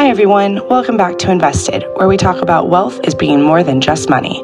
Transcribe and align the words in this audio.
Hi, 0.00 0.08
everyone. 0.08 0.66
Welcome 0.66 0.96
back 0.96 1.18
to 1.18 1.30
Invested, 1.30 1.84
where 1.96 2.08
we 2.08 2.16
talk 2.16 2.40
about 2.40 2.70
wealth 2.70 2.98
as 3.04 3.14
being 3.14 3.42
more 3.42 3.62
than 3.62 3.82
just 3.82 4.08
money. 4.08 4.42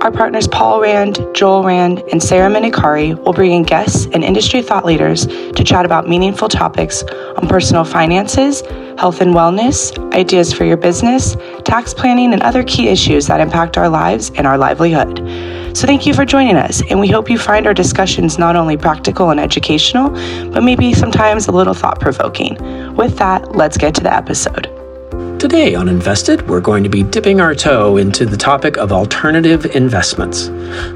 Our 0.00 0.10
partners 0.10 0.48
Paul 0.48 0.80
Rand, 0.80 1.18
Joel 1.34 1.62
Rand, 1.62 2.02
and 2.10 2.22
Sarah 2.22 2.50
Minikari 2.50 3.14
will 3.22 3.34
bring 3.34 3.52
in 3.52 3.64
guests 3.64 4.06
and 4.14 4.24
industry 4.24 4.62
thought 4.62 4.86
leaders 4.86 5.26
to 5.26 5.62
chat 5.62 5.84
about 5.84 6.08
meaningful 6.08 6.48
topics 6.48 7.02
on 7.36 7.46
personal 7.46 7.84
finances, 7.84 8.62
health 8.98 9.20
and 9.20 9.34
wellness, 9.34 9.92
ideas 10.14 10.54
for 10.54 10.64
your 10.64 10.78
business, 10.78 11.36
tax 11.66 11.92
planning, 11.92 12.32
and 12.32 12.42
other 12.42 12.62
key 12.62 12.88
issues 12.88 13.26
that 13.26 13.40
impact 13.40 13.76
our 13.76 13.90
lives 13.90 14.30
and 14.36 14.46
our 14.46 14.56
livelihood. 14.56 15.18
So, 15.76 15.86
thank 15.86 16.06
you 16.06 16.14
for 16.14 16.24
joining 16.24 16.56
us, 16.56 16.82
and 16.88 16.98
we 16.98 17.08
hope 17.08 17.28
you 17.28 17.38
find 17.38 17.66
our 17.66 17.74
discussions 17.74 18.38
not 18.38 18.56
only 18.56 18.78
practical 18.78 19.28
and 19.28 19.38
educational, 19.38 20.08
but 20.50 20.62
maybe 20.62 20.94
sometimes 20.94 21.46
a 21.46 21.52
little 21.52 21.74
thought 21.74 22.00
provoking. 22.00 22.56
With 22.94 23.18
that, 23.18 23.54
let's 23.54 23.76
get 23.76 23.94
to 23.96 24.02
the 24.02 24.14
episode. 24.14 24.83
Today 25.44 25.74
on 25.74 25.90
Invested, 25.90 26.48
we're 26.48 26.62
going 26.62 26.82
to 26.84 26.88
be 26.88 27.02
dipping 27.02 27.38
our 27.38 27.54
toe 27.54 27.98
into 27.98 28.24
the 28.24 28.34
topic 28.34 28.78
of 28.78 28.92
alternative 28.92 29.66
investments. 29.76 30.46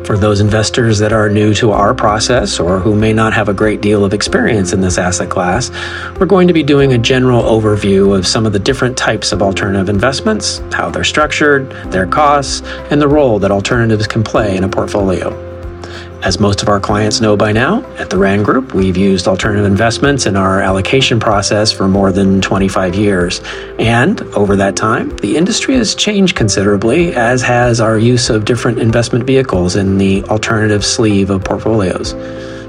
For 0.07 0.17
those 0.17 0.41
investors 0.41 0.99
that 1.01 1.13
are 1.13 1.29
new 1.29 1.53
to 1.57 1.73
our 1.73 1.93
process 1.93 2.59
or 2.59 2.79
who 2.79 2.97
may 2.97 3.13
not 3.13 3.35
have 3.35 3.51
a 3.51 3.53
great 3.53 3.83
deal 3.83 4.07
of 4.07 4.15
experience 4.15 4.73
in 4.73 4.81
this 4.81 4.97
asset 4.97 5.29
class, 5.29 5.71
we're 6.19 6.25
going 6.25 6.49
to 6.49 6.55
be 6.55 6.63
doing 6.63 6.95
a 6.95 6.99
general 6.99 7.43
overview 7.43 8.17
of 8.17 8.27
some 8.27 8.47
of 8.47 8.55
the 8.55 8.59
different 8.59 8.97
types 8.97 9.33
of 9.33 9.43
alternative 9.43 9.91
investments, 9.91 10.63
how 10.73 10.89
they're 10.89 11.05
structured, 11.05 11.71
their 11.93 12.07
costs, 12.07 12.63
and 12.91 13.03
the 13.03 13.09
role 13.09 13.39
that 13.39 13.51
alternatives 13.51 14.07
can 14.07 14.25
play 14.25 14.57
in 14.57 14.65
a 14.65 14.69
portfolio. 14.69 15.48
As 16.23 16.41
most 16.41 16.63
of 16.63 16.69
our 16.69 16.81
clients 16.81 17.21
know 17.21 17.37
by 17.37 17.53
now, 17.53 17.85
at 17.97 18.11
the 18.11 18.19
RAND 18.19 18.45
Group, 18.45 18.75
we've 18.75 18.97
used 18.97 19.29
alternative 19.29 19.65
investments 19.65 20.27
in 20.27 20.35
our 20.35 20.61
allocation 20.61 21.21
process 21.21 21.71
for 21.71 21.87
more 21.87 22.11
than 22.11 22.41
25 22.41 22.97
years. 22.97 23.41
And 23.79 24.21
over 24.35 24.57
that 24.57 24.75
time, 24.75 25.17
the 25.19 25.37
industry 25.37 25.77
has 25.77 25.95
changed 25.95 26.35
considerably, 26.35 27.15
as 27.15 27.41
has 27.43 27.81
our 27.81 27.97
use 27.97 28.31
of 28.31 28.45
different 28.45 28.81
investment 28.81 29.27
vehicles 29.27 29.77
in 29.77 29.97
the 29.97 30.25
alternative 30.25 30.85
sleeve 30.85 31.31
of 31.31 31.45
portfolios. 31.45 32.17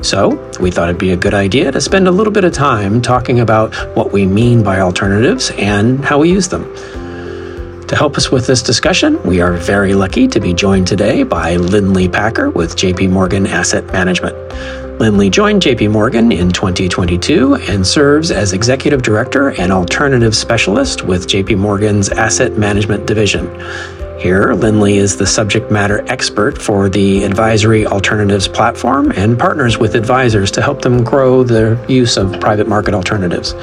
So, 0.08 0.30
we 0.60 0.70
thought 0.70 0.90
it'd 0.90 1.00
be 1.00 1.12
a 1.12 1.18
good 1.18 1.34
idea 1.34 1.72
to 1.72 1.82
spend 1.82 2.08
a 2.08 2.12
little 2.12 2.32
bit 2.32 2.44
of 2.44 2.54
time 2.54 3.02
talking 3.02 3.40
about 3.40 3.74
what 3.96 4.12
we 4.12 4.28
mean 4.28 4.62
by 4.62 4.80
alternatives 4.80 5.52
and 5.58 6.06
how 6.06 6.20
we 6.20 6.30
use 6.30 6.50
them. 6.50 6.72
To 7.90 7.96
help 7.96 8.18
us 8.18 8.32
with 8.32 8.46
this 8.46 8.62
discussion, 8.62 9.20
we 9.24 9.42
are 9.42 9.54
very 9.54 9.96
lucky 9.96 10.28
to 10.28 10.40
be 10.40 10.54
joined 10.54 10.86
today 10.86 11.24
by 11.24 11.56
Lindley 11.56 12.08
Packer 12.08 12.52
with 12.52 12.76
JP 12.76 13.10
Morgan 13.10 13.48
Asset 13.48 13.84
Management. 13.88 14.36
Lindley 15.00 15.32
joined 15.32 15.64
JP 15.64 15.90
Morgan 15.90 16.32
in 16.32 16.52
2022 16.52 17.56
and 17.56 17.88
serves 17.88 18.30
as 18.30 18.54
Executive 18.54 19.02
Director 19.02 19.60
and 19.60 19.72
Alternative 19.72 20.36
Specialist 20.36 21.04
with 21.04 21.26
JP 21.26 21.58
Morgan's 21.58 22.10
Asset 22.10 22.60
Management 22.60 23.08
Division. 23.08 23.48
Here, 24.20 24.54
Lindley 24.54 24.98
is 24.98 25.18
the 25.18 25.26
subject 25.26 25.72
matter 25.72 26.04
expert 26.12 26.62
for 26.62 26.90
the 26.90 27.24
Advisory 27.24 27.88
Alternatives 27.88 28.48
platform 28.48 29.12
and 29.14 29.40
partners 29.40 29.80
with 29.80 29.96
advisors 29.96 30.52
to 30.52 30.62
help 30.62 30.84
them 30.84 31.04
grow 31.04 31.44
their 31.44 31.84
use 31.90 32.18
of 32.18 32.40
private 32.40 32.68
market 32.68 32.94
alternatives. 32.94 33.56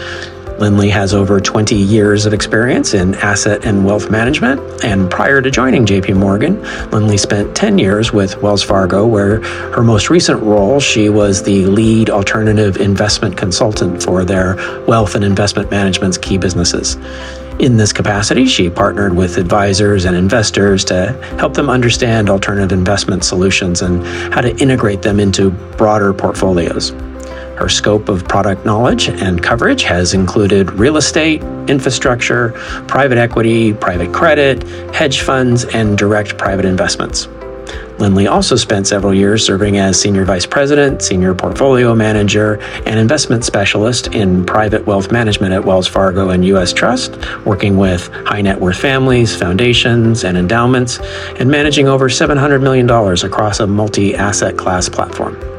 Lindley 0.58 0.88
has 0.88 1.12
over 1.12 1.38
20 1.38 1.76
years 1.76 2.24
of 2.24 2.32
experience 2.32 2.94
in 2.94 3.14
asset 3.16 3.66
and 3.66 3.84
wealth 3.84 4.10
management. 4.10 4.60
And 4.84 5.10
prior 5.10 5.42
to 5.42 5.50
joining 5.50 5.84
JP 5.84 6.16
Morgan, 6.16 6.62
Lindley 6.90 7.18
spent 7.18 7.54
10 7.54 7.78
years 7.78 8.12
with 8.12 8.40
Wells 8.40 8.62
Fargo, 8.62 9.06
where 9.06 9.42
her 9.72 9.82
most 9.82 10.08
recent 10.08 10.42
role, 10.42 10.80
she 10.80 11.10
was 11.10 11.42
the 11.42 11.66
lead 11.66 12.08
alternative 12.08 12.78
investment 12.78 13.36
consultant 13.36 14.02
for 14.02 14.24
their 14.24 14.56
wealth 14.86 15.14
and 15.14 15.24
investment 15.24 15.70
management's 15.70 16.16
key 16.16 16.38
businesses. 16.38 16.96
In 17.58 17.76
this 17.76 17.92
capacity, 17.92 18.46
she 18.46 18.68
partnered 18.68 19.14
with 19.14 19.38
advisors 19.38 20.04
and 20.04 20.14
investors 20.16 20.84
to 20.86 21.12
help 21.38 21.54
them 21.54 21.70
understand 21.70 22.28
alternative 22.28 22.72
investment 22.72 23.24
solutions 23.24 23.82
and 23.82 24.06
how 24.32 24.42
to 24.42 24.54
integrate 24.56 25.02
them 25.02 25.20
into 25.20 25.50
broader 25.50 26.12
portfolios. 26.12 26.92
Her 27.56 27.68
scope 27.68 28.08
of 28.08 28.28
product 28.28 28.66
knowledge 28.66 29.08
and 29.08 29.42
coverage 29.42 29.82
has 29.84 30.14
included 30.14 30.72
real 30.72 30.96
estate, 30.96 31.42
infrastructure, 31.68 32.50
private 32.86 33.18
equity, 33.18 33.72
private 33.72 34.12
credit, 34.12 34.62
hedge 34.94 35.20
funds, 35.22 35.64
and 35.64 35.96
direct 35.96 36.36
private 36.36 36.64
investments. 36.64 37.28
Lindley 37.98 38.26
also 38.26 38.56
spent 38.56 38.86
several 38.86 39.14
years 39.14 39.44
serving 39.44 39.78
as 39.78 39.98
Senior 39.98 40.24
Vice 40.26 40.44
President, 40.44 41.00
Senior 41.00 41.34
Portfolio 41.34 41.94
Manager, 41.94 42.60
and 42.84 42.98
Investment 42.98 43.44
Specialist 43.44 44.08
in 44.08 44.44
private 44.44 44.86
wealth 44.86 45.10
management 45.10 45.54
at 45.54 45.64
Wells 45.64 45.88
Fargo 45.88 46.28
and 46.30 46.44
U.S. 46.44 46.74
Trust, 46.74 47.16
working 47.46 47.78
with 47.78 48.08
high 48.26 48.42
net 48.42 48.60
worth 48.60 48.78
families, 48.78 49.34
foundations, 49.34 50.24
and 50.24 50.36
endowments, 50.36 50.98
and 51.40 51.50
managing 51.50 51.88
over 51.88 52.08
$700 52.08 52.62
million 52.62 52.88
across 53.24 53.60
a 53.60 53.66
multi 53.66 54.14
asset 54.14 54.58
class 54.58 54.88
platform. 54.90 55.55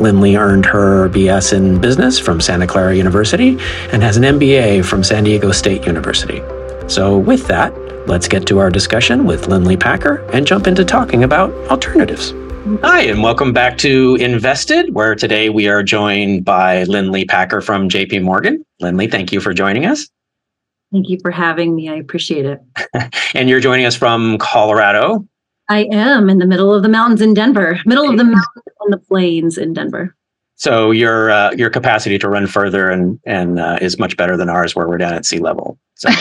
Lindley 0.00 0.36
earned 0.36 0.64
her 0.66 1.08
BS 1.08 1.52
in 1.52 1.80
business 1.80 2.18
from 2.18 2.40
Santa 2.40 2.66
Clara 2.66 2.94
University 2.94 3.58
and 3.92 4.02
has 4.02 4.16
an 4.16 4.22
MBA 4.22 4.84
from 4.84 5.02
San 5.02 5.24
Diego 5.24 5.50
State 5.50 5.84
University. 5.86 6.40
So, 6.88 7.18
with 7.18 7.46
that, 7.48 7.74
let's 8.06 8.28
get 8.28 8.46
to 8.46 8.58
our 8.58 8.70
discussion 8.70 9.24
with 9.24 9.48
Lindley 9.48 9.76
Packer 9.76 10.18
and 10.32 10.46
jump 10.46 10.66
into 10.66 10.84
talking 10.84 11.24
about 11.24 11.50
alternatives. 11.68 12.32
Hi, 12.82 13.02
and 13.02 13.22
welcome 13.22 13.52
back 13.52 13.76
to 13.78 14.16
Invested, 14.20 14.94
where 14.94 15.14
today 15.14 15.48
we 15.48 15.68
are 15.68 15.82
joined 15.82 16.44
by 16.44 16.84
Lindley 16.84 17.24
Packer 17.24 17.60
from 17.60 17.88
JP 17.88 18.22
Morgan. 18.22 18.64
Lindley, 18.80 19.08
thank 19.08 19.32
you 19.32 19.40
for 19.40 19.52
joining 19.52 19.84
us. 19.84 20.08
Thank 20.92 21.08
you 21.08 21.18
for 21.20 21.30
having 21.30 21.74
me. 21.74 21.88
I 21.88 21.94
appreciate 21.94 22.46
it. 22.46 22.60
and 23.34 23.48
you're 23.48 23.60
joining 23.60 23.84
us 23.84 23.96
from 23.96 24.38
Colorado. 24.38 25.26
I 25.68 25.84
am 25.92 26.30
in 26.30 26.38
the 26.38 26.46
middle 26.46 26.72
of 26.74 26.82
the 26.82 26.88
mountains 26.88 27.20
in 27.20 27.34
Denver, 27.34 27.80
middle 27.84 28.08
of 28.08 28.16
the 28.16 28.24
mountains 28.24 28.64
on 28.80 28.90
the 28.90 28.98
plains 28.98 29.58
in 29.58 29.74
Denver. 29.74 30.14
So 30.56 30.90
your 30.90 31.30
uh, 31.30 31.52
your 31.52 31.70
capacity 31.70 32.18
to 32.18 32.28
run 32.28 32.46
further 32.46 32.90
and 32.90 33.20
and 33.24 33.60
uh, 33.60 33.78
is 33.80 33.98
much 33.98 34.16
better 34.16 34.36
than 34.36 34.48
ours, 34.48 34.74
where 34.74 34.88
we're 34.88 34.98
down 34.98 35.14
at 35.14 35.24
sea 35.24 35.38
level. 35.38 35.78
So. 35.94 36.08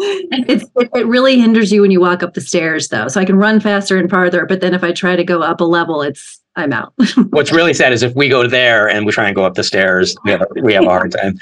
it's 0.02 0.64
it, 0.76 0.90
it, 0.94 1.06
really 1.06 1.38
hinders 1.38 1.70
you 1.70 1.82
when 1.82 1.90
you 1.90 2.00
walk 2.00 2.22
up 2.22 2.32
the 2.32 2.40
stairs, 2.40 2.88
though. 2.88 3.06
So 3.08 3.20
I 3.20 3.26
can 3.26 3.36
run 3.36 3.60
faster 3.60 3.98
and 3.98 4.08
farther, 4.08 4.46
but 4.46 4.62
then 4.62 4.72
if 4.72 4.82
I 4.82 4.92
try 4.92 5.14
to 5.14 5.24
go 5.24 5.42
up 5.42 5.60
a 5.60 5.64
level, 5.64 6.00
it's 6.00 6.40
I'm 6.56 6.72
out. 6.72 6.94
What's 7.30 7.52
really 7.52 7.74
sad 7.74 7.92
is 7.92 8.02
if 8.02 8.14
we 8.14 8.28
go 8.28 8.48
there 8.48 8.88
and 8.88 9.04
we 9.04 9.12
try 9.12 9.26
and 9.26 9.36
go 9.36 9.44
up 9.44 9.54
the 9.54 9.62
stairs, 9.62 10.16
we 10.24 10.30
have 10.30 10.40
a, 10.40 10.46
we 10.62 10.72
have 10.72 10.84
a 10.84 10.88
hard 10.88 11.12
time 11.12 11.38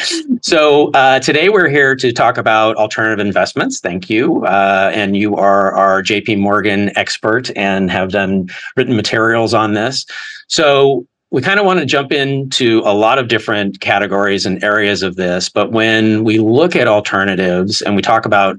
so 0.42 0.90
uh, 0.92 1.18
today 1.20 1.48
we're 1.48 1.68
here 1.68 1.94
to 1.96 2.12
talk 2.12 2.38
about 2.38 2.76
alternative 2.76 3.24
investments. 3.24 3.80
Thank 3.80 4.08
you, 4.08 4.44
uh, 4.46 4.90
and 4.94 5.16
you 5.16 5.36
are 5.36 5.72
our 5.72 6.02
J.P. 6.02 6.36
Morgan 6.36 6.96
expert 6.96 7.50
and 7.56 7.90
have 7.90 8.10
done 8.10 8.48
written 8.76 8.96
materials 8.96 9.54
on 9.54 9.74
this. 9.74 10.06
So 10.48 11.06
we 11.30 11.42
kind 11.42 11.58
of 11.58 11.66
want 11.66 11.80
to 11.80 11.86
jump 11.86 12.12
into 12.12 12.82
a 12.84 12.94
lot 12.94 13.18
of 13.18 13.28
different 13.28 13.80
categories 13.80 14.44
and 14.44 14.62
areas 14.62 15.02
of 15.02 15.16
this. 15.16 15.48
But 15.48 15.72
when 15.72 16.24
we 16.24 16.38
look 16.38 16.76
at 16.76 16.88
alternatives 16.88 17.80
and 17.80 17.96
we 17.96 18.02
talk 18.02 18.26
about 18.26 18.58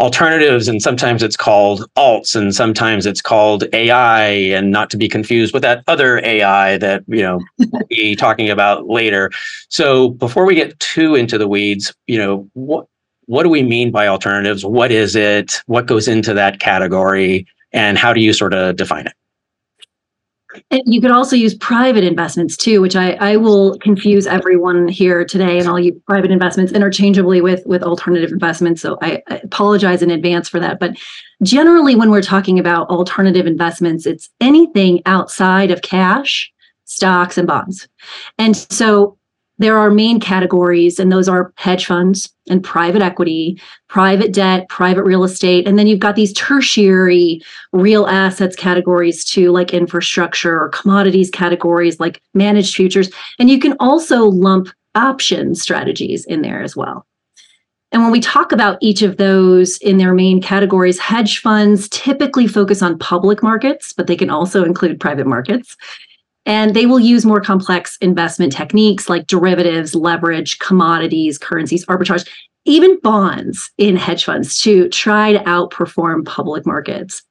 alternatives 0.00 0.68
and 0.68 0.82
sometimes 0.82 1.22
it's 1.22 1.36
called 1.36 1.88
alts 1.96 2.34
and 2.34 2.54
sometimes 2.54 3.06
it's 3.06 3.20
called 3.20 3.64
AI 3.72 4.24
and 4.24 4.72
not 4.72 4.90
to 4.90 4.96
be 4.96 5.08
confused 5.08 5.54
with 5.54 5.62
that 5.62 5.84
other 5.86 6.18
AI 6.24 6.76
that 6.78 7.04
you 7.06 7.22
know 7.22 7.40
we'll 7.58 7.82
be 7.88 8.16
talking 8.16 8.50
about 8.50 8.88
later. 8.88 9.30
So 9.68 10.10
before 10.10 10.44
we 10.44 10.54
get 10.54 10.78
too 10.80 11.14
into 11.14 11.38
the 11.38 11.48
weeds, 11.48 11.94
you 12.06 12.18
know 12.18 12.48
what 12.54 12.86
what 13.26 13.44
do 13.44 13.48
we 13.48 13.62
mean 13.62 13.90
by 13.90 14.08
alternatives? 14.08 14.64
What 14.64 14.90
is 14.90 15.14
it? 15.14 15.62
What 15.66 15.86
goes 15.86 16.08
into 16.08 16.34
that 16.34 16.58
category? 16.58 17.46
And 17.72 17.96
how 17.96 18.12
do 18.12 18.20
you 18.20 18.32
sort 18.32 18.52
of 18.52 18.76
define 18.76 19.06
it? 19.06 19.14
And 20.70 20.82
you 20.86 21.00
could 21.00 21.10
also 21.10 21.36
use 21.36 21.54
private 21.54 22.04
investments 22.04 22.56
too, 22.56 22.80
which 22.80 22.96
I, 22.96 23.12
I 23.12 23.36
will 23.36 23.78
confuse 23.78 24.26
everyone 24.26 24.88
here 24.88 25.24
today, 25.24 25.58
and 25.58 25.68
I'll 25.68 25.78
use 25.78 25.98
private 26.06 26.30
investments 26.30 26.72
interchangeably 26.72 27.40
with 27.40 27.64
with 27.66 27.82
alternative 27.82 28.32
investments. 28.32 28.82
So 28.82 28.98
I, 29.00 29.22
I 29.28 29.36
apologize 29.36 30.02
in 30.02 30.10
advance 30.10 30.48
for 30.48 30.60
that. 30.60 30.78
But 30.78 30.96
generally, 31.42 31.94
when 31.94 32.10
we're 32.10 32.22
talking 32.22 32.58
about 32.58 32.88
alternative 32.88 33.46
investments, 33.46 34.06
it's 34.06 34.28
anything 34.40 35.00
outside 35.06 35.70
of 35.70 35.82
cash, 35.82 36.52
stocks, 36.84 37.38
and 37.38 37.46
bonds. 37.46 37.88
And 38.38 38.56
so 38.56 39.16
there 39.62 39.78
are 39.78 39.90
main 39.90 40.20
categories, 40.20 40.98
and 40.98 41.12
those 41.12 41.28
are 41.28 41.52
hedge 41.56 41.86
funds 41.86 42.30
and 42.48 42.62
private 42.62 43.02
equity, 43.02 43.60
private 43.88 44.32
debt, 44.32 44.68
private 44.68 45.04
real 45.04 45.24
estate. 45.24 45.66
And 45.66 45.78
then 45.78 45.86
you've 45.86 46.00
got 46.00 46.16
these 46.16 46.32
tertiary 46.32 47.40
real 47.72 48.06
assets 48.06 48.56
categories 48.56 49.24
too, 49.24 49.50
like 49.52 49.72
infrastructure 49.72 50.60
or 50.60 50.68
commodities 50.70 51.30
categories 51.30 52.00
like 52.00 52.20
managed 52.34 52.74
futures. 52.74 53.10
And 53.38 53.48
you 53.48 53.58
can 53.58 53.76
also 53.78 54.24
lump 54.24 54.68
option 54.94 55.54
strategies 55.54 56.24
in 56.26 56.42
there 56.42 56.62
as 56.62 56.76
well. 56.76 57.06
And 57.92 58.02
when 58.02 58.10
we 58.10 58.20
talk 58.20 58.52
about 58.52 58.78
each 58.80 59.02
of 59.02 59.18
those 59.18 59.76
in 59.78 59.98
their 59.98 60.14
main 60.14 60.40
categories, 60.40 60.98
hedge 60.98 61.40
funds 61.40 61.88
typically 61.90 62.46
focus 62.46 62.82
on 62.82 62.98
public 62.98 63.42
markets, 63.42 63.92
but 63.92 64.06
they 64.06 64.16
can 64.16 64.30
also 64.30 64.64
include 64.64 64.98
private 64.98 65.26
markets. 65.26 65.76
And 66.44 66.74
they 66.74 66.86
will 66.86 66.98
use 66.98 67.24
more 67.24 67.40
complex 67.40 67.96
investment 68.00 68.52
techniques 68.52 69.08
like 69.08 69.26
derivatives, 69.26 69.94
leverage, 69.94 70.58
commodities, 70.58 71.38
currencies, 71.38 71.86
arbitrage, 71.86 72.28
even 72.64 72.98
bonds 73.00 73.70
in 73.78 73.96
hedge 73.96 74.24
funds 74.24 74.60
to 74.62 74.88
try 74.88 75.32
to 75.32 75.38
outperform 75.40 76.24
public 76.24 76.66
markets. 76.66 77.22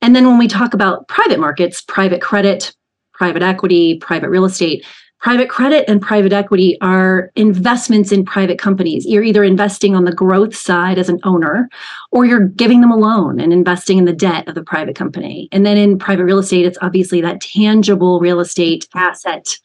And 0.00 0.14
then 0.14 0.26
when 0.26 0.38
we 0.38 0.48
talk 0.48 0.74
about 0.74 1.06
private 1.08 1.38
markets, 1.38 1.80
private 1.80 2.20
credit, 2.20 2.74
private 3.14 3.42
equity, 3.42 3.98
private 3.98 4.30
real 4.30 4.44
estate, 4.44 4.84
private 5.22 5.48
credit 5.48 5.84
and 5.88 6.02
private 6.02 6.32
equity 6.32 6.76
are 6.80 7.30
investments 7.36 8.10
in 8.10 8.24
private 8.24 8.58
companies. 8.58 9.06
You're 9.06 9.22
either 9.22 9.44
investing 9.44 9.94
on 9.94 10.04
the 10.04 10.12
growth 10.12 10.54
side 10.54 10.98
as 10.98 11.08
an 11.08 11.20
owner, 11.22 11.68
or 12.10 12.24
you're 12.24 12.48
giving 12.48 12.80
them 12.80 12.90
a 12.90 12.96
loan 12.96 13.38
and 13.38 13.52
investing 13.52 13.98
in 13.98 14.04
the 14.04 14.12
debt 14.12 14.48
of 14.48 14.56
the 14.56 14.64
private 14.64 14.96
company. 14.96 15.48
And 15.52 15.64
then 15.64 15.76
in 15.76 15.96
private 15.96 16.24
real 16.24 16.40
estate, 16.40 16.66
it's 16.66 16.78
obviously 16.82 17.20
that 17.20 17.40
tangible 17.40 18.18
real 18.18 18.40
estate 18.40 18.88
asset 18.96 19.56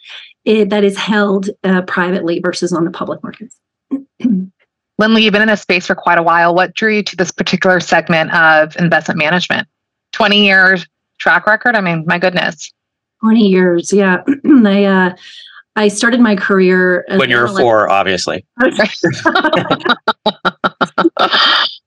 eh, 0.46 0.64
that 0.66 0.84
is 0.84 0.96
held 0.96 1.50
uh, 1.64 1.82
privately 1.82 2.40
versus 2.40 2.72
on 2.72 2.86
the 2.86 2.92
public 2.92 3.24
markets. 3.24 3.60
Lindley, 5.00 5.24
you've 5.24 5.34
been 5.34 5.42
in 5.42 5.48
this 5.48 5.62
space 5.62 5.88
for 5.88 5.96
quite 5.96 6.20
a 6.20 6.24
while. 6.24 6.54
What 6.54 6.76
drew 6.76 6.94
you 6.94 7.04
to 7.04 7.16
this 7.16 7.32
particular 7.32 7.80
segment 7.80 8.32
of 8.32 8.76
investment 8.78 9.18
management? 9.18 9.68
20 10.14 10.46
years 10.46 10.86
track 11.20 11.48
record? 11.48 11.76
I 11.76 11.82
mean, 11.82 12.04
my 12.06 12.20
goodness. 12.20 12.72
20 13.22 13.48
years, 13.48 13.92
yeah. 13.92 14.24
I 14.46 14.84
uh, 14.86 15.16
I 15.78 15.88
started 15.90 16.20
my 16.20 16.36
career 16.36 17.06
when 17.08 17.30
you 17.30 17.38
were 17.38 17.48
four, 17.48 17.88
obviously. 17.90 18.44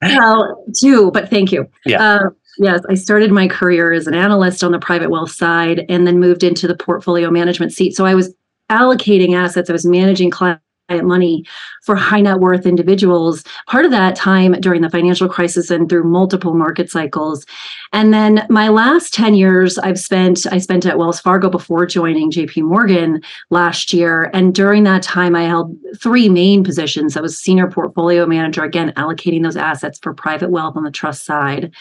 well, 0.00 0.64
two, 0.78 1.10
but 1.10 1.28
thank 1.28 1.50
you. 1.50 1.68
Yeah. 1.84 2.00
Uh, 2.00 2.30
yes, 2.58 2.82
I 2.88 2.94
started 2.94 3.32
my 3.32 3.48
career 3.48 3.92
as 3.92 4.06
an 4.06 4.14
analyst 4.14 4.62
on 4.62 4.70
the 4.70 4.78
private 4.78 5.10
wealth 5.10 5.32
side, 5.32 5.84
and 5.88 6.06
then 6.06 6.20
moved 6.20 6.44
into 6.44 6.68
the 6.68 6.76
portfolio 6.76 7.30
management 7.32 7.72
seat. 7.72 7.96
So 7.96 8.06
I 8.06 8.14
was 8.14 8.32
allocating 8.70 9.34
assets. 9.34 9.68
I 9.68 9.72
was 9.72 9.84
managing 9.84 10.30
clients 10.30 10.62
money 10.90 11.44
for 11.82 11.94
high 11.94 12.20
net 12.20 12.40
worth 12.40 12.66
individuals. 12.66 13.44
Part 13.66 13.84
of 13.84 13.90
that 13.92 14.16
time 14.16 14.52
during 14.60 14.82
the 14.82 14.90
financial 14.90 15.28
crisis 15.28 15.70
and 15.70 15.88
through 15.88 16.04
multiple 16.04 16.54
market 16.54 16.90
cycles. 16.90 17.46
And 17.92 18.12
then 18.12 18.46
my 18.50 18.68
last 18.68 19.14
10 19.14 19.34
years 19.34 19.78
i've 19.78 19.98
spent 19.98 20.46
i 20.52 20.58
spent 20.58 20.86
at 20.86 20.98
wells 20.98 21.20
fargo 21.20 21.48
before 21.48 21.86
joining 21.86 22.30
jp 22.30 22.62
morgan 22.62 23.22
last 23.50 23.92
year. 23.92 24.30
And 24.34 24.54
during 24.54 24.84
that 24.84 25.02
time 25.02 25.34
i 25.34 25.44
held 25.44 25.76
three 26.00 26.28
main 26.28 26.64
positions. 26.64 27.16
I 27.16 27.20
was 27.20 27.38
senior 27.38 27.70
portfolio 27.70 28.26
manager 28.26 28.64
again 28.64 28.92
allocating 28.96 29.42
those 29.42 29.56
assets 29.56 29.98
for 30.02 30.14
private 30.14 30.50
wealth 30.50 30.76
on 30.76 30.84
the 30.84 30.90
trust 30.90 31.24
side. 31.24 31.72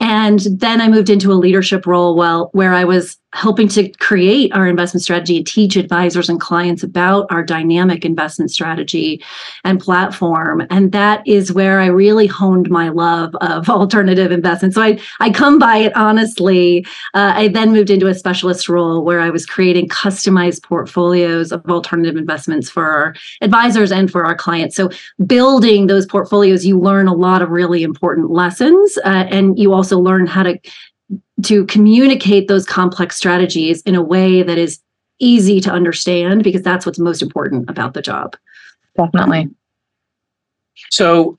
And 0.00 0.40
then 0.40 0.80
I 0.80 0.88
moved 0.88 1.10
into 1.10 1.32
a 1.32 1.34
leadership 1.34 1.86
role 1.86 2.14
well, 2.14 2.50
where 2.52 2.72
I 2.72 2.84
was 2.84 3.18
helping 3.34 3.68
to 3.68 3.88
create 3.98 4.52
our 4.54 4.66
investment 4.66 5.02
strategy 5.02 5.36
and 5.36 5.46
teach 5.46 5.76
advisors 5.76 6.30
and 6.30 6.40
clients 6.40 6.82
about 6.82 7.26
our 7.30 7.42
dynamic 7.42 8.04
investment 8.04 8.50
strategy 8.50 9.22
and 9.64 9.80
platform. 9.80 10.66
And 10.70 10.92
that 10.92 11.26
is 11.26 11.52
where 11.52 11.78
I 11.78 11.86
really 11.86 12.26
honed 12.26 12.70
my 12.70 12.88
love 12.88 13.34
of 13.36 13.68
alternative 13.70 14.32
investment. 14.32 14.74
So 14.74 14.82
I, 14.82 14.98
I 15.20 15.30
come 15.30 15.58
by 15.58 15.76
it 15.76 15.94
honestly. 15.94 16.86
Uh, 17.12 17.32
I 17.36 17.48
then 17.48 17.72
moved 17.72 17.90
into 17.90 18.06
a 18.06 18.14
specialist 18.14 18.68
role 18.68 19.04
where 19.04 19.20
I 19.20 19.28
was 19.28 19.44
creating 19.44 19.88
customized 19.88 20.62
portfolios 20.62 21.52
of 21.52 21.64
alternative 21.66 22.16
investments 22.16 22.70
for 22.70 22.86
our 22.86 23.14
advisors 23.42 23.92
and 23.92 24.10
for 24.10 24.24
our 24.24 24.34
clients. 24.34 24.74
So 24.74 24.90
building 25.26 25.86
those 25.86 26.06
portfolios, 26.06 26.64
you 26.64 26.78
learn 26.78 27.08
a 27.08 27.14
lot 27.14 27.42
of 27.42 27.50
really 27.50 27.82
important 27.82 28.30
lessons. 28.30 28.96
Uh, 29.04 29.26
and 29.28 29.58
you 29.58 29.74
also 29.74 29.98
learn 29.98 30.26
how 30.26 30.44
to 30.44 30.58
to 31.44 31.64
communicate 31.66 32.48
those 32.48 32.66
complex 32.66 33.16
strategies 33.16 33.82
in 33.82 33.94
a 33.94 34.02
way 34.02 34.42
that 34.42 34.58
is 34.58 34.80
easy 35.18 35.60
to 35.60 35.70
understand 35.70 36.42
because 36.44 36.62
that's 36.62 36.86
what's 36.86 36.98
most 36.98 37.22
important 37.22 37.68
about 37.68 37.94
the 37.94 38.02
job. 38.02 38.36
Definitely. 38.96 39.48
So, 40.90 41.36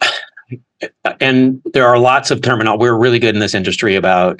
and 1.19 1.61
there 1.73 1.87
are 1.87 1.97
lots 1.97 2.31
of 2.31 2.41
terminal. 2.41 2.77
We're 2.77 2.97
really 2.97 3.19
good 3.19 3.35
in 3.35 3.39
this 3.39 3.53
industry 3.53 3.95
about 3.95 4.39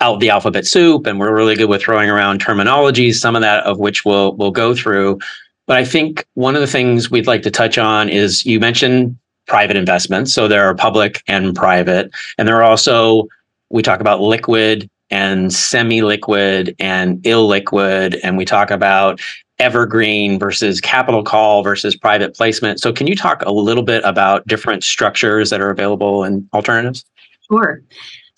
out 0.00 0.20
the 0.20 0.30
alphabet 0.30 0.66
soup, 0.66 1.06
and 1.06 1.20
we're 1.20 1.34
really 1.34 1.54
good 1.54 1.68
with 1.68 1.82
throwing 1.82 2.08
around 2.08 2.42
terminologies. 2.42 3.14
Some 3.14 3.36
of 3.36 3.42
that 3.42 3.64
of 3.64 3.78
which 3.78 4.04
we'll 4.04 4.34
we'll 4.36 4.50
go 4.50 4.74
through. 4.74 5.18
But 5.66 5.76
I 5.76 5.84
think 5.84 6.26
one 6.34 6.54
of 6.54 6.60
the 6.60 6.66
things 6.66 7.10
we'd 7.10 7.26
like 7.26 7.42
to 7.42 7.50
touch 7.50 7.78
on 7.78 8.08
is 8.08 8.44
you 8.44 8.58
mentioned 8.58 9.16
private 9.46 9.76
investments. 9.76 10.32
So 10.32 10.48
there 10.48 10.64
are 10.64 10.74
public 10.74 11.22
and 11.26 11.54
private, 11.54 12.10
and 12.38 12.48
there 12.48 12.56
are 12.56 12.64
also 12.64 13.28
we 13.68 13.82
talk 13.82 14.00
about 14.00 14.20
liquid 14.20 14.88
and 15.10 15.52
semi-liquid 15.52 16.74
and 16.78 17.18
illiquid 17.22 18.18
and 18.22 18.36
we 18.36 18.44
talk 18.44 18.70
about 18.70 19.20
evergreen 19.58 20.38
versus 20.38 20.80
capital 20.80 21.22
call 21.22 21.62
versus 21.62 21.96
private 21.96 22.34
placement 22.34 22.80
so 22.80 22.92
can 22.92 23.06
you 23.06 23.14
talk 23.14 23.42
a 23.44 23.52
little 23.52 23.82
bit 23.82 24.02
about 24.04 24.46
different 24.46 24.82
structures 24.82 25.50
that 25.50 25.60
are 25.60 25.70
available 25.70 26.24
in 26.24 26.48
alternatives 26.52 27.04
sure 27.50 27.82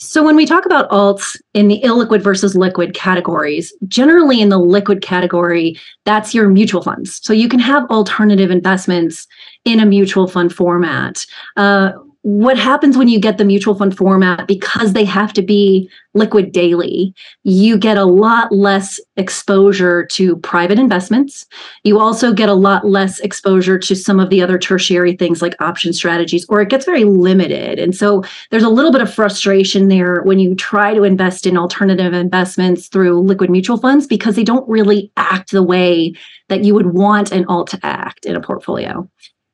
so 0.02 0.24
when 0.24 0.34
we 0.34 0.46
talk 0.46 0.66
about 0.66 0.90
alts 0.90 1.40
in 1.54 1.68
the 1.68 1.80
illiquid 1.84 2.22
versus 2.22 2.56
liquid 2.56 2.92
categories, 2.92 3.72
generally 3.86 4.40
in 4.40 4.48
the 4.48 4.58
liquid 4.58 5.00
category, 5.00 5.78
that's 6.04 6.34
your 6.34 6.48
mutual 6.48 6.82
funds. 6.82 7.20
So 7.22 7.32
you 7.32 7.48
can 7.48 7.60
have 7.60 7.88
alternative 7.88 8.50
investments 8.50 9.28
in 9.64 9.78
a 9.78 9.86
mutual 9.86 10.26
fund 10.26 10.52
format. 10.52 11.24
Uh, 11.56 11.92
what 12.22 12.56
happens 12.56 12.96
when 12.96 13.08
you 13.08 13.18
get 13.18 13.36
the 13.36 13.44
mutual 13.44 13.74
fund 13.74 13.96
format 13.96 14.46
because 14.46 14.92
they 14.92 15.04
have 15.04 15.32
to 15.32 15.42
be 15.42 15.90
liquid 16.14 16.52
daily 16.52 17.14
you 17.42 17.76
get 17.76 17.96
a 17.96 18.04
lot 18.04 18.52
less 18.52 19.00
exposure 19.16 20.06
to 20.06 20.36
private 20.36 20.78
investments. 20.78 21.46
You 21.84 21.98
also 21.98 22.32
get 22.32 22.48
a 22.48 22.54
lot 22.54 22.86
less 22.86 23.18
exposure 23.20 23.78
to 23.78 23.96
some 23.96 24.20
of 24.20 24.30
the 24.30 24.42
other 24.42 24.58
tertiary 24.58 25.16
things 25.16 25.42
like 25.42 25.60
option 25.60 25.92
strategies 25.92 26.46
or 26.48 26.60
it 26.60 26.68
gets 26.68 26.84
very 26.84 27.04
limited. 27.04 27.78
And 27.78 27.94
so 27.94 28.22
there's 28.50 28.62
a 28.62 28.68
little 28.68 28.92
bit 28.92 29.02
of 29.02 29.12
frustration 29.12 29.88
there 29.88 30.22
when 30.22 30.38
you 30.38 30.54
try 30.54 30.94
to 30.94 31.02
invest 31.02 31.46
in 31.46 31.56
alternative 31.56 32.12
investments 32.12 32.88
through 32.88 33.20
liquid 33.20 33.50
mutual 33.50 33.78
funds 33.78 34.06
because 34.06 34.36
they 34.36 34.44
don't 34.44 34.68
really 34.68 35.10
act 35.16 35.50
the 35.50 35.62
way 35.62 36.14
that 36.48 36.64
you 36.64 36.74
would 36.74 36.94
want 36.94 37.32
an 37.32 37.44
alt 37.46 37.68
to 37.70 37.80
act 37.82 38.24
in 38.24 38.36
a 38.36 38.40
portfolio. 38.40 39.08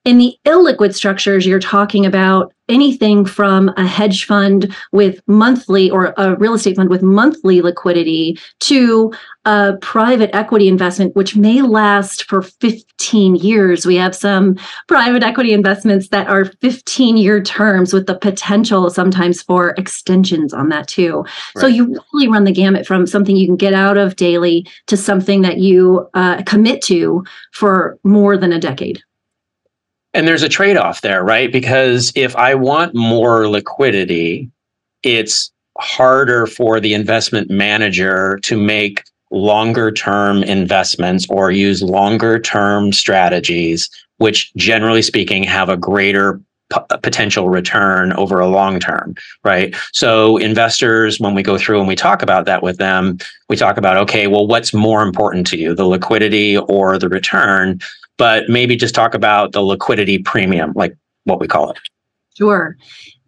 In 0.05 0.19
the 0.19 0.37
illiquid 0.47 0.95
structures, 0.95 1.47
you're 1.47 1.61
talking 1.61 2.07
about 2.07 2.53
anything 2.69 3.25
from 3.25 3.71
a 3.77 3.87
hedge 3.87 4.25
fund 4.27 4.75
with 4.93 5.21
monthly 5.27 5.91
or 5.91 6.15
a 6.17 6.37
real 6.37 6.55
estate 6.55 6.77
fund 6.77 6.91
with 6.91 7.03
monthly 7.03 7.61
liquidity 7.61 8.39
to 8.61 9.13
a 9.45 9.77
private 9.81 10.35
equity 10.35 10.69
investment, 10.69 11.17
which 11.17 11.35
may 11.35 11.63
last 11.63 12.25
for 12.25 12.43
15 12.43 13.37
years. 13.37 13.87
We 13.87 13.97
have 13.97 14.15
some 14.15 14.57
private 14.89 15.23
equity 15.23 15.53
investments 15.53 16.09
that 16.09 16.29
are 16.29 16.45
15 16.45 17.17
year 17.17 17.43
terms 17.43 17.93
with 17.93 18.07
the 18.07 18.19
potential 18.19 18.91
sometimes 18.91 19.43
for 19.43 19.71
extensions 19.79 20.53
on 20.53 20.69
that 20.69 20.87
too. 20.87 21.25
Right. 21.55 21.61
So 21.63 21.67
you 21.67 21.99
really 22.13 22.29
run 22.29 22.45
the 22.45 22.53
gamut 22.53 22.87
from 22.87 23.07
something 23.07 23.37
you 23.37 23.47
can 23.47 23.57
get 23.57 23.75
out 23.75 23.97
of 23.97 24.17
daily 24.17 24.67
to 24.87 24.97
something 24.97 25.43
that 25.43 25.59
you 25.59 26.09
uh, 26.15 26.43
commit 26.43 26.83
to 26.83 27.25
for 27.53 27.99
more 28.05 28.37
than 28.37 28.53
a 28.53 28.61
decade. 28.61 29.03
And 30.19 30.27
there's 30.27 30.43
a 30.43 30.49
trade 30.49 30.77
off 30.77 31.03
there, 31.03 31.23
right? 31.23 31.53
Because 31.53 32.13
if 32.17 32.35
I 32.35 32.53
want 32.57 32.93
more 32.93 33.47
liquidity, 33.49 34.51
it's 35.05 35.53
harder 35.79 36.49
for 36.49 36.81
the 36.81 36.93
investment 36.93 37.51
manager 37.51 38.41
to 38.43 38.61
make 38.61 39.05
longer 39.31 39.93
term 39.93 40.43
investments 40.43 41.25
or 41.31 41.53
use 41.53 41.85
longer 41.85 42.41
term 42.41 42.93
strategies, 42.93 43.89
which 44.17 44.53
generally 44.57 45.03
speaking 45.03 45.45
have 45.45 45.69
a 45.69 45.77
greater 45.77 46.41
p- 46.73 46.97
potential 47.01 47.49
return 47.49 48.13
over 48.15 48.41
a 48.41 48.49
long 48.49 48.81
term, 48.81 49.15
right? 49.45 49.73
So, 49.93 50.37
investors, 50.39 51.21
when 51.21 51.37
we 51.37 51.45
go 51.45 51.57
through 51.57 51.79
and 51.79 51.87
we 51.87 51.95
talk 51.95 52.25
about 52.25 52.45
that 52.47 52.65
with 52.65 52.79
them, 52.79 53.19
we 53.49 53.55
talk 53.55 53.77
about, 53.77 53.97
okay, 53.99 54.27
well, 54.27 54.49
what's 54.49 54.75
more 54.75 55.05
important 55.05 55.47
to 55.47 55.57
you, 55.57 55.77
the 55.77 55.87
liquidity 55.87 56.59
or 56.59 56.99
the 56.99 57.09
return? 57.09 57.79
But 58.19 58.49
maybe 58.49 58.77
just 58.77 58.95
talk 58.95 59.15
about 59.15 59.53
the 59.53 59.63
liquidity 59.63 60.19
premium, 60.19 60.73
like 60.75 60.95
what 61.25 61.41
we 61.41 61.47
call 61.49 61.71
it. 61.71 61.79
Sure. 62.37 62.77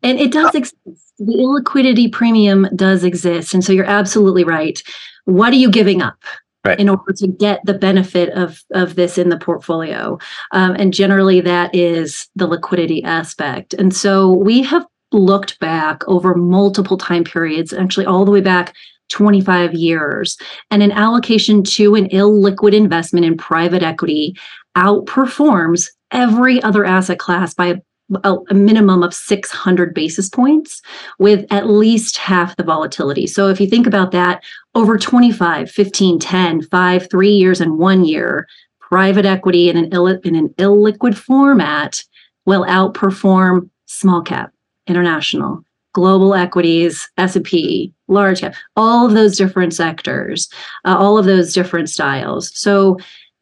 And 0.03 0.19
it 0.19 0.33
does 0.33 0.55
exist. 0.55 0.77
The 1.19 1.35
illiquidity 1.35 2.11
premium 2.11 2.69
does 2.75 3.05
exist. 3.05 3.53
And 3.53 3.65
so 3.65 3.73
you're 3.73 3.85
absolutely 3.85 4.45
right. 4.45 4.83
What 5.25 5.53
are 5.53 5.57
you 5.57 5.71
giving 5.71 6.03
up? 6.03 6.19
Right. 6.63 6.79
in 6.79 6.91
order 6.91 7.15
to 7.15 7.27
get 7.27 7.65
the 7.65 7.73
benefit 7.73 8.29
of 8.35 8.63
of 8.75 8.95
this 8.95 9.17
in 9.17 9.31
the 9.31 9.39
portfolio 9.39 10.19
um, 10.53 10.77
and 10.79 10.93
generally 10.93 11.41
that 11.41 11.75
is 11.75 12.29
the 12.37 12.47
liquidity 12.47 13.03
aspect 13.03 13.73
and 13.73 13.97
so 13.97 14.31
we 14.31 14.63
have 14.65 14.85
looked 15.11 15.59
back 15.59 16.07
over 16.07 16.35
multiple 16.35 16.99
time 16.99 17.25
periods 17.25 17.73
actually 17.73 18.05
all 18.05 18.27
the 18.27 18.31
way 18.31 18.43
back 18.43 18.75
25 19.09 19.73
years 19.73 20.37
and 20.71 20.83
an 20.83 20.93
allocation 20.93 21.63
to 21.63 21.95
an 21.95 22.09
illiquid 22.11 22.75
investment 22.75 23.25
in 23.25 23.39
private 23.39 23.83
equity 23.83 24.37
outperforms 24.77 25.89
every 26.11 26.63
other 26.63 26.85
asset 26.85 27.19
class 27.19 27.55
by 27.55 27.81
a, 28.25 28.37
a, 28.51 28.55
minimum 28.55 29.03
of 29.03 29.15
600 29.15 29.95
basis 29.95 30.29
points 30.29 30.83
with 31.19 31.47
at 31.51 31.69
least 31.69 32.17
half 32.17 32.57
the 32.57 32.65
volatility. 32.65 33.27
So 33.27 33.49
if 33.49 33.61
you 33.61 33.69
think 33.69 33.87
about 33.87 34.11
that, 34.13 34.43
over 34.75 34.99
25, 34.99 35.71
15, 35.71 36.19
10, 36.19 36.63
5, 36.63 37.11
3 37.11 37.29
years 37.31 37.61
and 37.61 37.79
1 37.79 38.05
year, 38.05 38.49
private 38.81 39.27
equity 39.27 39.71
in 39.71 39.77
an, 39.77 39.85
in 40.25 40.35
an 40.35 40.49
illiquid 40.59 41.15
format 41.15 42.03
will 42.47 42.65
outperform 42.65 43.71
small 43.87 44.23
cap, 44.23 44.53
international, 44.89 45.63
global 45.93 46.35
equities, 46.35 47.09
S&P, 47.17 47.93
large 48.09 48.41
cap, 48.41 48.55
all 48.77 49.07
of 49.07 49.13
those 49.13 49.37
different 49.37 49.75
sectors, 49.75 50.49
uh, 50.85 50.97
all 50.97 51.19
of 51.19 51.25
those 51.25 51.53
different 51.53 51.89
styles. 51.89 52.51
So 52.59 52.99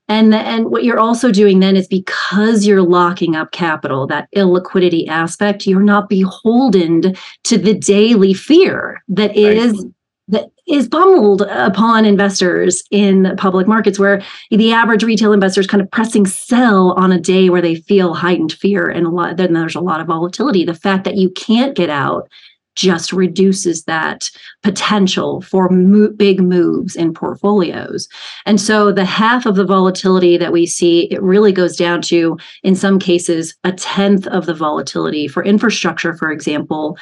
and 0.09 0.35
and 0.35 0.71
what 0.71 0.85
you're 0.85 0.99
also 0.99 1.31
doing 1.31 1.61
then 1.61 1.77
is 1.77 1.87
because 1.87 2.67
you're 2.67 2.83
locking 2.83 3.37
up 3.37 3.53
capital, 3.53 4.07
that 4.07 4.29
illiquidity 4.35 5.07
aspect, 5.09 5.67
you're 5.67 5.81
not 5.83 6.09
beholden 6.09 7.15
to 7.45 7.59
the 7.59 7.75
daily 7.75 8.33
fear 8.33 9.03
that 9.09 9.37
is 9.37 9.73
right. 9.75 9.93
that 10.29 10.51
is 10.67 10.89
pummeled 10.89 11.43
upon 11.43 12.07
investors 12.07 12.83
in 12.91 13.35
public 13.37 13.67
markets 13.67 13.99
where 13.99 14.23
the 14.51 14.73
average 14.73 15.03
retail 15.03 15.33
investor 15.33 15.61
is 15.61 15.67
kind 15.67 15.83
of 15.83 15.91
pressing 15.91 16.27
sell 16.27 16.93
on 16.93 17.13
a 17.13 17.21
day 17.21 17.51
where 17.51 17.63
they 17.63 17.75
feel 17.75 18.15
heightened 18.15 18.53
fear 18.53 18.89
and 18.89 19.07
a 19.07 19.11
lot 19.11 19.37
then 19.37 19.53
there's 19.53 19.75
a 19.75 19.81
lot 19.81 20.01
of 20.01 20.07
volatility. 20.07 20.65
The 20.65 20.75
fact 20.75 21.05
that 21.05 21.17
you 21.17 21.31
can't 21.31 21.77
get 21.77 21.91
out 21.91 22.31
just 22.79 23.13
reduces 23.13 23.83
that 23.85 24.31
potential 24.63 25.41
for 25.41 25.69
mo- 25.69 26.13
big 26.17 26.41
moves 26.41 26.95
in 26.95 27.13
portfolios. 27.13 28.09
And 28.47 28.61
so 28.61 28.93
the 28.93 29.05
half 29.05 29.47
of 29.47 29.57
the 29.57 29.65
volatility 29.65 30.37
that 30.37 30.53
we 30.53 30.65
see, 30.65 31.11
it 31.11 31.21
really 31.21 31.51
goes 31.51 31.77
down 31.77 32.03
to, 32.03 32.39
in 32.63 32.77
some 32.77 33.01
cases, 33.01 33.57
a 33.65 33.73
tenth 33.73 34.29
of 34.29 34.47
the 34.47 34.55
volatility. 34.55 35.27
For 35.27 35.45
infrastructure, 35.45 36.17
for 36.17 36.31
example, 36.31 36.97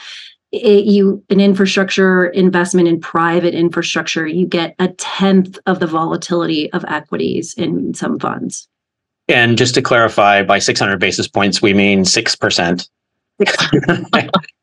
it, 0.51 0.87
you 0.87 1.23
an 1.29 1.41
infrastructure 1.41 2.25
investment 2.29 2.89
in 2.89 2.99
private 2.99 3.55
infrastructure, 3.55 4.27
you 4.27 4.47
get 4.47 4.75
a 4.79 4.89
tenth 4.89 5.59
of 5.67 5.81
the 5.81 5.87
volatility 5.87 6.73
of 6.73 6.87
equities 6.89 7.53
in 7.53 7.93
some 7.93 8.19
funds. 8.19 8.67
And 9.29 9.59
just 9.59 9.75
to 9.75 9.83
clarify, 9.83 10.43
by 10.43 10.59
600 10.59 10.99
basis 10.99 11.29
points, 11.29 11.61
we 11.61 11.75
mean 11.75 12.05
6%. 12.05 12.89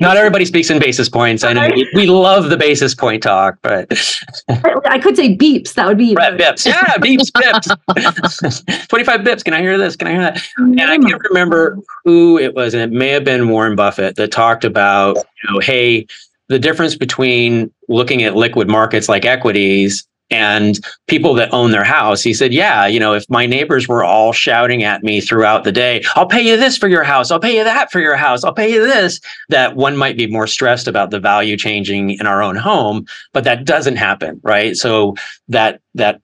Not 0.00 0.16
everybody 0.16 0.44
speaks 0.44 0.70
in 0.70 0.78
basis 0.78 1.08
points. 1.08 1.44
I 1.44 1.52
know 1.52 1.68
we 1.94 2.06
love 2.06 2.50
the 2.50 2.56
basis 2.56 2.94
point 2.94 3.22
talk, 3.22 3.58
but 3.62 3.86
I 4.48 4.98
could 4.98 5.16
say 5.16 5.36
beeps. 5.36 5.74
That 5.74 5.86
would 5.86 5.98
be 5.98 6.14
right, 6.14 6.38
bips. 6.38 6.66
Yeah, 6.66 6.82
beeps, 6.96 7.30
bips. 7.30 8.88
Twenty-five 8.88 9.20
bips. 9.20 9.44
Can 9.44 9.54
I 9.54 9.60
hear 9.60 9.78
this? 9.78 9.96
Can 9.96 10.08
I 10.08 10.12
hear 10.12 10.20
that? 10.22 10.42
And 10.58 10.80
I 10.80 10.98
can't 10.98 11.22
remember 11.30 11.78
who 12.04 12.38
it 12.38 12.54
was, 12.54 12.74
and 12.74 12.82
it 12.82 12.96
may 12.96 13.08
have 13.08 13.24
been 13.24 13.48
Warren 13.48 13.76
Buffett 13.76 14.16
that 14.16 14.32
talked 14.32 14.64
about, 14.64 15.16
you 15.16 15.52
know, 15.52 15.60
hey, 15.60 16.06
the 16.48 16.58
difference 16.58 16.96
between 16.96 17.72
looking 17.88 18.22
at 18.22 18.36
liquid 18.36 18.68
markets 18.68 19.08
like 19.08 19.24
equities 19.24 20.06
and 20.30 20.78
people 21.06 21.34
that 21.34 21.52
own 21.52 21.70
their 21.70 21.84
house. 21.84 22.22
He 22.22 22.34
said, 22.34 22.52
Yeah, 22.52 22.86
you 22.86 22.98
know, 22.98 23.14
if 23.14 23.28
my 23.28 23.46
neighbors 23.46 23.86
were 23.86 24.04
all 24.04 24.32
shouting 24.32 24.82
at 24.82 25.02
me 25.02 25.20
throughout 25.20 25.64
the 25.64 25.72
day, 25.72 26.02
I'll 26.14 26.26
pay 26.26 26.42
you 26.42 26.56
this 26.56 26.76
for 26.76 26.88
your 26.88 27.04
house, 27.04 27.30
I'll 27.30 27.40
pay 27.40 27.56
you 27.56 27.64
that 27.64 27.90
for 27.90 28.00
your 28.00 28.16
house, 28.16 28.44
I'll 28.44 28.54
pay 28.54 28.72
you 28.72 28.80
this, 28.80 29.20
that 29.48 29.76
one 29.76 29.96
might 29.96 30.16
be 30.16 30.26
more 30.26 30.46
stressed 30.46 30.88
about 30.88 31.10
the 31.10 31.20
value 31.20 31.56
changing 31.56 32.10
in 32.10 32.26
our 32.26 32.42
own 32.42 32.56
home, 32.56 33.06
but 33.32 33.44
that 33.44 33.64
doesn't 33.64 33.96
happen, 33.96 34.40
right? 34.42 34.76
So 34.76 35.14
that 35.48 35.80
that 35.94 36.20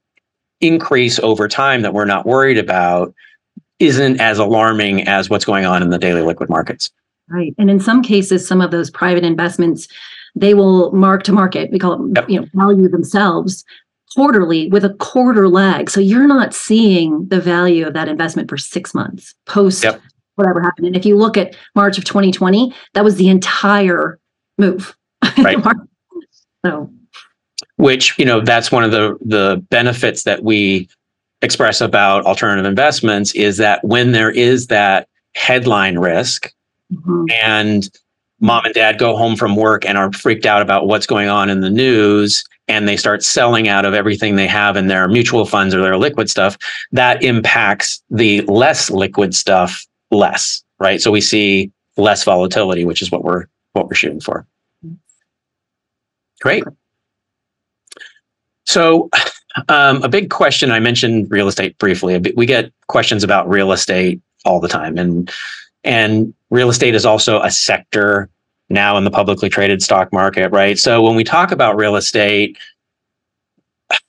increase 0.60 1.18
over 1.20 1.48
time 1.48 1.82
that 1.82 1.94
we're 1.94 2.04
not 2.04 2.26
worried 2.26 2.58
about 2.58 3.14
isn't 3.78 4.20
as 4.20 4.38
alarming 4.38 5.08
as 5.08 5.30
what's 5.30 5.44
going 5.44 5.64
on 5.64 5.82
in 5.82 5.88
the 5.88 5.98
daily 5.98 6.20
liquid 6.20 6.50
markets. 6.50 6.90
Right. 7.30 7.54
And 7.58 7.70
in 7.70 7.80
some 7.80 8.02
cases, 8.02 8.46
some 8.46 8.60
of 8.60 8.70
those 8.70 8.90
private 8.90 9.24
investments 9.24 9.88
they 10.36 10.54
will 10.54 10.92
mark 10.92 11.22
to 11.24 11.32
market 11.32 11.70
we 11.70 11.78
call 11.78 11.94
it 11.94 12.12
yep. 12.14 12.28
you 12.28 12.40
know 12.40 12.46
value 12.54 12.88
themselves 12.88 13.64
quarterly 14.14 14.68
with 14.68 14.84
a 14.84 14.94
quarter 14.94 15.48
lag. 15.48 15.90
So 15.90 16.00
you're 16.00 16.26
not 16.26 16.54
seeing 16.54 17.28
the 17.28 17.40
value 17.40 17.86
of 17.86 17.94
that 17.94 18.08
investment 18.08 18.48
for 18.48 18.56
six 18.56 18.94
months 18.94 19.34
post 19.46 19.84
yep. 19.84 20.00
whatever 20.36 20.60
happened. 20.60 20.88
And 20.88 20.96
if 20.96 21.04
you 21.04 21.16
look 21.16 21.36
at 21.36 21.56
March 21.74 21.98
of 21.98 22.04
2020, 22.04 22.74
that 22.94 23.04
was 23.04 23.16
the 23.16 23.28
entire 23.28 24.18
move. 24.58 24.96
Right. 25.38 25.58
so 26.64 26.90
which, 27.76 28.18
you 28.18 28.24
know, 28.24 28.40
that's 28.40 28.70
one 28.70 28.84
of 28.84 28.90
the 28.90 29.16
the 29.24 29.64
benefits 29.70 30.24
that 30.24 30.44
we 30.44 30.88
express 31.42 31.80
about 31.80 32.24
alternative 32.26 32.66
investments 32.66 33.34
is 33.34 33.56
that 33.56 33.82
when 33.84 34.12
there 34.12 34.30
is 34.30 34.66
that 34.66 35.08
headline 35.34 35.98
risk 35.98 36.52
mm-hmm. 36.92 37.24
and 37.42 37.90
mom 38.40 38.64
and 38.64 38.74
dad 38.74 38.98
go 38.98 39.16
home 39.16 39.36
from 39.36 39.56
work 39.56 39.86
and 39.86 39.96
are 39.96 40.12
freaked 40.12 40.44
out 40.44 40.60
about 40.60 40.86
what's 40.86 41.06
going 41.06 41.28
on 41.28 41.48
in 41.48 41.60
the 41.60 41.70
news 41.70 42.44
and 42.70 42.86
they 42.86 42.96
start 42.96 43.24
selling 43.24 43.66
out 43.66 43.84
of 43.84 43.94
everything 43.94 44.36
they 44.36 44.46
have 44.46 44.76
in 44.76 44.86
their 44.86 45.08
mutual 45.08 45.44
funds 45.44 45.74
or 45.74 45.82
their 45.82 45.96
liquid 45.96 46.30
stuff, 46.30 46.56
that 46.92 47.20
impacts 47.22 48.00
the 48.10 48.42
less 48.42 48.90
liquid 48.90 49.34
stuff 49.34 49.84
less, 50.12 50.62
right? 50.78 51.02
So 51.02 51.10
we 51.10 51.20
see 51.20 51.72
less 51.96 52.22
volatility, 52.22 52.84
which 52.84 53.02
is 53.02 53.10
what 53.10 53.24
we're 53.24 53.46
what 53.72 53.88
we're 53.88 53.94
shooting 53.94 54.20
for. 54.20 54.46
Great. 56.40 56.62
So, 58.66 59.10
um, 59.68 60.02
a 60.04 60.08
big 60.08 60.30
question 60.30 60.70
I 60.70 60.78
mentioned 60.78 61.28
real 61.28 61.48
estate 61.48 61.76
briefly. 61.78 62.18
We 62.36 62.46
get 62.46 62.72
questions 62.86 63.24
about 63.24 63.48
real 63.48 63.72
estate 63.72 64.20
all 64.44 64.60
the 64.60 64.68
time, 64.68 64.96
and 64.96 65.28
and 65.82 66.32
real 66.50 66.70
estate 66.70 66.94
is 66.94 67.04
also 67.04 67.40
a 67.42 67.50
sector 67.50 68.30
now 68.70 68.96
in 68.96 69.04
the 69.04 69.10
publicly 69.10 69.48
traded 69.48 69.82
stock 69.82 70.12
market, 70.12 70.50
right? 70.52 70.78
So 70.78 71.02
when 71.02 71.16
we 71.16 71.24
talk 71.24 71.50
about 71.50 71.76
real 71.76 71.96
estate, 71.96 72.56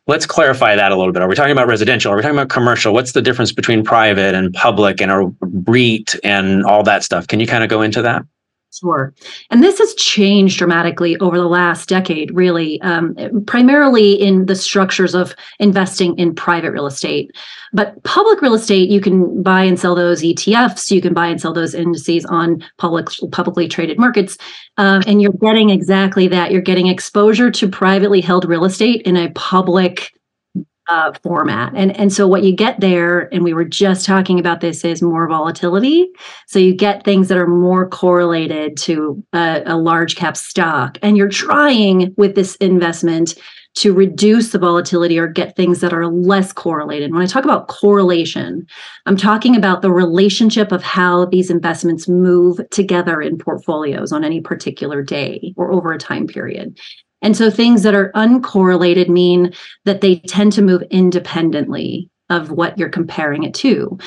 let's 0.08 0.26
clarify 0.26 0.76
that 0.76 0.92
a 0.92 0.96
little 0.96 1.12
bit. 1.12 1.22
Are 1.22 1.28
we 1.28 1.36
talking 1.36 1.52
about 1.52 1.68
residential? 1.68 2.12
Are 2.12 2.16
we 2.16 2.22
talking 2.22 2.38
about 2.38 2.50
commercial? 2.50 2.94
What's 2.94 3.14
the 3.14 3.22
difference 3.22 3.52
between 3.52 3.84
private 3.84 4.36
and 4.36 4.54
public 4.54 5.02
and 5.02 5.12
a 5.12 5.32
REIT 5.42 6.16
and 6.24 6.64
all 6.64 6.84
that 6.84 7.04
stuff? 7.04 7.28
Can 7.28 7.40
you 7.40 7.48
kind 7.48 7.64
of 7.64 7.70
go 7.70 7.82
into 7.82 8.02
that? 8.04 8.24
Sure. 8.72 9.14
And 9.50 9.62
this 9.62 9.80
has 9.80 9.94
changed 9.96 10.58
dramatically 10.58 11.18
over 11.18 11.38
the 11.38 11.48
last 11.48 11.90
decade, 11.90 12.34
really, 12.34 12.82
um, 12.82 13.16
primarily 13.46 14.14
in 14.14 14.46
the 14.46 14.56
structures 14.56 15.14
of 15.14 15.36
investing 15.60 16.18
in 16.18 16.34
private 16.34 16.72
real 16.72 16.86
estate. 16.86 17.32
But 17.74 18.02
public 18.04 18.42
real 18.42 18.54
estate, 18.54 18.90
you 18.90 19.02
can 19.02 19.44
buy 19.44 19.64
and 19.64 19.78
sell 19.78 19.94
those 19.94 20.24
ETFs, 20.24 20.90
you 20.90 21.02
can 21.02 21.14
buy 21.14 21.28
and 21.28 21.40
sell 21.40 21.54
those 21.54 21.76
indices 21.76 22.26
on 22.26 22.64
public 22.78 23.08
publicly 23.32 23.68
traded 23.68 24.00
markets. 24.00 24.38
Um, 24.78 25.04
and 25.06 25.22
you're 25.22 25.34
getting 25.34 25.70
exactly 25.70 26.30
that. 26.30 26.52
You're 26.52 26.62
getting 26.62 26.88
exposure 26.88 27.52
to 27.52 27.68
privately 27.68 28.22
held 28.22 28.46
real 28.46 28.64
estate 28.64 29.02
in 29.02 29.18
a 29.18 29.32
public 29.32 30.14
uh, 30.92 31.14
format. 31.24 31.72
And, 31.74 31.96
and 31.98 32.12
so 32.12 32.28
what 32.28 32.44
you 32.44 32.54
get 32.54 32.82
there, 32.82 33.34
and 33.34 33.44
we 33.44 33.54
were 33.54 33.64
just 33.64 34.06
talking 34.06 34.40
about 34.40 34.60
this, 34.60 34.84
is 34.84 35.02
more 35.02 35.26
volatility. 35.28 36.10
So 36.48 36.60
you 36.60 36.76
get 36.76 37.06
things 37.06 37.30
that 37.30 37.38
are 37.38 37.48
more 37.48 37.88
correlated 37.88 38.76
to 38.80 39.24
a, 39.32 39.64
a 39.66 39.78
large 39.78 40.18
cap 40.18 40.36
stock. 40.36 40.98
And 41.02 41.16
you're 41.16 41.30
trying 41.30 42.14
with 42.18 42.36
this 42.36 42.58
investment 42.58 43.36
to 43.74 43.94
reduce 43.94 44.52
the 44.52 44.60
volatility 44.60 45.18
or 45.18 45.28
get 45.28 45.56
things 45.56 45.80
that 45.80 45.94
are 45.94 46.08
less 46.08 46.52
correlated. 46.52 47.14
When 47.14 47.22
I 47.22 47.26
talk 47.26 47.46
about 47.46 47.70
correlation, 47.70 48.68
I'm 49.06 49.16
talking 49.16 49.56
about 49.56 49.82
the 49.82 49.94
relationship 49.94 50.74
of 50.74 50.84
how 50.84 51.24
these 51.28 51.50
investments 51.50 52.10
move 52.10 52.60
together 52.72 53.22
in 53.22 53.38
portfolios 53.38 54.12
on 54.12 54.26
any 54.26 54.42
particular 54.42 55.02
day 55.02 55.54
or 55.56 55.72
over 55.72 55.94
a 55.94 55.98
time 55.98 56.28
period. 56.28 56.78
And 57.22 57.38
so 57.38 57.50
things 57.50 57.84
that 57.84 57.94
are 57.94 58.12
uncorrelated 58.16 59.10
mean 59.10 59.54
that 59.86 60.02
they 60.02 60.20
tend 60.20 60.54
to 60.54 60.62
move 60.62 60.84
independently 60.90 62.10
of 62.30 62.52
what 62.52 62.78
you're 62.78 62.90
comparing 62.90 63.44
it 63.44 63.54
to. 63.56 63.98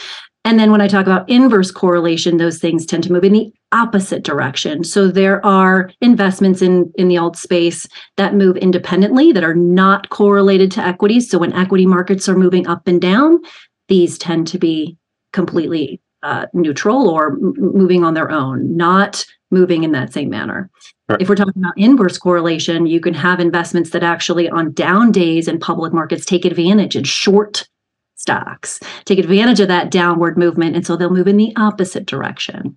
And 0.47 0.59
then 0.59 0.71
when 0.71 0.83
I 0.83 0.89
talk 0.89 1.07
about 1.07 1.29
inverse 1.29 1.71
correlation, 1.71 2.37
those 2.37 2.59
things 2.59 2.85
tend 2.85 3.03
to 3.05 3.13
move 3.13 3.25
in 3.25 3.33
the 3.33 3.53
opposite 3.73 4.25
direction. 4.25 4.85
So 4.85 5.09
there 5.09 5.45
are 5.45 5.91
investments 6.03 6.61
in, 6.61 6.93
in 6.97 7.09
the 7.09 7.17
alt 7.17 7.37
space 7.37 7.89
that 8.19 8.35
move 8.35 8.57
independently 8.59 9.33
that 9.33 9.45
are 9.45 9.55
not 9.55 10.11
correlated 10.11 10.71
to 10.73 10.87
equities. 10.87 11.31
So 11.31 11.39
when 11.39 11.55
equity 11.55 11.87
markets 11.87 12.29
are 12.29 12.37
moving 12.37 12.67
up 12.67 12.87
and 12.87 13.01
down, 13.01 13.41
these 13.89 14.19
tend 14.19 14.47
to 14.49 14.59
be 14.59 14.99
completely 15.33 16.01
uh, 16.23 16.47
neutral 16.53 17.09
or 17.09 17.33
m- 17.33 17.55
moving 17.57 18.05
on 18.05 18.15
their 18.15 18.31
own, 18.31 18.77
not 18.77 19.25
moving 19.51 19.83
in 19.83 19.93
that 19.93 20.13
same 20.13 20.29
manner. 20.29 20.71
Right. 21.09 21.21
If 21.21 21.29
we're 21.29 21.37
talking 21.37 21.53
about 21.57 21.77
inverse 21.77 22.17
correlation, 22.17 22.87
you 22.87 22.99
can 22.99 23.13
have 23.13 23.39
investments 23.39 23.91
that 23.91 24.03
actually 24.03 24.49
on 24.49 24.73
down 24.73 25.13
days 25.13 25.49
in 25.49 25.59
public 25.59 25.93
markets 25.93 26.25
take 26.25 26.47
advantage 26.47 26.97
and 26.97 27.07
short 27.07 27.69
stocks, 28.17 28.81
take 29.05 29.19
advantage 29.19 29.61
of 29.61 29.69
that 29.69 29.91
downward 29.91 30.39
movement. 30.39 30.75
And 30.75 30.87
so 30.87 30.97
they'll 30.97 31.11
move 31.11 31.29
in 31.29 31.37
the 31.37 31.53
opposite 31.57 32.07
direction. 32.07 32.75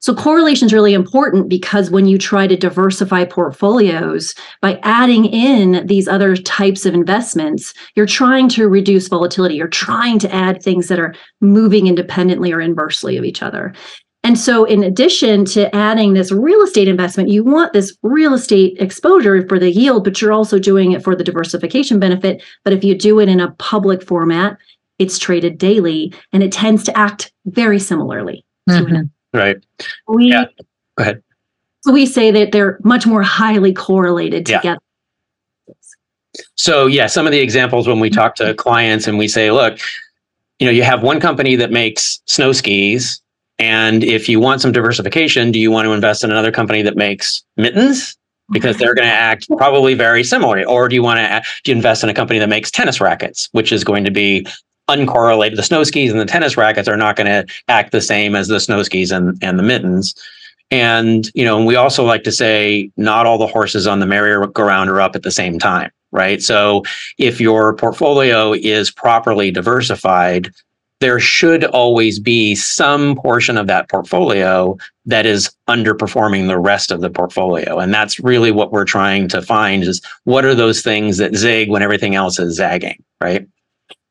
So 0.00 0.14
correlation 0.14 0.66
is 0.66 0.72
really 0.72 0.94
important 0.94 1.50
because 1.50 1.90
when 1.90 2.06
you 2.06 2.16
try 2.16 2.46
to 2.46 2.56
diversify 2.56 3.26
portfolios 3.26 4.34
by 4.62 4.80
adding 4.82 5.26
in 5.26 5.86
these 5.86 6.08
other 6.08 6.36
types 6.36 6.86
of 6.86 6.94
investments, 6.94 7.74
you're 7.94 8.06
trying 8.06 8.48
to 8.50 8.66
reduce 8.66 9.08
volatility. 9.08 9.56
You're 9.56 9.68
trying 9.68 10.18
to 10.20 10.34
add 10.34 10.62
things 10.62 10.88
that 10.88 10.98
are 10.98 11.14
moving 11.42 11.86
independently 11.86 12.50
or 12.50 12.62
inversely 12.62 13.18
of 13.18 13.24
each 13.24 13.42
other. 13.42 13.74
And 14.22 14.38
so, 14.38 14.64
in 14.64 14.82
addition 14.82 15.46
to 15.46 15.74
adding 15.74 16.12
this 16.12 16.30
real 16.30 16.60
estate 16.60 16.88
investment, 16.88 17.30
you 17.30 17.42
want 17.42 17.72
this 17.72 17.96
real 18.02 18.34
estate 18.34 18.76
exposure 18.78 19.46
for 19.48 19.58
the 19.58 19.70
yield, 19.70 20.04
but 20.04 20.20
you're 20.20 20.32
also 20.32 20.58
doing 20.58 20.92
it 20.92 21.02
for 21.02 21.16
the 21.16 21.24
diversification 21.24 21.98
benefit. 21.98 22.42
But 22.62 22.74
if 22.74 22.84
you 22.84 22.94
do 22.94 23.18
it 23.18 23.30
in 23.30 23.40
a 23.40 23.52
public 23.52 24.02
format, 24.02 24.58
it's 24.98 25.18
traded 25.18 25.56
daily 25.56 26.12
and 26.32 26.42
it 26.42 26.52
tends 26.52 26.84
to 26.84 26.96
act 26.96 27.32
very 27.46 27.78
similarly. 27.78 28.44
Mm-hmm. 28.68 29.06
Right. 29.36 29.56
We, 30.06 30.26
yeah. 30.26 30.44
Go 30.96 31.02
ahead. 31.02 31.22
So 31.82 31.92
we 31.92 32.04
say 32.04 32.30
that 32.30 32.52
they're 32.52 32.78
much 32.84 33.06
more 33.06 33.22
highly 33.22 33.72
correlated 33.72 34.44
together. 34.44 34.78
Yeah. 35.66 35.74
So, 36.54 36.86
yeah, 36.86 37.06
some 37.06 37.26
of 37.26 37.32
the 37.32 37.40
examples 37.40 37.88
when 37.88 38.00
we 38.00 38.10
talk 38.10 38.34
to 38.36 38.52
clients 38.54 39.06
and 39.06 39.16
we 39.16 39.28
say, 39.28 39.50
look, 39.50 39.78
you 40.58 40.66
know, 40.66 40.70
you 40.70 40.82
have 40.82 41.02
one 41.02 41.20
company 41.20 41.56
that 41.56 41.70
makes 41.70 42.20
snow 42.26 42.52
skis 42.52 43.22
and 43.60 44.02
if 44.02 44.28
you 44.28 44.40
want 44.40 44.62
some 44.62 44.72
diversification, 44.72 45.52
do 45.52 45.60
you 45.60 45.70
want 45.70 45.84
to 45.86 45.92
invest 45.92 46.24
in 46.24 46.30
another 46.30 46.50
company 46.50 46.82
that 46.82 46.96
makes 46.96 47.44
mittens? 47.56 48.16
Because 48.50 48.78
they're 48.78 48.94
going 48.94 49.06
to 49.06 49.14
act 49.14 49.46
probably 49.56 49.94
very 49.94 50.24
similarly. 50.24 50.64
Or 50.64 50.88
do 50.88 50.96
you 50.96 51.02
want 51.02 51.18
to, 51.18 51.42
do 51.62 51.70
you 51.70 51.76
invest 51.76 52.02
in 52.02 52.08
a 52.08 52.14
company 52.14 52.40
that 52.40 52.48
makes 52.48 52.70
tennis 52.70 53.00
rackets, 53.00 53.48
which 53.52 53.70
is 53.70 53.84
going 53.84 54.02
to 54.04 54.10
be 54.10 54.44
uncorrelated? 54.88 55.54
The 55.54 55.62
snow 55.62 55.84
skis 55.84 56.10
and 56.10 56.18
the 56.18 56.24
tennis 56.24 56.56
rackets 56.56 56.88
are 56.88 56.96
not 56.96 57.14
going 57.14 57.28
to 57.28 57.46
act 57.68 57.92
the 57.92 58.00
same 58.00 58.34
as 58.34 58.48
the 58.48 58.58
snow 58.58 58.82
skis 58.82 59.12
and, 59.12 59.38
and 59.40 59.56
the 59.56 59.62
mittens. 59.62 60.14
And, 60.72 61.30
you 61.34 61.44
know, 61.44 61.64
we 61.64 61.76
also 61.76 62.04
like 62.04 62.24
to 62.24 62.32
say 62.32 62.90
not 62.96 63.26
all 63.26 63.38
the 63.38 63.46
horses 63.46 63.86
on 63.86 64.00
the 64.00 64.06
merry-go-round 64.06 64.88
are 64.88 65.00
up 65.00 65.14
at 65.14 65.22
the 65.22 65.30
same 65.30 65.58
time, 65.58 65.90
right? 66.10 66.42
So 66.42 66.82
if 67.18 67.40
your 67.40 67.74
portfolio 67.76 68.52
is 68.52 68.90
properly 68.90 69.50
diversified, 69.50 70.50
there 71.00 71.18
should 71.18 71.64
always 71.64 72.18
be 72.18 72.54
some 72.54 73.16
portion 73.16 73.56
of 73.56 73.66
that 73.66 73.88
portfolio 73.88 74.76
that 75.06 75.26
is 75.26 75.50
underperforming 75.68 76.46
the 76.46 76.58
rest 76.58 76.90
of 76.90 77.00
the 77.00 77.10
portfolio. 77.10 77.78
And 77.78 77.92
that's 77.92 78.20
really 78.20 78.52
what 78.52 78.70
we're 78.70 78.84
trying 78.84 79.28
to 79.28 79.40
find 79.40 79.82
is 79.82 80.02
what 80.24 80.44
are 80.44 80.54
those 80.54 80.82
things 80.82 81.16
that 81.16 81.34
zig 81.34 81.70
when 81.70 81.82
everything 81.82 82.14
else 82.14 82.38
is 82.38 82.56
zagging 82.56 83.02
right? 83.20 83.46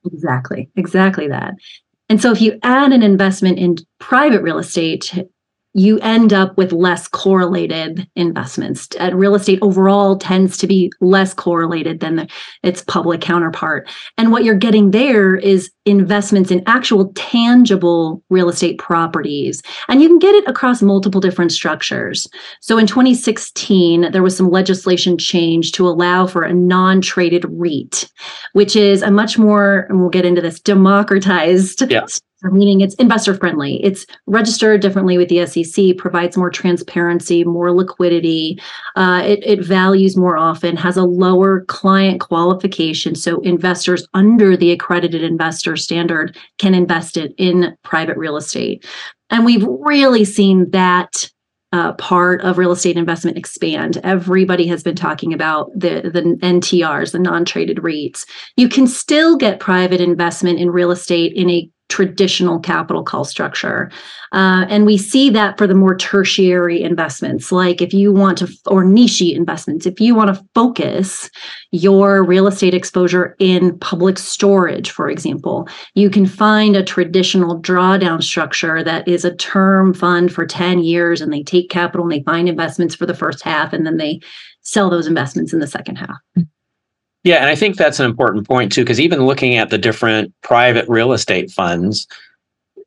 Exactly 0.05 0.69
exactly 0.75 1.27
that. 1.27 1.55
And 2.07 2.21
so 2.21 2.31
if 2.31 2.41
you 2.41 2.57
add 2.63 2.91
an 2.91 3.03
investment 3.03 3.59
in 3.59 3.77
private 3.99 4.41
real 4.41 4.57
estate 4.57 5.13
you 5.73 5.99
end 5.99 6.33
up 6.33 6.57
with 6.57 6.71
less 6.71 7.07
correlated 7.07 8.07
investments. 8.15 8.87
Uh, 8.99 9.11
real 9.13 9.35
estate 9.35 9.59
overall 9.61 10.17
tends 10.17 10.57
to 10.57 10.67
be 10.67 10.91
less 10.99 11.33
correlated 11.33 11.99
than 11.99 12.15
the, 12.15 12.27
its 12.63 12.81
public 12.81 13.21
counterpart. 13.21 13.87
And 14.17 14.31
what 14.31 14.43
you're 14.43 14.55
getting 14.55 14.91
there 14.91 15.35
is 15.35 15.71
investments 15.85 16.49
in 16.49 16.63
actual 16.65 17.11
tangible 17.13 18.23
real 18.29 18.49
estate 18.49 18.79
properties. 18.79 19.61
And 19.87 20.01
you 20.01 20.07
can 20.07 20.19
get 20.19 20.35
it 20.35 20.47
across 20.47 20.81
multiple 20.81 21.21
different 21.21 21.51
structures. 21.51 22.27
So 22.61 22.77
in 22.77 22.87
2016, 22.87 24.11
there 24.11 24.23
was 24.23 24.35
some 24.35 24.49
legislation 24.49 25.17
change 25.17 25.71
to 25.73 25.87
allow 25.87 26.25
for 26.25 26.43
a 26.43 26.53
non 26.53 27.01
traded 27.01 27.45
REIT, 27.47 28.09
which 28.53 28.75
is 28.75 29.01
a 29.01 29.11
much 29.11 29.37
more, 29.37 29.85
and 29.89 29.99
we'll 29.99 30.09
get 30.09 30.25
into 30.25 30.41
this, 30.41 30.59
democratized 30.59 31.89
yeah 31.89 32.05
meaning 32.43 32.81
it's 32.81 32.95
investor 32.95 33.35
friendly. 33.35 33.83
It's 33.83 34.05
registered 34.27 34.81
differently 34.81 35.17
with 35.17 35.29
the 35.29 35.45
SEC, 35.45 35.97
provides 35.97 36.37
more 36.37 36.49
transparency, 36.49 37.43
more 37.43 37.71
liquidity. 37.71 38.59
Uh, 38.95 39.21
it, 39.25 39.39
it 39.43 39.63
values 39.63 40.15
more 40.15 40.37
often, 40.37 40.77
has 40.77 40.97
a 40.97 41.03
lower 41.03 41.65
client 41.65 42.21
qualification. 42.21 43.15
So 43.15 43.41
investors 43.41 44.07
under 44.13 44.55
the 44.55 44.71
accredited 44.71 45.23
investor 45.23 45.75
standard 45.75 46.37
can 46.57 46.73
invest 46.73 47.17
it 47.17 47.33
in 47.37 47.75
private 47.83 48.17
real 48.17 48.37
estate. 48.37 48.85
And 49.29 49.45
we've 49.45 49.65
really 49.65 50.25
seen 50.25 50.71
that 50.71 51.29
uh, 51.71 51.93
part 51.93 52.41
of 52.41 52.57
real 52.57 52.71
estate 52.71 52.97
investment 52.97 53.37
expand. 53.37 53.99
Everybody 54.03 54.65
has 54.67 54.81
been 54.81 54.95
talking 54.95 55.33
about 55.33 55.71
the 55.75 56.09
the 56.11 56.21
NTRs, 56.41 57.11
the 57.11 57.19
non-traded 57.19 57.77
REITs. 57.77 58.25
You 58.57 58.67
can 58.69 58.87
still 58.87 59.37
get 59.37 59.59
private 59.59 60.01
investment 60.01 60.59
in 60.59 60.71
real 60.71 60.89
estate 60.89 61.33
in 61.33 61.49
a 61.49 61.69
traditional 61.89 62.59
capital 62.59 63.03
call 63.03 63.25
structure. 63.25 63.91
Uh, 64.31 64.65
and 64.69 64.85
we 64.85 64.97
see 64.97 65.29
that 65.31 65.57
for 65.57 65.65
the 65.65 65.73
more 65.73 65.97
tertiary 65.97 66.81
investments, 66.81 67.51
like 67.51 67.81
if 67.81 67.93
you 67.93 68.13
want 68.13 68.37
to, 68.37 68.47
or 68.67 68.83
niche 68.83 69.21
investments, 69.21 69.85
if 69.87 69.99
you 69.99 70.13
want 70.13 70.33
to 70.33 70.45
focus 70.53 71.29
your 71.71 72.23
real 72.23 72.47
estate 72.47 72.75
exposure 72.75 73.35
in 73.39 73.77
public 73.79 74.19
storage, 74.19 74.91
for 74.91 75.09
example, 75.09 75.67
you 75.95 76.09
can 76.09 76.27
find 76.27 76.75
a 76.75 76.83
traditional 76.83 77.59
drawdown 77.59 78.21
structure 78.23 78.83
that 78.83 79.07
is 79.07 79.25
a 79.25 79.35
term 79.35 79.93
fund 79.93 80.31
for 80.31 80.45
10 80.45 80.79
years 80.79 81.21
and 81.21 81.33
they 81.33 81.43
take 81.43 81.69
capital 81.69 82.05
and 82.05 82.11
they 82.11 82.23
find 82.23 82.47
investments 82.47 82.93
for 82.93 83.07
the 83.07 83.15
first 83.15 83.43
half 83.43 83.73
and 83.73 83.85
then 83.85 83.97
they 83.97 84.19
sell 84.61 84.91
those 84.91 85.07
investments 85.07 85.53
in 85.53 85.59
the 85.59 85.67
second 85.67 85.95
half. 85.95 86.17
Yeah, 87.23 87.37
and 87.37 87.47
I 87.47 87.55
think 87.55 87.75
that's 87.75 87.99
an 87.99 88.05
important 88.05 88.47
point 88.47 88.71
too, 88.71 88.83
because 88.83 88.99
even 88.99 89.25
looking 89.25 89.55
at 89.55 89.69
the 89.69 89.77
different 89.77 90.33
private 90.41 90.87
real 90.87 91.11
estate 91.11 91.51
funds, 91.51 92.07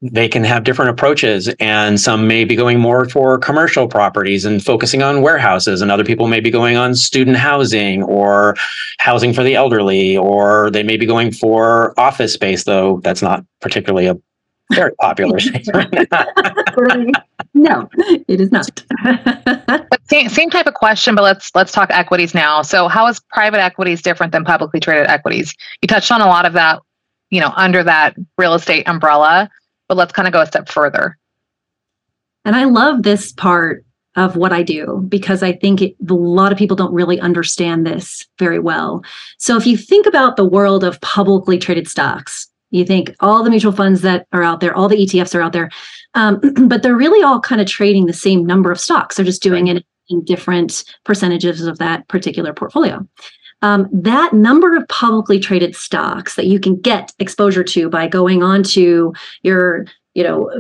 they 0.03 0.29
can 0.29 0.43
have 0.43 0.65
different 0.65 0.91
approaches 0.91 1.49
and 1.61 2.01
some 2.01 2.27
may 2.27 2.45
be 2.45 2.57
going 2.57 2.81
more 2.81 3.09
for 3.09 3.39
commercial 3.39 3.87
properties 3.87 4.45
and 4.45 4.65
focusing 4.65 5.01
on 5.01 5.23
warehouses 5.23 5.81
and 5.81 5.93
other 5.93 6.05
people 6.05 6.27
may 6.27 6.41
be 6.41 6.51
going 6.51 6.77
on 6.77 6.95
student 6.95 7.37
housing 7.37 8.03
or 8.03 8.57
housing 8.99 9.33
for 9.33 9.45
the 9.45 9.55
elderly 9.55 10.17
or 10.17 10.71
they 10.73 10.83
may 10.83 10.97
be 10.97 11.07
going 11.07 11.31
for 11.31 11.99
office 12.01 12.33
space 12.33 12.65
though 12.65 13.01
that's 13.05 13.23
not 13.23 13.45
particularly 13.61 14.09
a 14.09 14.17
very 14.75 14.93
popular 15.01 15.37
no, 17.55 17.89
it 18.29 18.41
is 18.41 18.51
not. 18.51 18.83
same, 20.09 20.29
same 20.29 20.51
type 20.51 20.67
of 20.67 20.75
question, 20.75 21.15
but 21.15 21.23
let's 21.23 21.51
let's 21.55 21.73
talk 21.73 21.91
equities 21.91 22.35
now. 22.35 22.63
So, 22.63 22.89
how 22.89 23.07
is 23.09 23.21
private 23.21 23.61
equities 23.61 24.03
different 24.03 24.33
than 24.33 24.45
publicly 24.45 24.81
traded 24.81 25.09
equities? 25.09 25.55
You 25.83 25.89
touched 25.89 26.11
on 26.11 26.21
a 26.21 26.27
lot 26.27 26.47
of 26.47 26.55
that, 26.55 26.81
you 27.31 27.41
know, 27.41 27.53
under 27.57 27.83
that 27.85 28.17
real 28.39 28.55
estate 28.55 28.89
umbrella, 28.89 29.51
but 29.89 29.97
let's 29.97 30.13
kind 30.13 30.27
of 30.27 30.33
go 30.33 30.41
a 30.41 30.47
step 30.47 30.69
further. 30.69 31.19
And 32.45 32.57
I 32.57 32.65
love 32.65 33.03
this 33.03 33.33
part 33.33 33.85
of 34.17 34.37
what 34.37 34.53
I 34.53 34.63
do 34.63 35.05
because 35.09 35.43
I 35.43 35.53
think 35.53 35.81
it, 35.81 35.95
a 36.09 36.15
lot 36.15 36.53
of 36.53 36.59
people 36.59 36.77
don't 36.77 36.93
really 36.93 37.19
understand 37.21 37.87
this 37.87 38.27
very 38.39 38.59
well. 38.59 39.03
So, 39.39 39.57
if 39.57 39.67
you 39.67 39.77
think 39.77 40.07
about 40.07 40.37
the 40.37 40.45
world 40.45 40.85
of 40.85 41.01
publicly 41.01 41.59
traded 41.59 41.89
stocks, 41.89 42.49
you 42.73 42.85
think 42.85 43.15
all 43.21 43.45
the 43.45 43.51
mutual 43.51 43.73
funds 43.73 44.01
that 44.01 44.27
are 44.33 44.43
out 44.43 44.61
there, 44.61 44.75
all 44.75 44.89
the 44.89 44.97
ETFs 44.97 45.35
are 45.35 45.43
out 45.43 45.53
there, 45.53 45.71
um, 46.15 46.41
but 46.69 46.83
they're 46.83 46.97
really 46.97 47.23
all 47.23 47.39
kind 47.39 47.61
of 47.61 47.67
trading 47.67 48.07
the 48.07 48.13
same 48.13 48.45
number 48.45 48.73
of 48.73 48.81
stocks. 48.81 49.17
They're 49.17 49.25
just 49.25 49.43
doing 49.43 49.67
right. 49.67 49.77
it 49.77 49.87
in 50.09 50.25
different 50.25 50.85
percentages 51.05 51.65
of 51.67 51.79
that 51.79 52.09
particular 52.09 52.53
portfolio. 52.53 53.07
Um, 53.61 53.89
that 53.93 54.33
number 54.33 54.77
of 54.77 54.89
publicly 54.89 55.39
traded 55.39 55.77
stocks 55.77 56.35
that 56.35 56.47
you 56.47 56.59
can 56.59 56.81
get 56.81 57.13
exposure 57.21 57.63
to 57.63 57.89
by 57.89 58.09
going 58.09 58.43
on 58.43 58.65
to 58.65 59.15
your 59.43 59.87
you 60.15 60.23
know, 60.23 60.51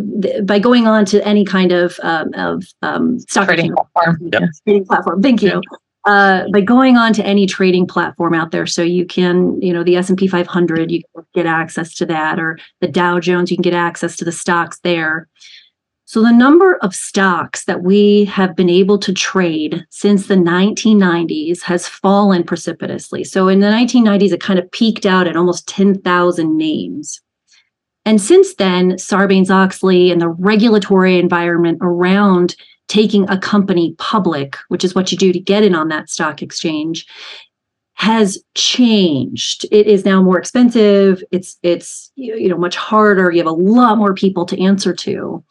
by 0.44 0.58
going 0.58 0.86
on 0.86 1.04
to 1.04 1.22
any 1.28 1.44
kind 1.44 1.72
of 1.72 2.00
um, 2.02 2.32
of 2.32 2.64
um, 2.80 3.18
stock 3.18 3.44
trading 3.44 3.74
platform. 3.74 4.30
Yep. 4.32 4.42
Trading 4.64 4.86
platform. 4.86 5.20
Thank 5.20 5.42
you 5.42 5.60
uh, 6.04 6.44
by 6.52 6.60
going 6.60 6.96
on 6.96 7.12
to 7.12 7.24
any 7.24 7.46
trading 7.46 7.86
platform 7.86 8.34
out 8.34 8.50
there. 8.50 8.66
So 8.66 8.82
you 8.82 9.06
can, 9.06 9.60
you 9.62 9.72
know, 9.72 9.84
the 9.84 9.96
S&P 9.96 10.26
500, 10.26 10.90
you 10.90 11.02
get 11.34 11.46
access 11.46 11.94
to 11.94 12.06
that, 12.06 12.40
or 12.40 12.58
the 12.80 12.88
Dow 12.88 13.20
Jones, 13.20 13.50
you 13.50 13.56
can 13.56 13.62
get 13.62 13.74
access 13.74 14.16
to 14.16 14.24
the 14.24 14.32
stocks 14.32 14.80
there. 14.80 15.28
So 16.04 16.20
the 16.20 16.32
number 16.32 16.76
of 16.82 16.94
stocks 16.94 17.64
that 17.64 17.82
we 17.82 18.26
have 18.26 18.54
been 18.54 18.68
able 18.68 18.98
to 18.98 19.14
trade 19.14 19.86
since 19.88 20.26
the 20.26 20.34
1990s 20.34 21.62
has 21.62 21.88
fallen 21.88 22.44
precipitously. 22.44 23.24
So 23.24 23.48
in 23.48 23.60
the 23.60 23.68
1990s, 23.68 24.32
it 24.32 24.40
kind 24.40 24.58
of 24.58 24.70
peaked 24.72 25.06
out 25.06 25.26
at 25.26 25.36
almost 25.36 25.66
10,000 25.68 26.56
names. 26.56 27.20
And 28.04 28.20
since 28.20 28.56
then, 28.56 28.92
Sarbanes 28.92 29.48
Oxley 29.48 30.10
and 30.10 30.20
the 30.20 30.28
regulatory 30.28 31.18
environment 31.18 31.78
around 31.80 32.56
taking 32.92 33.26
a 33.30 33.38
company 33.38 33.94
public, 33.96 34.58
which 34.68 34.84
is 34.84 34.94
what 34.94 35.10
you 35.10 35.16
do 35.16 35.32
to 35.32 35.40
get 35.40 35.64
in 35.64 35.74
on 35.74 35.88
that 35.88 36.10
stock 36.10 36.42
exchange, 36.42 37.06
has 37.94 38.38
changed. 38.54 39.64
It 39.72 39.86
is 39.86 40.04
now 40.04 40.22
more 40.22 40.38
expensive. 40.38 41.24
It's 41.30 41.56
it's 41.62 42.12
you 42.16 42.48
know 42.50 42.58
much 42.58 42.76
harder. 42.76 43.30
You 43.30 43.38
have 43.38 43.46
a 43.46 43.50
lot 43.50 43.96
more 43.96 44.12
people 44.12 44.44
to 44.44 44.62
answer 44.62 44.92
to. 44.92 45.42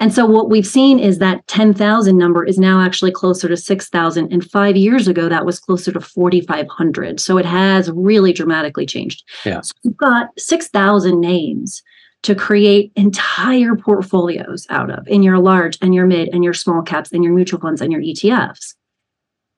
And 0.00 0.12
so 0.12 0.26
what 0.26 0.50
we've 0.50 0.66
seen 0.66 0.98
is 0.98 1.18
that 1.18 1.46
10,000 1.46 2.16
number 2.18 2.44
is 2.44 2.58
now 2.58 2.80
actually 2.80 3.12
closer 3.12 3.48
to 3.48 3.56
6,000 3.56 4.32
and 4.32 4.44
5 4.50 4.76
years 4.76 5.06
ago 5.06 5.28
that 5.28 5.46
was 5.46 5.60
closer 5.60 5.92
to 5.92 6.00
4500. 6.00 7.20
So 7.20 7.38
it 7.38 7.44
has 7.44 7.90
really 7.92 8.32
dramatically 8.32 8.86
changed. 8.86 9.22
Yeah. 9.44 9.60
So 9.60 9.72
you've 9.84 9.96
got 9.96 10.28
6,000 10.36 11.20
names 11.20 11.82
to 12.24 12.34
create 12.34 12.92
entire 12.96 13.76
portfolios 13.76 14.66
out 14.70 14.90
of 14.90 15.06
in 15.06 15.22
your 15.22 15.38
large 15.38 15.78
and 15.80 15.94
your 15.94 16.06
mid 16.06 16.28
and 16.32 16.42
your 16.42 16.54
small 16.54 16.82
caps 16.82 17.12
and 17.12 17.22
your 17.22 17.32
mutual 17.32 17.60
funds 17.60 17.80
and 17.80 17.92
your 17.92 18.00
ETFs. 18.00 18.74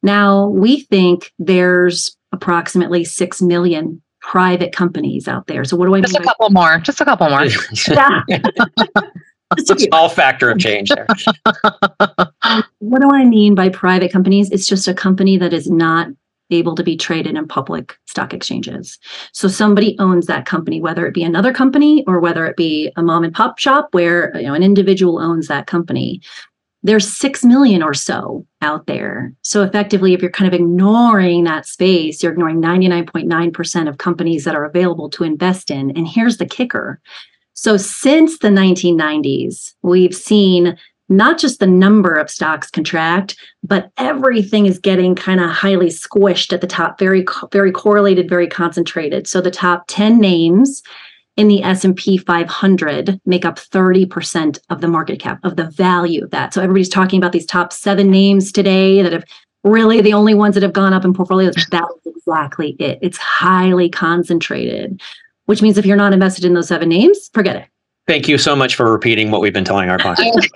Now, 0.03 0.46
we 0.49 0.81
think 0.81 1.33
there's 1.38 2.16
approximately 2.33 3.05
6 3.05 3.42
million 3.42 4.01
private 4.20 4.73
companies 4.73 5.27
out 5.27 5.46
there. 5.46 5.64
So 5.64 5.77
what 5.77 5.87
do 5.87 5.94
I 5.94 6.01
Just 6.01 6.14
mean? 6.14 6.23
a 6.23 6.25
couple 6.25 6.51
more. 6.51 6.79
Just 6.79 7.01
a 7.01 7.05
couple 7.05 7.29
more. 7.29 7.44
Yeah. 7.88 8.23
It's 9.59 9.68
a 9.68 9.77
small 9.79 10.09
factor 10.09 10.49
of 10.49 10.61
change 10.61 10.90
there. 10.90 11.09
what 12.79 13.03
do 13.03 13.11
I 13.12 13.25
mean 13.25 13.57
by 13.57 13.68
private 13.68 14.12
companies? 14.12 14.49
It's 14.53 14.64
just 14.64 14.87
a 14.87 14.94
company 14.94 15.38
that 15.38 15.53
is 15.53 15.68
not 15.68 16.07
able 16.50 16.74
to 16.74 16.82
be 16.82 16.96
traded 16.96 17.36
in 17.36 17.48
public 17.48 17.96
stock 18.06 18.32
exchanges. 18.32 18.98
So 19.32 19.48
somebody 19.48 19.96
owns 19.98 20.26
that 20.26 20.46
company, 20.46 20.80
whether 20.80 21.06
it 21.06 21.14
be 21.14 21.22
another 21.22 21.52
company 21.52 22.04
or 22.06 22.20
whether 22.20 22.46
it 22.46 22.56
be 22.56 22.92
a 22.96 23.02
mom 23.02 23.24
and 23.24 23.34
pop 23.34 23.58
shop 23.58 23.88
where 23.92 24.36
you 24.36 24.46
know 24.46 24.54
an 24.54 24.62
individual 24.62 25.18
owns 25.18 25.48
that 25.48 25.66
company. 25.66 26.20
There's 26.82 27.06
6 27.12 27.44
million 27.44 27.82
or 27.82 27.92
so 27.92 28.46
out 28.62 28.86
there. 28.86 29.34
So 29.42 29.62
effectively 29.62 30.14
if 30.14 30.22
you're 30.22 30.30
kind 30.30 30.48
of 30.48 30.58
ignoring 30.58 31.44
that 31.44 31.66
space, 31.66 32.22
you're 32.22 32.32
ignoring 32.32 32.62
99.9% 32.62 33.88
of 33.88 33.98
companies 33.98 34.44
that 34.44 34.54
are 34.54 34.64
available 34.64 35.10
to 35.10 35.24
invest 35.24 35.70
in. 35.70 35.90
And 35.90 36.08
here's 36.08 36.38
the 36.38 36.46
kicker. 36.46 36.98
So 37.52 37.76
since 37.76 38.38
the 38.38 38.48
1990s, 38.48 39.74
we've 39.82 40.14
seen 40.14 40.78
not 41.11 41.38
just 41.38 41.61
the 41.61 41.66
number 41.66 42.14
of 42.14 42.31
stocks 42.31 42.70
contract, 42.70 43.37
but 43.62 43.90
everything 43.99 44.64
is 44.64 44.79
getting 44.79 45.14
kind 45.14 45.40
of 45.40 45.51
highly 45.51 45.88
squished 45.88 46.53
at 46.53 46.61
the 46.61 46.66
top, 46.66 46.99
very 46.99 47.27
very 47.53 47.73
correlated, 47.73 48.29
very 48.29 48.46
concentrated. 48.46 49.27
So 49.27 49.40
the 49.40 49.51
top 49.51 49.85
10 49.88 50.18
names 50.18 50.83
in 51.37 51.49
the 51.49 51.62
S&P 51.62 52.16
500 52.16 53.20
make 53.27 53.44
up 53.44 53.57
30% 53.57 54.59
of 54.70 54.81
the 54.81 54.88
market 54.88 55.20
cap 55.20 55.40
of 55.42 55.57
the 55.57 55.64
value 55.64 56.25
of 56.25 56.31
that. 56.31 56.55
So 56.55 56.62
everybody's 56.62 56.88
talking 56.88 57.18
about 57.18 57.33
these 57.33 57.46
top 57.46 57.73
7 57.73 58.11
names 58.11 58.53
today 58.53 59.03
that 59.03 59.12
have 59.12 59.25
really 59.64 60.01
the 60.01 60.12
only 60.12 60.35
ones 60.35 60.55
that 60.55 60.62
have 60.62 60.73
gone 60.73 60.92
up 60.92 61.05
in 61.05 61.12
portfolios. 61.12 61.55
That's 61.70 62.07
exactly 62.07 62.77
it. 62.79 62.99
It's 63.03 63.18
highly 63.18 63.88
concentrated, 63.88 65.01
which 65.46 65.62
means 65.62 65.77
if 65.79 65.87
you're 65.87 65.96
not 65.96 66.12
invested 66.12 66.44
in 66.44 66.55
those 66.55 66.68
seven 66.68 66.88
names, 66.88 67.31
forget 67.35 67.57
it. 67.57 67.66
Thank 68.11 68.27
you 68.27 68.38
so 68.38 68.57
much 68.57 68.75
for 68.75 68.90
repeating 68.90 69.31
what 69.31 69.40
we've 69.40 69.53
been 69.53 69.64
telling 69.64 69.88
our 69.88 69.96
clients. 70.01 70.49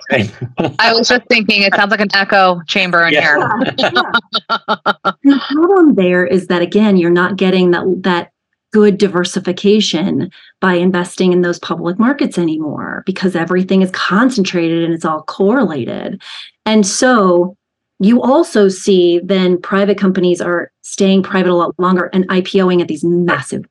I 0.77 0.91
was 0.93 1.07
just 1.07 1.21
thinking, 1.29 1.61
it 1.61 1.73
sounds 1.73 1.89
like 1.89 2.01
an 2.01 2.13
echo 2.13 2.59
chamber 2.67 3.05
in 3.07 3.13
Yeah. 3.13 3.21
here. 3.21 3.73
Yeah, 3.77 3.91
yeah. 3.95 5.11
the 5.23 5.41
problem 5.53 5.95
there 5.95 6.25
is 6.25 6.47
that 6.47 6.61
again, 6.61 6.97
you're 6.97 7.09
not 7.09 7.37
getting 7.37 7.71
that 7.71 7.85
that 8.03 8.31
good 8.73 8.97
diversification 8.97 10.29
by 10.59 10.73
investing 10.73 11.31
in 11.31 11.43
those 11.43 11.57
public 11.59 11.97
markets 11.97 12.37
anymore 12.37 13.03
because 13.05 13.37
everything 13.37 13.81
is 13.81 13.89
concentrated 13.91 14.83
and 14.83 14.93
it's 14.93 15.05
all 15.05 15.23
correlated. 15.23 16.21
And 16.65 16.85
so 16.85 17.55
you 18.01 18.21
also 18.21 18.67
see 18.67 19.21
then 19.23 19.61
private 19.61 19.97
companies 19.97 20.41
are 20.41 20.73
staying 20.81 21.23
private 21.23 21.51
a 21.51 21.55
lot 21.55 21.73
longer 21.79 22.09
and 22.11 22.27
IPOing 22.27 22.81
at 22.81 22.89
these 22.89 23.05
massive 23.05 23.63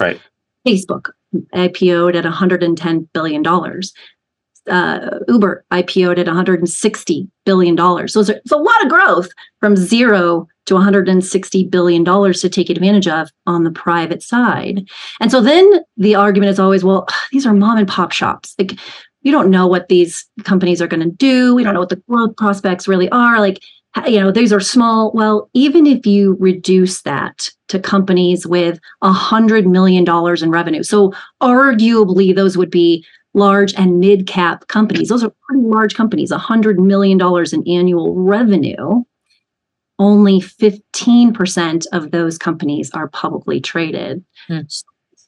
Right. 0.00 0.20
Facebook 0.64 1.10
IPO'd 1.54 2.16
at 2.16 2.24
110 2.24 3.08
billion 3.12 3.42
dollars. 3.42 3.92
Uh, 4.68 5.18
Uber 5.26 5.64
IPO'd 5.72 6.18
at 6.18 6.26
160 6.26 7.28
billion 7.44 7.74
dollars. 7.74 8.12
So 8.12 8.20
it's 8.20 8.52
a 8.52 8.56
lot 8.56 8.84
of 8.84 8.90
growth 8.90 9.30
from 9.58 9.74
zero 9.74 10.46
to 10.66 10.74
160 10.74 11.64
billion 11.64 12.04
dollars 12.04 12.40
to 12.42 12.48
take 12.48 12.70
advantage 12.70 13.08
of 13.08 13.30
on 13.46 13.64
the 13.64 13.70
private 13.70 14.22
side. 14.22 14.86
And 15.20 15.30
so 15.30 15.40
then 15.40 15.80
the 15.96 16.14
argument 16.14 16.50
is 16.50 16.60
always, 16.60 16.84
well, 16.84 17.08
these 17.32 17.46
are 17.46 17.54
mom 17.54 17.78
and 17.78 17.88
pop 17.88 18.12
shops. 18.12 18.54
Like 18.58 18.78
you 19.22 19.32
don't 19.32 19.50
know 19.50 19.66
what 19.66 19.88
these 19.88 20.26
companies 20.44 20.80
are 20.80 20.86
going 20.86 21.02
to 21.02 21.16
do. 21.16 21.54
We 21.54 21.62
don't 21.62 21.74
know 21.74 21.80
what 21.80 21.90
the 21.90 22.02
growth 22.08 22.36
prospects 22.36 22.88
really 22.88 23.08
are. 23.10 23.40
Like 23.40 23.62
you 24.06 24.20
know 24.20 24.30
these 24.30 24.52
are 24.52 24.60
small. 24.60 25.10
Well 25.12 25.50
even 25.54 25.86
if 25.86 26.06
you 26.06 26.36
reduce 26.40 27.02
that 27.02 27.50
to 27.68 27.78
companies 27.78 28.46
with 28.46 28.80
a 29.02 29.12
hundred 29.12 29.66
million 29.66 30.04
dollars 30.04 30.42
in 30.42 30.50
revenue 30.50 30.82
so 30.82 31.12
arguably 31.40 32.34
those 32.34 32.56
would 32.56 32.70
be 32.70 33.04
large 33.34 33.74
and 33.74 34.00
mid 34.00 34.26
cap 34.26 34.66
companies. 34.68 35.08
Those 35.08 35.24
are 35.24 35.32
pretty 35.46 35.64
large 35.64 35.94
companies 35.94 36.30
a 36.30 36.38
hundred 36.38 36.80
million 36.80 37.18
dollars 37.18 37.52
in 37.52 37.66
annual 37.68 38.14
revenue. 38.14 39.02
Only 39.98 40.40
15% 40.40 41.86
of 41.92 42.10
those 42.10 42.38
companies 42.38 42.90
are 42.92 43.08
publicly 43.08 43.60
traded. 43.60 44.24
Hmm. 44.46 44.60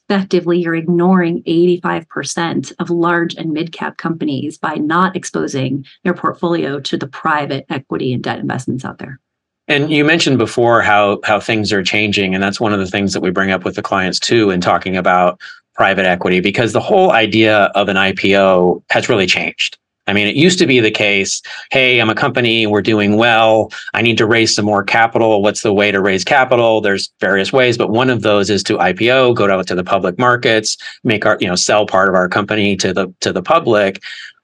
Effectively 0.09 0.59
you're 0.59 0.75
ignoring 0.75 1.41
85% 1.43 2.73
of 2.79 2.89
large 2.89 3.35
and 3.35 3.51
mid 3.51 3.71
cap 3.71 3.97
companies 3.97 4.57
by 4.57 4.75
not 4.75 5.15
exposing 5.15 5.85
their 6.03 6.13
portfolio 6.13 6.79
to 6.81 6.97
the 6.97 7.07
private 7.07 7.65
equity 7.69 8.13
and 8.13 8.23
debt 8.23 8.39
investments 8.39 8.83
out 8.83 8.97
there. 8.97 9.19
And 9.67 9.91
you 9.91 10.03
mentioned 10.03 10.37
before 10.37 10.81
how 10.81 11.19
how 11.23 11.39
things 11.39 11.71
are 11.71 11.83
changing, 11.83 12.33
and 12.33 12.43
that's 12.43 12.59
one 12.59 12.73
of 12.73 12.79
the 12.79 12.87
things 12.87 13.13
that 13.13 13.21
we 13.21 13.31
bring 13.31 13.51
up 13.51 13.63
with 13.63 13.75
the 13.75 13.81
clients 13.81 14.19
too 14.19 14.49
in 14.49 14.59
talking 14.59 14.97
about 14.97 15.39
private 15.73 16.05
equity 16.05 16.39
because 16.39 16.73
the 16.73 16.81
whole 16.81 17.11
idea 17.11 17.71
of 17.75 17.87
an 17.87 17.95
IPO 17.95 18.83
has 18.89 19.09
really 19.09 19.25
changed. 19.25 19.77
I 20.07 20.13
mean, 20.13 20.27
it 20.27 20.35
used 20.35 20.59
to 20.59 20.67
be 20.67 20.79
the 20.79 20.91
case, 20.91 21.41
hey, 21.71 21.99
I'm 21.99 22.09
a 22.09 22.15
company, 22.15 22.67
we're 22.67 22.81
doing 22.81 23.15
well, 23.15 23.71
I 23.93 24.01
need 24.01 24.17
to 24.17 24.25
raise 24.25 24.53
some 24.53 24.65
more 24.65 24.83
capital. 24.83 25.41
What's 25.41 25.61
the 25.61 25.73
way 25.73 25.91
to 25.91 26.01
raise 26.01 26.25
capital? 26.25 26.81
There's 26.81 27.09
various 27.21 27.53
ways, 27.53 27.77
but 27.77 27.89
one 27.89 28.09
of 28.09 28.21
those 28.21 28.49
is 28.49 28.63
to 28.63 28.77
IPO, 28.77 29.35
go 29.35 29.49
out 29.49 29.67
to 29.67 29.75
the 29.75 29.83
public 29.83 30.19
markets, 30.19 30.77
make 31.03 31.25
our, 31.25 31.37
you 31.39 31.47
know, 31.47 31.55
sell 31.55 31.85
part 31.85 32.09
of 32.09 32.15
our 32.15 32.27
company 32.27 32.75
to 32.77 32.93
the 32.93 33.13
to 33.21 33.31
the 33.31 33.41
public. 33.41 34.01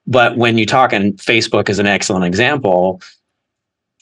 But 0.08 0.38
when 0.38 0.58
you 0.58 0.66
talk, 0.66 0.94
and 0.94 1.18
Facebook 1.18 1.70
is 1.70 1.78
an 1.78 1.86
excellent 1.86 2.26
example, 2.26 3.02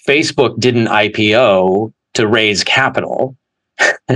Facebook 0.08 0.60
didn't 0.60 0.88
IPO 0.88 1.92
to 2.14 2.28
raise 2.28 2.64
capital, 2.64 3.36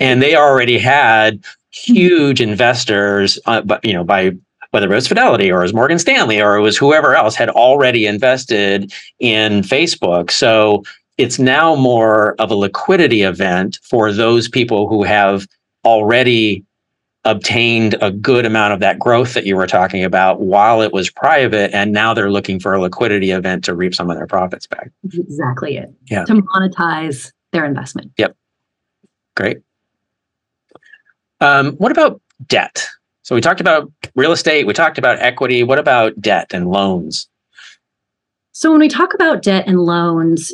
and 0.00 0.22
they 0.22 0.36
already 0.36 0.78
had 0.78 1.44
huge 1.72 2.40
investors, 2.40 3.38
uh, 3.46 3.62
but 3.62 3.84
you 3.84 3.92
know, 3.92 4.04
by 4.04 4.30
whether 4.74 4.90
it 4.90 4.96
was 4.96 5.06
Fidelity 5.06 5.52
or 5.52 5.60
it 5.60 5.62
was 5.62 5.72
Morgan 5.72 6.00
Stanley 6.00 6.42
or 6.42 6.56
it 6.56 6.60
was 6.60 6.76
whoever 6.76 7.14
else 7.14 7.36
had 7.36 7.48
already 7.48 8.06
invested 8.06 8.92
in 9.20 9.62
Facebook. 9.62 10.32
So 10.32 10.82
it's 11.16 11.38
now 11.38 11.76
more 11.76 12.34
of 12.40 12.50
a 12.50 12.56
liquidity 12.56 13.22
event 13.22 13.78
for 13.84 14.12
those 14.12 14.48
people 14.48 14.88
who 14.88 15.04
have 15.04 15.46
already 15.84 16.64
obtained 17.24 17.94
a 18.00 18.10
good 18.10 18.44
amount 18.44 18.72
of 18.72 18.80
that 18.80 18.98
growth 18.98 19.34
that 19.34 19.46
you 19.46 19.54
were 19.54 19.68
talking 19.68 20.02
about 20.02 20.40
while 20.40 20.82
it 20.82 20.92
was 20.92 21.08
private 21.08 21.72
and 21.72 21.92
now 21.92 22.12
they're 22.12 22.32
looking 22.32 22.58
for 22.58 22.74
a 22.74 22.80
liquidity 22.80 23.30
event 23.30 23.62
to 23.64 23.74
reap 23.74 23.94
some 23.94 24.10
of 24.10 24.16
their 24.16 24.26
profits 24.26 24.66
back 24.66 24.90
exactly 25.04 25.76
it. 25.76 25.90
Yeah. 26.10 26.24
To 26.24 26.34
monetize 26.34 27.32
their 27.52 27.64
investment. 27.64 28.10
Yep 28.18 28.36
great 29.36 29.58
um, 31.40 31.72
what 31.76 31.92
about 31.92 32.20
debt 32.46 32.88
so 33.24 33.34
we 33.34 33.40
talked 33.40 33.60
about 33.60 33.90
real 34.14 34.32
estate 34.32 34.66
we 34.66 34.72
talked 34.72 34.98
about 34.98 35.18
equity 35.18 35.62
what 35.64 35.78
about 35.78 36.18
debt 36.20 36.46
and 36.54 36.70
loans 36.70 37.28
So 38.56 38.70
when 38.70 38.78
we 38.78 38.88
talk 38.88 39.14
about 39.14 39.42
debt 39.42 39.64
and 39.66 39.80
loans, 39.80 40.52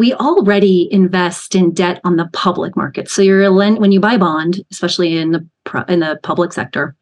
we 0.00 0.14
already 0.14 0.88
invest 0.90 1.54
in 1.54 1.74
debt 1.74 2.00
on 2.02 2.16
the 2.16 2.24
public 2.32 2.74
market. 2.74 3.10
So 3.10 3.20
you're 3.20 3.42
a 3.42 3.50
lend 3.50 3.80
when 3.80 3.92
you 3.92 4.00
buy 4.00 4.14
a 4.14 4.18
bond, 4.18 4.64
especially 4.70 5.18
in 5.18 5.32
the 5.32 5.46
pro- 5.64 5.84
in 5.86 6.00
the 6.00 6.18
public 6.22 6.54
sector, 6.54 6.96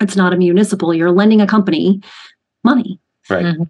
it's 0.00 0.16
not 0.16 0.34
a 0.34 0.36
municipal. 0.36 0.92
You're 0.92 1.12
lending 1.12 1.40
a 1.40 1.46
company 1.46 2.00
money. 2.64 2.98
right 3.30 3.44
Mhm. 3.44 3.68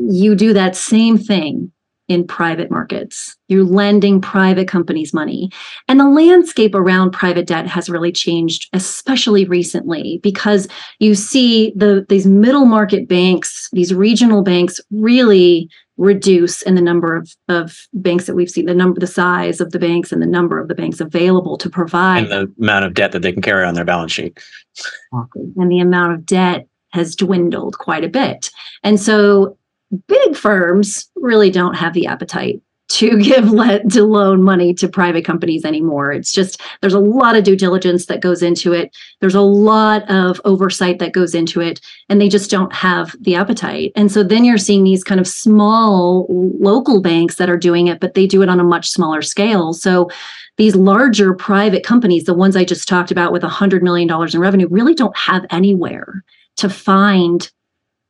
You 0.00 0.34
do 0.34 0.52
that 0.52 0.74
same 0.74 1.16
thing 1.16 1.70
in 2.12 2.26
private 2.26 2.70
markets. 2.70 3.36
You're 3.48 3.64
lending 3.64 4.20
private 4.20 4.68
companies 4.68 5.12
money. 5.12 5.50
And 5.88 5.98
the 5.98 6.08
landscape 6.08 6.74
around 6.74 7.10
private 7.12 7.46
debt 7.46 7.66
has 7.66 7.90
really 7.90 8.12
changed, 8.12 8.68
especially 8.72 9.44
recently, 9.44 10.20
because 10.22 10.68
you 10.98 11.14
see 11.14 11.72
the 11.76 12.06
these 12.08 12.26
middle 12.26 12.64
market 12.64 13.08
banks, 13.08 13.68
these 13.72 13.92
regional 13.92 14.42
banks 14.42 14.80
really 14.90 15.68
reduce 15.98 16.62
in 16.62 16.74
the 16.74 16.80
number 16.80 17.14
of, 17.14 17.34
of 17.48 17.86
banks 17.92 18.26
that 18.26 18.34
we've 18.34 18.50
seen, 18.50 18.66
the 18.66 18.74
number, 18.74 18.98
the 18.98 19.06
size 19.06 19.60
of 19.60 19.72
the 19.72 19.78
banks 19.78 20.10
and 20.10 20.22
the 20.22 20.26
number 20.26 20.58
of 20.58 20.68
the 20.68 20.74
banks 20.74 21.00
available 21.00 21.58
to 21.58 21.68
provide 21.68 22.24
and 22.24 22.32
the 22.32 22.52
amount 22.58 22.84
of 22.84 22.94
debt 22.94 23.12
that 23.12 23.20
they 23.20 23.30
can 23.30 23.42
carry 23.42 23.64
on 23.64 23.74
their 23.74 23.84
balance 23.84 24.10
sheet 24.10 24.38
and 25.12 25.70
the 25.70 25.80
amount 25.80 26.14
of 26.14 26.24
debt 26.24 26.66
has 26.92 27.16
dwindled 27.16 27.78
quite 27.78 28.04
a 28.04 28.08
bit. 28.08 28.50
And 28.82 29.00
so 29.00 29.56
big 30.06 30.36
firms 30.36 31.10
really 31.16 31.50
don't 31.50 31.74
have 31.74 31.92
the 31.92 32.06
appetite 32.06 32.62
to 32.88 33.18
give 33.22 33.50
let 33.50 33.88
to 33.90 34.04
loan 34.04 34.42
money 34.42 34.74
to 34.74 34.88
private 34.88 35.24
companies 35.24 35.64
anymore. 35.64 36.12
It's 36.12 36.32
just 36.32 36.60
there's 36.80 36.94
a 36.94 37.00
lot 37.00 37.36
of 37.36 37.44
due 37.44 37.56
diligence 37.56 38.06
that 38.06 38.20
goes 38.20 38.42
into 38.42 38.72
it. 38.72 38.94
There's 39.20 39.34
a 39.34 39.40
lot 39.40 40.08
of 40.10 40.40
oversight 40.44 40.98
that 40.98 41.12
goes 41.12 41.34
into 41.34 41.60
it, 41.60 41.80
and 42.08 42.20
they 42.20 42.28
just 42.28 42.50
don't 42.50 42.72
have 42.72 43.16
the 43.20 43.34
appetite. 43.34 43.92
And 43.96 44.12
so 44.12 44.22
then 44.22 44.44
you're 44.44 44.58
seeing 44.58 44.84
these 44.84 45.04
kind 45.04 45.20
of 45.20 45.26
small 45.26 46.26
local 46.28 47.00
banks 47.00 47.36
that 47.36 47.50
are 47.50 47.56
doing 47.56 47.86
it, 47.86 48.00
but 48.00 48.14
they 48.14 48.26
do 48.26 48.42
it 48.42 48.48
on 48.48 48.60
a 48.60 48.64
much 48.64 48.90
smaller 48.90 49.22
scale. 49.22 49.72
So 49.72 50.10
these 50.58 50.76
larger 50.76 51.32
private 51.32 51.84
companies, 51.84 52.24
the 52.24 52.34
ones 52.34 52.56
I 52.56 52.64
just 52.64 52.86
talked 52.86 53.10
about 53.10 53.32
with 53.32 53.42
$100 53.42 53.80
million 53.80 54.10
in 54.10 54.40
revenue, 54.40 54.68
really 54.68 54.94
don't 54.94 55.16
have 55.16 55.46
anywhere 55.50 56.22
to 56.56 56.68
find 56.68 57.50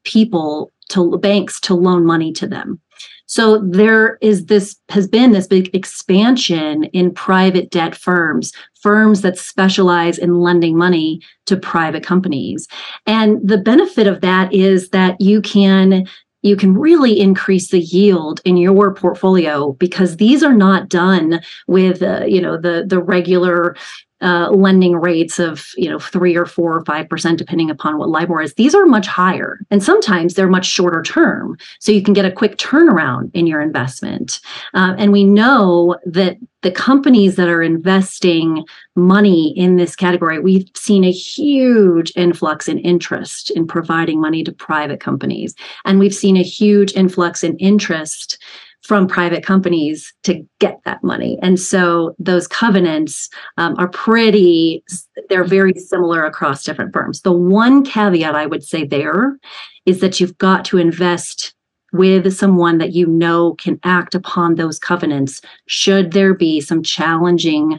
people 0.05 0.73
to 0.93 1.19
banks 1.19 1.61
to 1.61 1.75
loan 1.75 2.05
money 2.05 2.33
to 2.33 2.47
them. 2.47 2.81
So 3.27 3.59
there 3.59 4.19
is 4.21 4.47
this 4.47 4.77
has 4.91 5.09
been 5.09 5.33
this 5.33 5.47
big 5.47 5.75
expansion 5.75 6.85
in 6.85 7.15
private 7.15 7.71
debt 7.71 7.95
firms, 7.95 8.53
firms 8.83 9.23
that 9.23 9.39
specialize 9.39 10.19
in 10.19 10.41
lending 10.41 10.77
money 10.77 11.21
to 11.47 11.57
private 11.57 12.05
companies. 12.05 12.69
And 13.07 13.39
the 13.43 13.59
benefit 13.59 14.07
of 14.07 14.21
that 14.21 14.53
is 14.53 14.91
that 14.91 15.21
you 15.21 15.41
can 15.41 16.07
you 16.43 16.57
can 16.57 16.77
really 16.77 17.21
increase 17.21 17.71
the 17.71 17.81
yield 17.81 18.41
in 18.45 18.57
your 18.57 18.93
portfolio 18.93 19.73
because 19.75 20.17
these 20.17 20.43
are 20.43 20.55
not 20.55 20.89
done 20.89 21.41
with 21.69 22.03
uh, 22.03 22.25
you 22.27 22.41
know 22.41 22.59
the 22.59 22.85
the 22.87 23.01
regular 23.01 23.77
uh, 24.23 24.51
lending 24.51 24.97
rates 24.97 25.39
of 25.39 25.69
you 25.77 25.91
know 25.91 25.99
three 25.99 26.37
or 26.37 26.47
four 26.47 26.77
or 26.77 26.85
five 26.85 27.09
percent 27.09 27.39
depending 27.39 27.71
upon 27.71 27.99
what 27.99 28.09
LIBOR 28.09 28.41
is. 28.41 28.55
These 28.55 28.75
are 28.75 28.87
much 28.87 29.07
higher, 29.07 29.59
and 29.71 29.83
sometimes 29.83 30.35
they're 30.35 30.49
much 30.49 30.67
shorter 30.67 31.03
term, 31.03 31.59
so 31.81 31.93
you 31.93 32.03
can 32.03 32.15
get 32.15 32.25
a 32.25 32.33
quick 32.33 32.57
turnaround 32.57 33.31
in 33.35 33.47
your 33.47 33.61
investment. 33.61 34.41
Uh, 34.75 34.95
and 34.97 35.13
we 35.13 35.25
know 35.25 35.97
that 36.07 36.39
the 36.63 36.71
companies 36.71 37.35
that 37.37 37.49
are 37.49 37.63
investing 37.63 38.65
money 38.95 39.53
in 39.59 39.77
this 39.77 39.97
category, 39.97 40.39
we've 40.39 40.71
seen 40.77 41.03
a 41.03 41.11
huge 41.11 42.13
influx 42.15 42.69
in 42.69 42.79
interest 42.79 43.51
in 43.51 43.67
providing 43.67 44.21
money 44.21 44.45
to 44.45 44.53
private 44.53 45.01
companies, 45.01 45.55
and 45.85 45.99
we've 45.99 46.15
seen 46.15 46.37
a 46.37 46.43
huge 46.43 46.95
influx 46.95 47.43
in 47.43 47.57
interest 47.59 48.39
from 48.83 49.07
private 49.07 49.45
companies 49.45 50.13
to 50.25 50.45
get 50.59 50.81
that 50.85 51.03
money. 51.05 51.39
And 51.41 51.59
so 51.59 52.15
those 52.19 52.49
covenants 52.49 53.29
um, 53.57 53.75
are 53.79 53.89
pretty, 53.89 54.83
they're 55.29 55.45
very 55.45 55.75
similar 55.75 56.25
across 56.25 56.65
different 56.65 56.93
firms. 56.93 57.21
The 57.21 57.33
one 57.33 57.85
caveat 57.85 58.35
I 58.35 58.47
would 58.47 58.65
say 58.65 58.85
there 58.85 59.39
is 59.87 60.01
that 60.01 60.21
you've 60.21 60.37
got 60.39 60.65
to 60.67 60.79
invest 60.79 61.55
with 61.93 62.35
someone 62.35 62.79
that 62.79 62.93
you 62.93 63.07
know 63.07 63.55
can 63.55 63.79
act 63.85 64.15
upon 64.15 64.55
those 64.55 64.79
covenants 64.79 65.43
should 65.67 66.13
there 66.13 66.35
be 66.35 66.61
some 66.61 66.83
challenging 66.83 67.79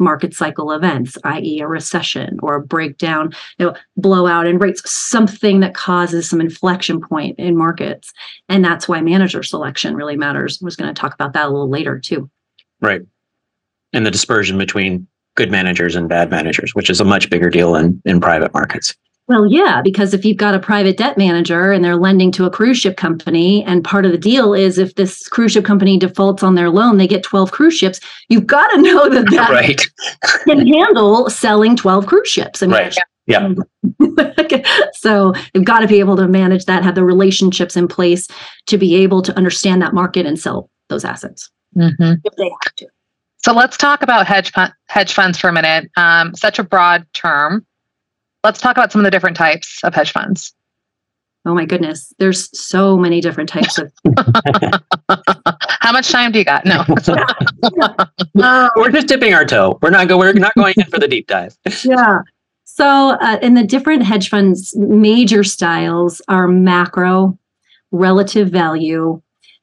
market 0.00 0.34
cycle 0.34 0.72
events, 0.72 1.16
i.e., 1.24 1.60
a 1.60 1.68
recession 1.68 2.38
or 2.42 2.54
a 2.56 2.60
breakdown, 2.60 3.32
you 3.58 3.66
know, 3.66 3.74
blowout 3.96 4.46
in 4.46 4.58
rates, 4.58 4.90
something 4.90 5.60
that 5.60 5.74
causes 5.74 6.28
some 6.28 6.40
inflection 6.40 7.00
point 7.00 7.38
in 7.38 7.56
markets. 7.56 8.12
And 8.48 8.64
that's 8.64 8.88
why 8.88 9.00
manager 9.00 9.42
selection 9.42 9.94
really 9.94 10.16
matters. 10.16 10.58
I 10.60 10.64
was 10.64 10.76
going 10.76 10.92
to 10.92 10.98
talk 10.98 11.14
about 11.14 11.34
that 11.34 11.46
a 11.46 11.50
little 11.50 11.68
later 11.68 11.98
too. 11.98 12.30
Right. 12.80 13.02
And 13.92 14.06
the 14.06 14.10
dispersion 14.10 14.58
between 14.58 15.06
good 15.36 15.50
managers 15.50 15.94
and 15.94 16.08
bad 16.08 16.30
managers, 16.30 16.74
which 16.74 16.90
is 16.90 17.00
a 17.00 17.04
much 17.04 17.30
bigger 17.30 17.50
deal 17.50 17.76
in, 17.76 18.00
in 18.04 18.20
private 18.20 18.52
markets. 18.52 18.94
Well, 19.30 19.46
yeah, 19.46 19.80
because 19.80 20.12
if 20.12 20.24
you've 20.24 20.38
got 20.38 20.56
a 20.56 20.58
private 20.58 20.96
debt 20.96 21.16
manager 21.16 21.70
and 21.70 21.84
they're 21.84 21.94
lending 21.94 22.32
to 22.32 22.46
a 22.46 22.50
cruise 22.50 22.78
ship 22.78 22.96
company, 22.96 23.62
and 23.62 23.84
part 23.84 24.04
of 24.04 24.10
the 24.10 24.18
deal 24.18 24.54
is 24.54 24.76
if 24.76 24.96
this 24.96 25.28
cruise 25.28 25.52
ship 25.52 25.64
company 25.64 25.96
defaults 25.96 26.42
on 26.42 26.56
their 26.56 26.68
loan, 26.68 26.96
they 26.96 27.06
get 27.06 27.22
12 27.22 27.52
cruise 27.52 27.76
ships. 27.76 28.00
You've 28.28 28.48
got 28.48 28.66
to 28.74 28.82
know 28.82 29.08
that 29.08 29.30
that 29.30 29.50
right. 29.52 29.80
can 30.48 30.66
handle 30.66 31.30
selling 31.30 31.76
12 31.76 32.06
cruise 32.06 32.26
ships. 32.26 32.60
I 32.60 32.66
mean, 32.66 32.74
right. 32.74 32.96
Yeah. 33.28 33.54
so 34.94 35.32
you've 35.54 35.64
got 35.64 35.78
to 35.78 35.86
be 35.86 36.00
able 36.00 36.16
to 36.16 36.26
manage 36.26 36.64
that, 36.64 36.82
have 36.82 36.96
the 36.96 37.04
relationships 37.04 37.76
in 37.76 37.86
place 37.86 38.26
to 38.66 38.78
be 38.78 38.96
able 38.96 39.22
to 39.22 39.36
understand 39.36 39.80
that 39.80 39.94
market 39.94 40.26
and 40.26 40.40
sell 40.40 40.68
those 40.88 41.04
assets 41.04 41.48
mm-hmm. 41.76 42.14
if 42.24 42.34
they 42.34 42.48
have 42.48 42.74
to. 42.78 42.88
So 43.44 43.52
let's 43.52 43.76
talk 43.76 44.02
about 44.02 44.26
hedge 44.26 44.50
hedge 44.88 45.12
funds 45.12 45.38
for 45.38 45.48
a 45.48 45.52
minute. 45.52 45.88
Um, 45.96 46.34
such 46.34 46.58
a 46.58 46.64
broad 46.64 47.06
term 47.14 47.64
let's 48.44 48.60
talk 48.60 48.76
about 48.76 48.92
some 48.92 49.00
of 49.00 49.04
the 49.04 49.10
different 49.10 49.36
types 49.36 49.80
of 49.84 49.94
hedge 49.94 50.12
funds. 50.12 50.54
Oh 51.46 51.54
my 51.54 51.64
goodness, 51.64 52.12
there's 52.18 52.50
so 52.58 52.98
many 52.98 53.22
different 53.22 53.48
types 53.48 53.78
of. 53.78 53.90
How 55.80 55.92
much 55.92 56.10
time 56.10 56.32
do 56.32 56.38
you 56.38 56.44
got? 56.44 56.66
No, 56.66 56.84
we're 58.76 58.90
just 58.90 59.06
dipping 59.06 59.32
our 59.32 59.46
toe. 59.46 59.78
We're 59.80 59.90
not 59.90 60.08
going. 60.08 60.34
We're 60.34 60.40
not 60.40 60.54
going 60.54 60.74
in 60.76 60.84
for 60.84 60.98
the 60.98 61.08
deep 61.08 61.28
dive. 61.28 61.56
yeah. 61.84 62.18
So, 62.64 63.16
uh, 63.20 63.38
in 63.40 63.54
the 63.54 63.64
different 63.64 64.02
hedge 64.02 64.28
funds, 64.28 64.76
major 64.76 65.42
styles 65.42 66.20
are 66.28 66.46
macro, 66.46 67.38
relative 67.90 68.50
value, 68.50 69.22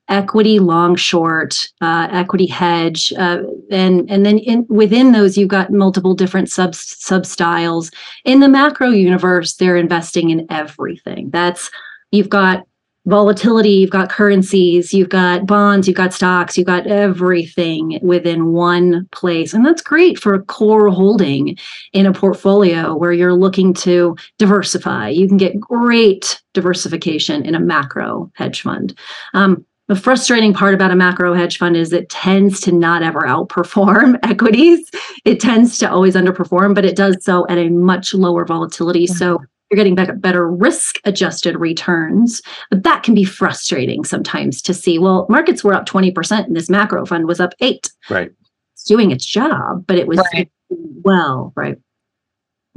equity 0.10 0.60
long 0.60 0.96
short 0.96 1.68
uh, 1.82 2.08
equity 2.12 2.46
hedge 2.46 3.12
uh, 3.18 3.42
and 3.70 4.10
and 4.10 4.26
then 4.26 4.38
in, 4.40 4.66
within 4.70 5.12
those 5.12 5.38
you've 5.38 5.50
got 5.50 5.72
multiple 5.72 6.14
different 6.14 6.50
sub 6.50 6.74
sub 6.76 7.26
styles 7.26 7.92
in 8.24 8.40
the 8.40 8.48
macro 8.48 8.90
universe 8.90 9.56
they're 9.56 9.78
investing 9.78 10.30
in 10.30 10.46
everything. 10.50 11.30
That's 11.30 11.70
you've 12.12 12.30
got 12.30 12.66
volatility 13.06 13.70
you've 13.70 13.90
got 13.90 14.10
currencies 14.10 14.94
you've 14.94 15.08
got 15.08 15.46
bonds 15.46 15.88
you've 15.88 15.96
got 15.96 16.14
stocks 16.14 16.58
you've 16.58 16.68
got 16.68 16.88
everything 16.88 18.00
within 18.02 18.52
one 18.52 19.08
place. 19.12 19.54
And 19.54 19.66
that's 19.66 19.82
great 19.82 20.20
for 20.20 20.34
a 20.34 20.42
core 20.42 20.90
holding 20.90 21.58
in 21.94 22.06
a 22.06 22.14
portfolio 22.14 22.96
where 22.96 23.14
you're 23.14 23.34
looking 23.34 23.74
to 23.76 24.18
diversify. 24.40 25.10
You 25.10 25.28
can 25.28 25.38
get 25.38 25.60
great 25.60 26.42
diversification 26.54 27.46
in 27.46 27.56
a 27.56 27.62
macro 27.62 28.30
hedge 28.36 28.62
fund. 28.62 28.98
Um, 29.34 29.66
the 29.88 29.96
frustrating 29.96 30.54
part 30.54 30.74
about 30.74 30.92
a 30.92 30.96
macro 30.96 31.34
hedge 31.34 31.58
fund 31.58 31.78
is 31.78 31.94
it 31.94 32.10
tends 32.10 32.60
to 32.62 32.72
not 32.72 33.04
ever 33.04 33.22
outperform 33.22 34.20
equities. 34.24 34.90
It 35.26 35.40
tends 35.40 35.78
to 35.80 35.90
always 35.90 36.16
underperform, 36.16 36.76
but 36.76 36.86
it 36.86 36.96
does 36.96 37.24
so 37.24 37.48
at 37.48 37.58
a 37.58 37.70
much 37.70 38.14
lower 38.14 38.46
volatility. 38.46 39.02
Yeah. 39.02 39.14
So 39.14 39.40
you're 39.72 39.78
getting 39.78 39.96
better 39.96 40.50
risk 40.50 41.00
adjusted 41.04 41.58
returns. 41.58 42.42
But 42.70 42.84
that 42.84 43.04
can 43.04 43.14
be 43.14 43.24
frustrating 43.24 44.04
sometimes 44.04 44.62
to 44.64 44.74
see. 44.74 44.98
Well, 44.98 45.26
markets 45.30 45.64
were 45.64 45.74
up 45.74 45.86
20% 45.86 46.46
and 46.46 46.56
this 46.56 46.70
macro 46.70 47.06
fund 47.06 47.28
was 47.28 47.40
up 47.40 47.54
eight. 47.60 47.92
Right. 48.10 48.32
It's 48.74 48.84
doing 48.84 49.12
its 49.12 49.26
job, 49.26 49.86
but 49.88 49.98
it 49.98 50.08
was 50.08 50.20
right. 50.34 50.50
well, 50.70 51.52
right 51.56 51.78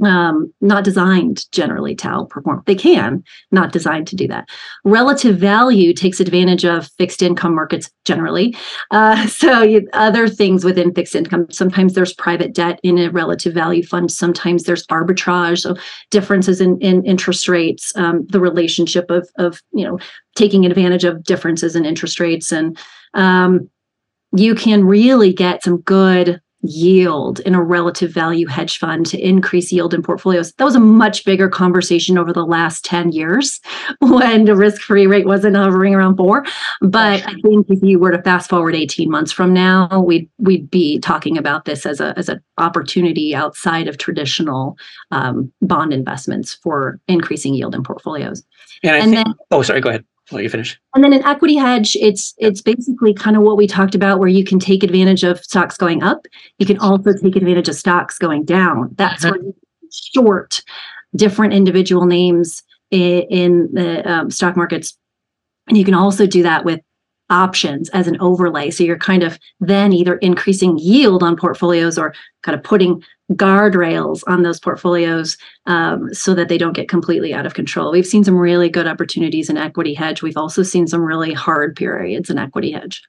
um, 0.01 0.53
not 0.61 0.83
designed 0.83 1.49
generally 1.51 1.95
to 1.95 2.07
outperform. 2.07 2.65
They 2.65 2.75
can, 2.75 3.23
not 3.51 3.71
designed 3.71 4.07
to 4.07 4.15
do 4.15 4.27
that. 4.27 4.49
Relative 4.83 5.37
value 5.37 5.93
takes 5.93 6.19
advantage 6.19 6.65
of 6.65 6.89
fixed 6.97 7.21
income 7.21 7.55
markets 7.55 7.91
generally. 8.05 8.55
Uh, 8.91 9.27
so 9.41 9.61
you, 9.61 9.87
other 9.93 10.27
things 10.27 10.63
within 10.63 10.93
fixed 10.93 11.15
income, 11.15 11.47
sometimes 11.51 11.93
there's 11.93 12.13
private 12.13 12.53
debt 12.53 12.79
in 12.83 12.97
a 12.97 13.09
relative 13.11 13.53
value 13.53 13.83
fund. 13.83 14.11
Sometimes 14.11 14.63
there's 14.63 14.87
arbitrage, 14.87 15.59
so 15.59 15.75
differences 16.09 16.61
in, 16.61 16.79
in 16.79 17.05
interest 17.05 17.47
rates, 17.47 17.95
um, 17.95 18.25
the 18.27 18.39
relationship 18.39 19.09
of, 19.09 19.29
of, 19.37 19.61
you 19.73 19.85
know, 19.85 19.99
taking 20.35 20.65
advantage 20.65 21.03
of 21.03 21.23
differences 21.23 21.75
in 21.75 21.85
interest 21.85 22.19
rates. 22.19 22.51
And 22.51 22.77
um, 23.13 23.69
you 24.35 24.55
can 24.55 24.85
really 24.85 25.33
get 25.33 25.63
some 25.63 25.81
good 25.81 26.41
yield 26.63 27.39
in 27.41 27.55
a 27.55 27.63
relative 27.63 28.11
value 28.11 28.47
hedge 28.47 28.77
fund 28.77 29.05
to 29.07 29.19
increase 29.19 29.71
yield 29.71 29.93
in 29.93 30.01
portfolios. 30.01 30.53
That 30.53 30.63
was 30.63 30.75
a 30.75 30.79
much 30.79 31.25
bigger 31.25 31.49
conversation 31.49 32.17
over 32.17 32.31
the 32.31 32.45
last 32.45 32.85
10 32.85 33.11
years 33.11 33.59
when 33.99 34.45
the 34.45 34.55
risk 34.55 34.81
free 34.81 35.07
rate 35.07 35.25
wasn't 35.25 35.55
hovering 35.55 35.95
around 35.95 36.17
four. 36.17 36.45
But 36.81 37.25
I 37.27 37.33
think 37.41 37.67
if 37.69 37.79
you 37.81 37.99
were 37.99 38.11
to 38.11 38.21
fast 38.21 38.49
forward 38.49 38.75
18 38.75 39.09
months 39.09 39.31
from 39.31 39.53
now, 39.53 40.01
we'd, 40.01 40.29
we'd 40.37 40.69
be 40.69 40.99
talking 40.99 41.37
about 41.37 41.65
this 41.65 41.85
as 41.85 41.99
a 41.99 42.13
as 42.17 42.29
an 42.29 42.41
opportunity 42.57 43.33
outside 43.33 43.87
of 43.87 43.97
traditional 43.97 44.77
um, 45.11 45.51
bond 45.61 45.93
investments 45.93 46.53
for 46.61 46.99
increasing 47.07 47.53
yield 47.53 47.73
in 47.73 47.83
portfolios. 47.83 48.43
And, 48.83 48.95
and 48.95 49.13
think, 49.13 49.25
then, 49.27 49.35
oh, 49.51 49.61
sorry, 49.61 49.81
go 49.81 49.89
ahead 49.89 50.05
let 50.35 50.43
you 50.43 50.49
finish. 50.49 50.79
And 50.95 51.03
then 51.03 51.13
an 51.13 51.23
equity 51.25 51.55
hedge, 51.55 51.95
it's 51.99 52.33
it's 52.37 52.61
basically 52.61 53.13
kind 53.13 53.35
of 53.35 53.43
what 53.43 53.57
we 53.57 53.67
talked 53.67 53.95
about, 53.95 54.19
where 54.19 54.29
you 54.29 54.43
can 54.43 54.59
take 54.59 54.83
advantage 54.83 55.23
of 55.23 55.39
stocks 55.43 55.77
going 55.77 56.03
up. 56.03 56.25
You 56.59 56.65
can 56.65 56.77
also 56.79 57.13
take 57.13 57.35
advantage 57.35 57.69
of 57.69 57.75
stocks 57.75 58.17
going 58.17 58.45
down. 58.45 58.93
That's 58.97 59.23
where 59.23 59.37
you 59.37 59.55
short 59.91 60.61
different 61.15 61.53
individual 61.53 62.05
names 62.05 62.63
in, 62.91 63.23
in 63.29 63.69
the 63.73 64.09
um, 64.09 64.31
stock 64.31 64.55
markets, 64.55 64.97
and 65.67 65.77
you 65.77 65.85
can 65.85 65.93
also 65.93 66.25
do 66.25 66.43
that 66.43 66.65
with 66.65 66.79
options 67.31 67.89
as 67.89 68.07
an 68.07 68.19
overlay. 68.19 68.69
So 68.69 68.83
you're 68.83 68.97
kind 68.97 69.23
of 69.23 69.39
then 69.59 69.93
either 69.93 70.17
increasing 70.17 70.77
yield 70.77 71.23
on 71.23 71.35
portfolios 71.35 71.97
or 71.97 72.13
kind 72.43 72.55
of 72.55 72.63
putting 72.63 73.03
guardrails 73.31 74.21
on 74.27 74.43
those 74.43 74.59
portfolios 74.59 75.37
um, 75.65 76.13
so 76.13 76.35
that 76.35 76.49
they 76.49 76.57
don't 76.57 76.75
get 76.75 76.89
completely 76.89 77.33
out 77.33 77.45
of 77.45 77.53
control. 77.53 77.91
We've 77.91 78.05
seen 78.05 78.23
some 78.23 78.37
really 78.37 78.69
good 78.69 78.85
opportunities 78.85 79.49
in 79.49 79.57
equity 79.57 79.93
hedge. 79.93 80.21
We've 80.21 80.37
also 80.37 80.61
seen 80.61 80.85
some 80.85 81.01
really 81.01 81.33
hard 81.33 81.75
periods 81.75 82.29
in 82.29 82.37
equity 82.37 82.71
hedge. 82.71 83.01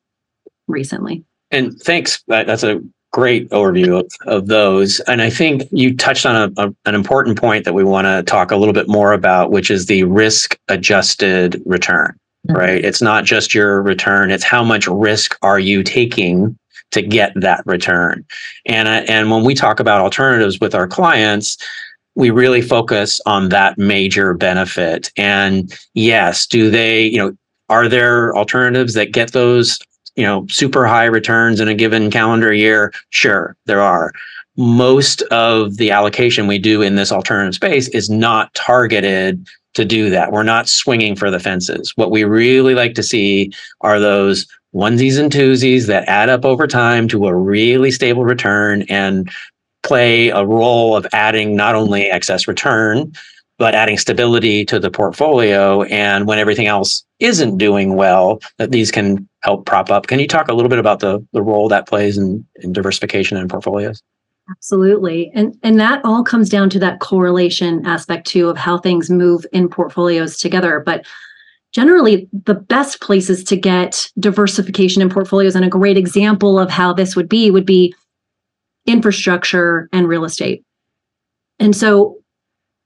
recently. 0.69 1.25
And 1.51 1.79
thanks. 1.81 2.23
That's 2.27 2.63
a 2.63 2.81
great 3.13 3.51
overview 3.51 4.01
of, 4.01 4.11
of 4.27 4.47
those. 4.47 5.01
And 5.01 5.21
I 5.21 5.29
think 5.29 5.65
you 5.71 5.95
touched 5.95 6.25
on 6.25 6.35
a, 6.57 6.63
a, 6.63 6.75
an 6.87 6.95
important 6.95 7.39
point 7.39 7.65
that 7.67 7.75
we 7.75 7.85
want 7.85 8.07
to 8.07 8.23
talk 8.23 8.51
a 8.51 8.57
little 8.57 8.73
bit 8.73 8.89
more 8.89 9.13
about, 9.13 9.51
which 9.51 9.71
is 9.71 9.87
the 9.87 10.05
risk 10.05 10.59
adjusted 10.69 11.63
return, 11.67 12.17
mm-hmm. 12.49 12.57
right? 12.57 12.85
It's 12.85 13.03
not 13.03 13.25
just 13.25 13.55
your 13.55 13.83
return, 13.83 14.31
it's 14.31 14.45
how 14.45 14.65
much 14.65 14.87
risk 14.87 15.39
are 15.43 15.59
you 15.59 15.83
taking 15.83 16.59
to 16.93 17.03
get 17.03 17.33
that 17.37 17.63
return. 17.67 18.25
And, 18.67 18.87
uh, 18.87 19.03
and 19.09 19.31
when 19.31 19.45
we 19.45 19.55
talk 19.55 19.81
about 19.81 20.01
alternatives 20.01 20.61
with 20.61 20.75
our 20.75 20.87
clients, 20.87 21.57
we 22.15 22.31
really 22.31 22.61
focus 22.61 23.21
on 23.25 23.49
that 23.49 23.79
major 23.79 24.35
benefit. 24.35 25.11
And 25.17 25.73
yes, 25.95 26.47
do 26.47 26.71
they, 26.71 27.05
you 27.05 27.17
know, 27.17 27.37
are 27.71 27.89
there 27.89 28.37
alternatives 28.37 28.93
that 28.95 29.13
get 29.13 29.33
those 29.33 29.79
you 30.17 30.25
know 30.25 30.47
super 30.49 30.87
high 30.87 31.07
returns 31.07 31.61
in 31.61 31.69
a 31.69 31.75
given 31.75 32.11
calendar 32.11 32.53
year 32.53 32.93
sure 33.11 33.57
there 33.65 33.81
are 33.81 34.13
most 34.57 35.23
of 35.23 35.77
the 35.77 35.91
allocation 35.91 36.47
we 36.47 36.59
do 36.59 36.83
in 36.83 36.97
this 36.97 37.13
alternative 37.13 37.55
space 37.55 37.89
is 37.89 38.11
not 38.11 38.53
targeted 38.55 39.47
to 39.75 39.85
do 39.85 40.11
that 40.11 40.33
we're 40.33 40.43
not 40.43 40.69
swinging 40.69 41.17
for 41.17 41.31
the 41.31 41.41
fences 41.41 41.93
what 41.97 42.11
we 42.11 42.25
really 42.25 42.75
like 42.75 42.95
to 42.95 43.03
see 43.03 43.51
are 43.81 43.99
those 43.99 44.47
onesies 44.75 45.19
and 45.19 45.33
twosies 45.33 45.87
that 45.87 46.09
add 46.09 46.29
up 46.29 46.45
over 46.45 46.67
time 46.67 47.09
to 47.09 47.27
a 47.27 47.35
really 47.35 47.91
stable 47.91 48.25
return 48.25 48.83
and 48.89 49.31
play 49.83 50.29
a 50.29 50.45
role 50.45 50.97
of 50.97 51.07
adding 51.13 51.57
not 51.57 51.75
only 51.75 52.11
excess 52.11 52.47
return 52.47 53.13
but 53.63 53.77
adding 53.77 53.97
stability 53.97 54.65
to 54.65 54.81
the 54.81 54.91
portfolio. 54.91 55.83
And 55.85 56.27
when 56.27 56.41
everything 56.41 56.67
else 56.67 57.05
isn't 57.21 57.59
doing 57.59 57.95
well, 57.95 58.41
that 58.59 58.73
these 58.73 58.91
can 58.91 59.29
help 59.45 59.67
prop 59.67 59.89
up. 59.89 60.09
Can 60.09 60.19
you 60.19 60.27
talk 60.27 60.49
a 60.49 60.53
little 60.53 60.69
bit 60.69 60.81
about 60.81 60.99
the, 60.99 61.25
the 61.33 61.43
role 61.43 61.69
that 61.69 61.87
plays 61.87 62.19
in, 62.19 62.45
in 62.57 62.73
diversification 62.73 63.37
and 63.37 63.49
portfolios? 63.49 64.03
Absolutely. 64.53 65.31
And 65.35 65.57
and 65.63 65.81
that 65.81 66.05
all 66.05 66.23
comes 66.23 66.49
down 66.49 66.69
to 66.71 66.79
that 66.81 67.01
correlation 67.01 67.85
aspect 67.87 68.27
too 68.27 68.49
of 68.49 68.57
how 68.57 68.79
things 68.79 69.11
move 69.11 69.47
in 69.53 69.69
portfolios 69.69 70.37
together. 70.37 70.83
But 70.85 71.07
generally 71.73 72.29
the 72.33 72.55
best 72.55 73.01
places 73.01 73.43
to 73.45 73.57
get 73.57 74.11
diversification 74.19 75.01
in 75.01 75.09
portfolios 75.09 75.57
and 75.57 75.65
a 75.65 75.71
great 75.71 75.97
example 75.97 76.59
of 76.59 76.71
how 76.71 76.93
this 76.93 77.17
would 77.17 77.29
be 77.29 77.51
would 77.51 77.67
be 77.67 77.95
infrastructure 78.87 79.89
and 79.93 80.07
real 80.07 80.25
estate. 80.25 80.63
And 81.59 81.75
so 81.75 82.19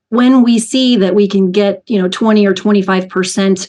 when 0.09 0.43
we 0.43 0.59
see 0.59 0.95
that 0.95 1.15
we 1.15 1.27
can 1.27 1.51
get 1.51 1.83
you 1.87 2.01
know 2.01 2.07
20 2.07 2.45
or 2.45 2.53
25 2.53 3.09
percent 3.09 3.67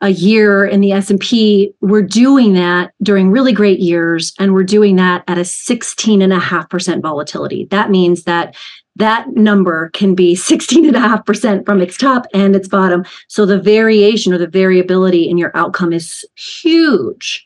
a 0.00 0.10
year 0.10 0.64
in 0.64 0.80
the 0.80 0.92
s&p 0.92 1.72
we're 1.80 2.02
doing 2.02 2.52
that 2.52 2.92
during 3.02 3.30
really 3.30 3.52
great 3.52 3.80
years 3.80 4.32
and 4.38 4.54
we're 4.54 4.62
doing 4.62 4.96
that 4.96 5.24
at 5.26 5.38
a 5.38 5.42
16.5% 5.42 7.02
volatility. 7.02 7.66
That 7.70 7.90
means 7.90 8.24
that 8.24 8.54
that 8.96 9.28
number 9.34 9.90
can 9.90 10.14
be 10.14 10.34
16.5% 10.36 11.64
from 11.64 11.80
its 11.80 11.96
top 11.96 12.26
and 12.34 12.54
its 12.54 12.68
bottom. 12.68 13.04
So 13.28 13.46
the 13.46 13.60
variation 13.60 14.32
or 14.32 14.38
the 14.38 14.46
variability 14.46 15.28
in 15.28 15.38
your 15.38 15.56
outcome 15.56 15.92
is 15.92 16.24
huge. 16.36 17.44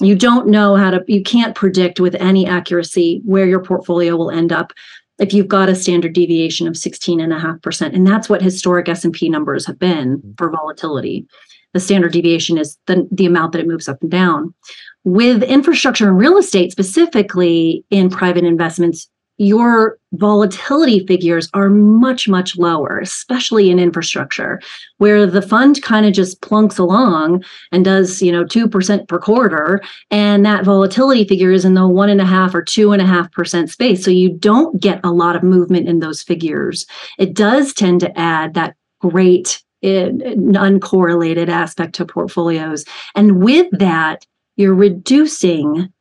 You 0.00 0.16
don't 0.16 0.48
know 0.48 0.74
how 0.74 0.90
to 0.90 1.04
you 1.06 1.22
can't 1.22 1.54
predict 1.54 2.00
with 2.00 2.16
any 2.16 2.46
accuracy 2.46 3.22
where 3.24 3.46
your 3.46 3.62
portfolio 3.62 4.16
will 4.16 4.30
end 4.30 4.52
up 4.52 4.72
if 5.20 5.32
you've 5.32 5.46
got 5.46 5.68
a 5.68 5.76
standard 5.76 6.12
deviation 6.12 6.66
of 6.66 6.74
16.5% 6.74 7.94
and 7.94 8.04
that's 8.04 8.28
what 8.28 8.42
historic 8.42 8.88
s&p 8.88 9.28
numbers 9.28 9.64
have 9.64 9.78
been 9.78 10.18
mm-hmm. 10.18 10.32
for 10.36 10.50
volatility 10.50 11.24
the 11.74 11.80
standard 11.80 12.12
deviation 12.12 12.56
is 12.56 12.78
the, 12.86 13.06
the 13.12 13.26
amount 13.26 13.52
that 13.52 13.60
it 13.60 13.68
moves 13.68 13.88
up 13.88 14.00
and 14.00 14.10
down 14.10 14.54
with 15.04 15.42
infrastructure 15.42 16.08
and 16.08 16.16
real 16.16 16.38
estate 16.38 16.72
specifically 16.72 17.84
in 17.90 18.08
private 18.08 18.44
investments 18.44 19.08
your 19.36 19.98
volatility 20.12 21.04
figures 21.06 21.48
are 21.54 21.68
much, 21.68 22.28
much 22.28 22.56
lower, 22.56 23.00
especially 23.00 23.68
in 23.68 23.80
infrastructure, 23.80 24.60
where 24.98 25.26
the 25.26 25.42
fund 25.42 25.82
kind 25.82 26.06
of 26.06 26.12
just 26.12 26.40
plunks 26.40 26.78
along 26.78 27.44
and 27.72 27.84
does, 27.84 28.22
you 28.22 28.30
know, 28.30 28.44
2% 28.44 29.08
per 29.08 29.18
quarter. 29.18 29.82
And 30.10 30.46
that 30.46 30.64
volatility 30.64 31.24
figure 31.24 31.50
is 31.50 31.64
in 31.64 31.74
the 31.74 31.88
one 31.88 32.10
and 32.10 32.20
a 32.20 32.26
half 32.26 32.54
or 32.54 32.62
two 32.62 32.92
and 32.92 33.02
a 33.02 33.06
half 33.06 33.30
percent 33.32 33.70
space. 33.70 34.04
So 34.04 34.10
you 34.10 34.30
don't 34.30 34.80
get 34.80 35.00
a 35.02 35.10
lot 35.10 35.34
of 35.34 35.42
movement 35.42 35.88
in 35.88 35.98
those 35.98 36.22
figures. 36.22 36.86
It 37.18 37.34
does 37.34 37.74
tend 37.74 38.00
to 38.00 38.18
add 38.18 38.54
that 38.54 38.76
great 39.00 39.63
uncorrelated 39.84 41.48
aspect 41.48 41.94
to 41.96 42.06
portfolios. 42.06 42.84
And 43.14 43.42
with 43.42 43.66
that, 43.78 44.26
you're 44.56 44.74
reducing 44.74 45.92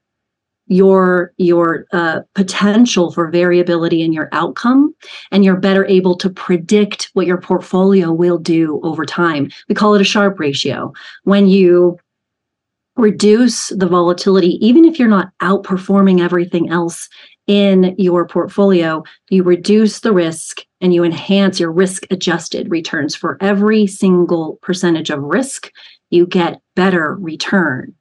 your 0.67 1.33
your 1.37 1.85
uh, 1.91 2.21
potential 2.35 3.11
for 3.11 3.29
variability 3.29 4.01
in 4.01 4.13
your 4.13 4.29
outcome 4.31 4.95
and 5.31 5.43
you're 5.43 5.57
better 5.57 5.85
able 5.85 6.15
to 6.15 6.29
predict 6.29 7.09
what 7.13 7.27
your 7.27 7.39
portfolio 7.39 8.11
will 8.13 8.37
do 8.37 8.79
over 8.81 9.05
time 9.05 9.51
we 9.67 9.75
call 9.75 9.93
it 9.93 10.01
a 10.01 10.05
Sharpe 10.05 10.39
ratio 10.39 10.93
when 11.23 11.47
you 11.47 11.97
reduce 12.95 13.69
the 13.69 13.87
volatility 13.87 14.57
even 14.65 14.85
if 14.85 14.97
you're 14.97 15.09
not 15.09 15.31
outperforming 15.41 16.21
everything 16.21 16.69
else 16.69 17.09
in 17.47 17.93
your 17.97 18.25
portfolio 18.25 19.03
you 19.29 19.43
reduce 19.43 19.99
the 19.99 20.13
risk 20.13 20.61
and 20.79 20.93
you 20.93 21.03
enhance 21.03 21.59
your 21.59 21.71
risk 21.71 22.03
adjusted 22.09 22.69
returns 22.71 23.15
for 23.15 23.37
every 23.41 23.85
single 23.85 24.57
percentage 24.61 25.09
of 25.09 25.21
risk 25.21 25.71
you 26.09 26.25
get 26.25 26.61
better 26.75 27.15
return 27.15 27.93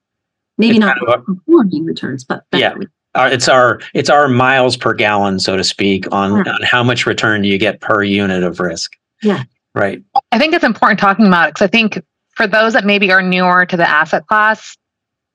maybe 0.58 0.76
it's 0.76 0.80
not 0.80 0.98
kind 0.98 1.20
of 1.20 1.24
performing 1.24 1.84
returns, 1.84 2.24
but 2.24 2.44
yeah. 2.52 2.74
Uh, 3.14 3.28
it's 3.30 3.46
our 3.46 3.78
it's 3.92 4.08
our 4.08 4.26
miles 4.26 4.76
per 4.76 4.94
gallon, 4.94 5.38
so 5.38 5.56
to 5.56 5.64
speak, 5.64 6.10
on, 6.12 6.46
yeah. 6.46 6.52
on 6.52 6.62
how 6.62 6.82
much 6.82 7.04
return 7.04 7.42
do 7.42 7.48
you 7.48 7.58
get 7.58 7.80
per 7.80 8.02
unit 8.02 8.42
of 8.42 8.58
risk. 8.58 8.96
Yeah. 9.22 9.44
Right. 9.74 10.02
I 10.32 10.38
think 10.38 10.54
it's 10.54 10.64
important 10.64 10.98
talking 10.98 11.26
about 11.26 11.48
it 11.48 11.54
because 11.54 11.66
I 11.66 11.70
think 11.70 12.02
for 12.34 12.46
those 12.46 12.72
that 12.72 12.84
maybe 12.84 13.12
are 13.12 13.22
newer 13.22 13.66
to 13.66 13.76
the 13.76 13.88
asset 13.88 14.26
class, 14.26 14.76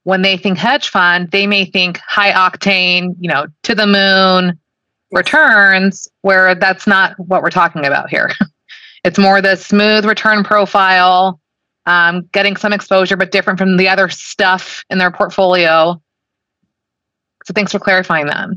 when 0.08 0.22
they 0.22 0.38
think 0.38 0.56
hedge 0.56 0.88
fund, 0.88 1.30
they 1.32 1.46
may 1.46 1.66
think 1.66 1.98
high 1.98 2.32
octane, 2.32 3.14
you 3.20 3.28
know, 3.28 3.46
to 3.62 3.74
the 3.74 3.86
moon 3.86 4.58
returns, 5.12 6.08
where 6.22 6.54
that's 6.54 6.86
not 6.86 7.14
what 7.18 7.42
we're 7.42 7.50
talking 7.50 7.84
about 7.84 8.08
here. 8.08 8.30
it's 9.04 9.18
more 9.18 9.42
the 9.42 9.54
smooth 9.54 10.06
return 10.06 10.42
profile 10.42 11.38
um, 11.84 12.26
getting 12.32 12.56
some 12.56 12.72
exposure, 12.72 13.18
but 13.18 13.32
different 13.32 13.58
from 13.58 13.76
the 13.76 13.86
other 13.86 14.08
stuff 14.08 14.82
in 14.88 14.96
their 14.96 15.10
portfolio. 15.10 16.00
So 17.44 17.52
thanks 17.52 17.72
for 17.72 17.78
clarifying 17.78 18.28
that. 18.28 18.48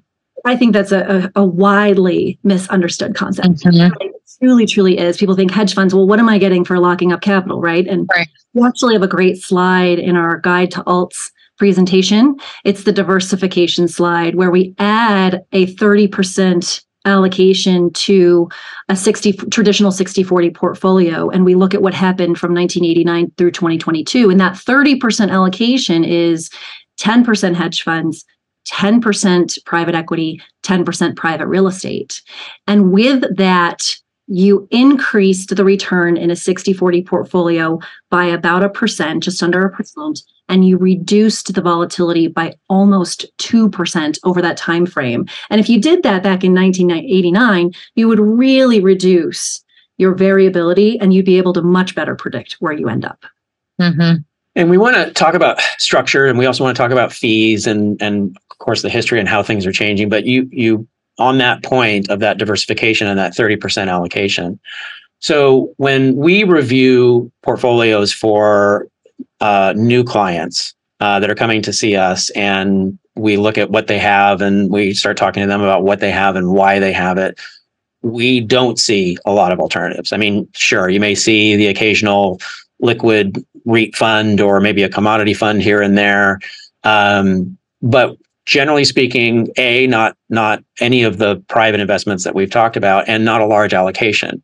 I 0.46 0.56
think 0.56 0.72
that's 0.72 0.94
a, 0.94 1.30
a, 1.36 1.42
a 1.42 1.46
widely 1.46 2.40
misunderstood 2.44 3.14
concept. 3.14 3.66
Mm-hmm. 3.66 3.92
It 4.00 4.14
truly, 4.42 4.66
truly 4.66 4.98
is. 4.98 5.18
People 5.18 5.36
think 5.36 5.52
hedge 5.52 5.74
funds, 5.74 5.94
well, 5.94 6.08
what 6.08 6.18
am 6.18 6.30
I 6.30 6.38
getting 6.38 6.64
for 6.64 6.80
locking 6.80 7.12
up 7.12 7.20
capital, 7.20 7.60
right? 7.60 7.86
And 7.86 8.08
right. 8.16 8.30
we 8.54 8.66
actually 8.66 8.94
have 8.94 9.04
a 9.04 9.08
great 9.08 9.44
slide 9.44 10.00
in 10.00 10.16
our 10.16 10.40
guide 10.40 10.72
to 10.72 10.84
alts 10.84 11.30
presentation. 11.62 12.36
It's 12.64 12.86
the 12.86 12.92
diversification 12.92 13.88
slide 13.88 14.34
where 14.34 14.50
we 14.50 14.74
add 14.80 15.46
a 15.52 15.68
30% 15.68 16.84
allocation 17.06 17.94
to 17.94 18.50
a 18.90 18.96
60 18.96 19.34
traditional 19.52 19.92
60 19.92 20.24
40 20.24 20.50
portfolio 20.50 21.30
and 21.30 21.46
we 21.46 21.54
look 21.54 21.76
at 21.76 21.84
what 21.84 21.94
happened 21.94 22.40
from 22.40 22.56
1989 22.56 23.32
through 23.38 23.52
2022 23.52 24.32
and 24.32 24.40
that 24.40 24.54
30% 24.54 25.30
allocation 25.30 26.04
is 26.04 26.50
10% 27.00 27.56
hedge 27.56 27.84
funds 27.84 28.26
10% 28.68 29.64
private 29.66 29.94
equity 29.94 30.42
10% 30.64 31.16
private 31.16 31.48
real 31.48 31.68
estate 31.68 32.24
and 32.66 32.92
with 32.92 33.24
that 33.36 33.96
you 34.28 34.68
increased 34.72 35.56
the 35.56 35.66
return 35.66 36.18
in 36.18 36.32
a 36.32 36.36
60 36.36 36.74
40 36.74 37.04
portfolio 37.04 37.80
by 38.10 38.26
about 38.26 38.64
a 38.64 38.70
percent 38.70 39.24
just 39.24 39.44
under 39.44 39.66
a 39.66 39.72
percent 39.72 40.22
and 40.50 40.68
you 40.68 40.78
reduced 40.78 41.54
the 41.54 41.62
volatility 41.62 42.28
by 42.28 42.56
almost 42.70 43.26
2% 43.38 44.20
over 44.24 44.42
that 44.42 44.58
time 44.58 44.86
frame. 44.86 45.28
And 45.50 45.60
if 45.60 45.70
you 45.70 45.80
did 45.80 46.04
that 46.04 46.24
back 46.24 46.44
in 46.44 46.54
1989, 46.54 47.72
you 47.96 48.08
would 48.08 48.20
really 48.20 48.80
reduce 48.82 49.64
your 49.98 50.14
variability 50.14 51.00
and 51.00 51.14
you'd 51.14 51.26
be 51.26 51.38
able 51.38 51.54
to 51.54 51.62
much 51.62 51.96
better 51.96 52.16
predict 52.16 52.54
where 52.60 52.74
you 52.74 52.90
end 52.90 53.06
up. 53.06 53.24
Mm-hmm. 53.80 54.22
And 54.56 54.70
we 54.70 54.78
want 54.78 54.96
to 54.96 55.12
talk 55.14 55.34
about 55.34 55.62
structure 55.78 56.26
and 56.26 56.38
we 56.38 56.46
also 56.46 56.64
want 56.64 56.76
to 56.76 56.82
talk 56.82 56.92
about 56.92 57.14
fees 57.14 57.68
and 57.68 58.02
and 58.02 58.36
of 58.52 58.58
course 58.58 58.82
the 58.82 58.90
history 58.90 59.20
and 59.20 59.30
how 59.30 59.42
things 59.42 59.66
are 59.66 59.72
changing. 59.72 60.10
But 60.10 60.26
you 60.26 60.50
you 60.52 60.88
on 61.18 61.38
that 61.38 61.64
point 61.64 62.10
of 62.10 62.20
that 62.20 62.38
diversification 62.38 63.08
and 63.08 63.18
that 63.18 63.34
30% 63.34 63.88
allocation. 63.88 64.60
So 65.20 65.72
when 65.78 66.16
we 66.16 66.44
review 66.44 67.32
portfolios 67.44 68.12
for 68.12 68.88
uh, 69.42 69.74
new 69.78 70.04
clients 70.04 70.74
uh, 71.02 71.20
that 71.20 71.30
are 71.30 71.36
coming 71.36 71.62
to 71.64 71.74
see 71.74 71.96
us 71.96 72.30
and 72.32 72.98
we 73.16 73.38
look 73.38 73.58
at 73.58 73.72
what 73.72 73.88
they 73.88 74.00
have 74.00 74.42
and 74.42 74.72
we 74.72 74.94
start 74.94 75.18
talking 75.18 75.42
to 75.44 75.48
them 75.48 75.62
about 75.62 75.84
what 75.84 76.00
they 76.00 76.12
have 76.12 76.38
and 76.38 76.54
why 76.54 76.80
they 76.80 76.94
have 76.94 77.18
it 77.18 77.40
we 78.04 78.40
don't 78.40 78.80
see 78.80 79.18
a 79.26 79.34
lot 79.34 79.52
of 79.52 79.60
alternatives 79.60 80.14
i 80.14 80.18
mean 80.18 80.48
sure 80.56 80.90
you 80.90 81.00
may 81.00 81.16
see 81.16 81.56
the 81.58 81.68
occasional 81.68 82.40
liquid 82.80 83.44
REIT 83.66 83.96
fund 83.96 84.42
or 84.42 84.62
maybe 84.62 84.84
a 84.84 84.90
commodity 84.90 85.34
fund 85.34 85.62
here 85.62 85.82
and 85.82 85.98
there 85.98 86.40
Um, 86.84 87.58
but 87.82 88.18
generally 88.46 88.86
speaking, 88.86 89.50
a 89.58 89.88
not 89.88 90.18
not 90.30 90.64
any 90.80 91.04
of 91.04 91.18
the 91.18 91.38
private 91.48 91.80
investments 91.80 92.24
that 92.24 92.36
we've 92.36 92.50
talked 92.50 92.78
about, 92.78 93.08
and 93.08 93.26
not 93.26 93.42
a 93.42 93.46
large 93.46 93.74
allocation. 93.74 94.42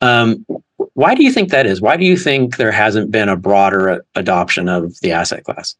Um, 0.00 0.46
why 0.94 1.14
do 1.14 1.24
you 1.24 1.32
think 1.32 1.50
that 1.50 1.66
is? 1.66 1.80
Why 1.80 1.96
do 1.96 2.04
you 2.04 2.16
think 2.16 2.56
there 2.56 2.72
hasn't 2.72 3.10
been 3.10 3.28
a 3.28 3.36
broader 3.36 4.04
adoption 4.14 4.68
of 4.68 4.98
the 5.00 5.12
asset 5.12 5.44
class? 5.44 5.74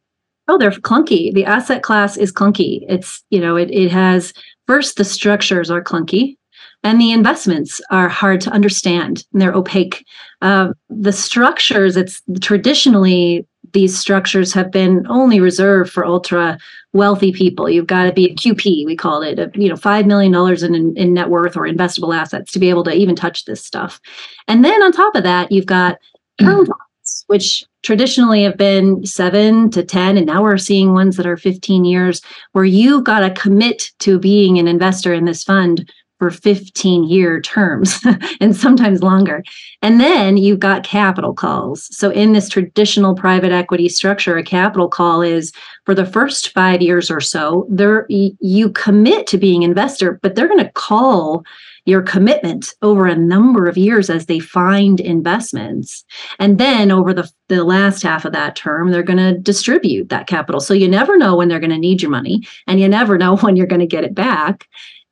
Oh, 0.49 0.59
they're 0.59 0.71
clunky. 0.71 1.33
The 1.33 1.45
asset 1.45 1.83
class 1.83 2.17
is 2.17 2.33
clunky. 2.33 2.85
It's 2.89 3.23
you 3.31 3.41
know 3.41 3.57
it 3.57 3.71
it 3.71 3.91
has 3.91 4.33
first 4.67 4.97
the 4.97 5.05
structures 5.05 5.71
are 5.71 5.83
clunky 5.83 6.37
and 6.85 7.01
the 7.01 7.13
investments 7.13 7.81
are 7.91 8.09
hard 8.09 8.41
to 8.43 8.51
understand 8.51 9.25
and 9.33 9.43
they're 9.43 9.55
opaque. 9.55 10.05
Uh, 10.41 10.73
the 10.89 11.13
structures, 11.13 11.97
it's 11.97 12.23
traditionally 12.41 13.47
these 13.73 13.99
structures 13.99 14.53
have 14.53 14.71
been 14.71 15.07
only 15.09 15.41
reserved 15.41 15.93
for 15.93 16.05
ultra 16.05 16.59
wealthy 16.93 17.33
people. 17.33 17.69
You've 17.69 17.87
got 17.87 18.05
to 18.05 18.13
be 18.13 18.27
a 18.27 18.35
QP, 18.35 18.87
we 18.87 18.97
call 18.97 19.23
it, 19.23 19.39
a, 19.39 19.51
you 19.55 19.69
know, 19.69 19.75
$5 19.75 20.07
million 20.07 20.35
in, 20.65 20.97
in 20.97 21.15
net 21.15 21.29
worth 21.29 21.57
or 21.57 21.63
investable 21.63 22.17
assets 22.17 22.53
to 22.53 22.59
be 22.59 22.71
able 22.71 22.85
to 22.85 22.93
even 22.93 23.15
touch 23.15 23.45
this 23.45 23.65
stuff. 23.65 24.01
And 24.47 24.65
then 24.65 24.83
on 24.83 24.93
top 24.93 25.15
of 25.15 25.23
that, 25.23 25.53
you've 25.53 25.67
got 25.67 25.99
mm. 26.41 26.47
term 26.47 26.67
funds, 26.67 27.25
which 27.27 27.65
traditionally 27.83 28.43
have 28.43 28.57
been 28.57 29.05
seven 29.05 29.71
to 29.71 29.85
10, 29.85 30.17
and 30.17 30.27
now 30.27 30.43
we're 30.43 30.59
seeing 30.59 30.93
ones 30.93 31.17
that 31.17 31.27
are 31.27 31.37
15 31.37 31.85
years 31.85 32.23
where 32.53 32.65
you've 32.65 33.05
got 33.05 33.21
to 33.21 33.31
commit 33.31 33.93
to 34.01 34.19
being 34.19 34.59
an 34.59 34.67
investor 34.67 35.13
in 35.13 35.25
this 35.25 35.45
fund 35.45 35.91
for 36.19 36.31
15 36.31 37.05
year 37.05 37.41
terms 37.41 38.01
and 38.41 38.57
sometimes 38.57 39.03
longer. 39.03 39.43
And 39.83 40.01
then 40.01 40.37
you've 40.37 40.59
got 40.59 40.83
capital 40.83 41.33
calls. 41.33 41.95
So, 41.97 42.11
in 42.11 42.33
this 42.33 42.49
traditional 42.49 43.15
private 43.15 43.53
equity 43.53 43.89
structure, 43.89 44.37
a 44.37 44.43
capital 44.43 44.89
call 44.89 45.23
is 45.23 45.53
for 45.85 45.95
the 45.95 46.07
first 46.07 46.51
five 46.51 46.83
years 46.83 47.11
or 47.11 47.21
so, 47.21 47.67
there 47.71 48.07
you 48.09 48.71
commit 48.71 49.27
to 49.29 49.39
being 49.39 49.63
investor, 49.63 50.19
but 50.23 50.35
they're 50.35 50.49
going 50.49 50.65
to 50.65 50.73
call 50.73 51.45
your 51.89 52.03
commitment 52.03 52.75
over 52.83 53.07
a 53.07 53.17
number 53.17 53.67
of 53.67 53.79
years 53.79 54.11
as 54.11 54.27
they 54.27 54.39
find 54.39 55.01
investments. 55.01 56.05
And 56.39 56.59
then 56.59 56.91
over 56.91 57.15
the, 57.15 57.31
the 57.49 57.65
last 57.65 58.03
half 58.03 58.27
of 58.27 58.35
that 58.35 58.57
term, 58.57 58.91
they're 58.91 59.03
going 59.03 59.17
to 59.17 59.41
distribute 59.41 60.11
that 60.11 60.27
capital. 60.27 60.61
So 60.61 60.75
you 60.75 60.87
never 60.87 61.17
know 61.17 61.35
when 61.35 61.49
they're 61.49 61.59
going 61.59 61.71
to 61.71 61.79
need 61.79 62.03
your 62.03 62.11
money 62.11 62.43
and 62.67 62.79
you 62.79 62.89
never 62.89 63.17
know 63.17 63.37
when 63.39 63.57
you're 63.57 63.67
going 63.67 63.81
to 63.81 63.87
get 63.87 64.05
it 64.05 64.15
back. 64.15 64.69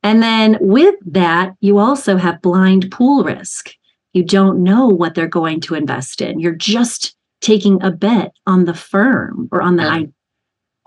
And 0.07 0.23
then 0.23 0.57
with 0.61 0.95
that, 1.07 1.55
you 1.61 1.79
also 1.79 2.17
have 2.17 2.41
blind 2.41 2.93
pool 2.93 3.25
risk. 3.25 3.73
You 4.13 4.23
don't 4.23 4.63
know 4.63 4.87
what 4.87 5.17
they're 5.17 5.27
going 5.27 5.61
to 5.63 5.75
invest 5.75 6.21
in. 6.21 6.39
You're 6.39 6.55
just 6.55 7.17
taking 7.41 7.83
a 7.83 7.91
bet 7.91 8.33
on 8.47 8.67
the 8.67 8.73
firm 8.73 9.49
or 9.51 9.61
on 9.61 9.75
the 9.75 9.83
yeah. 9.83 10.05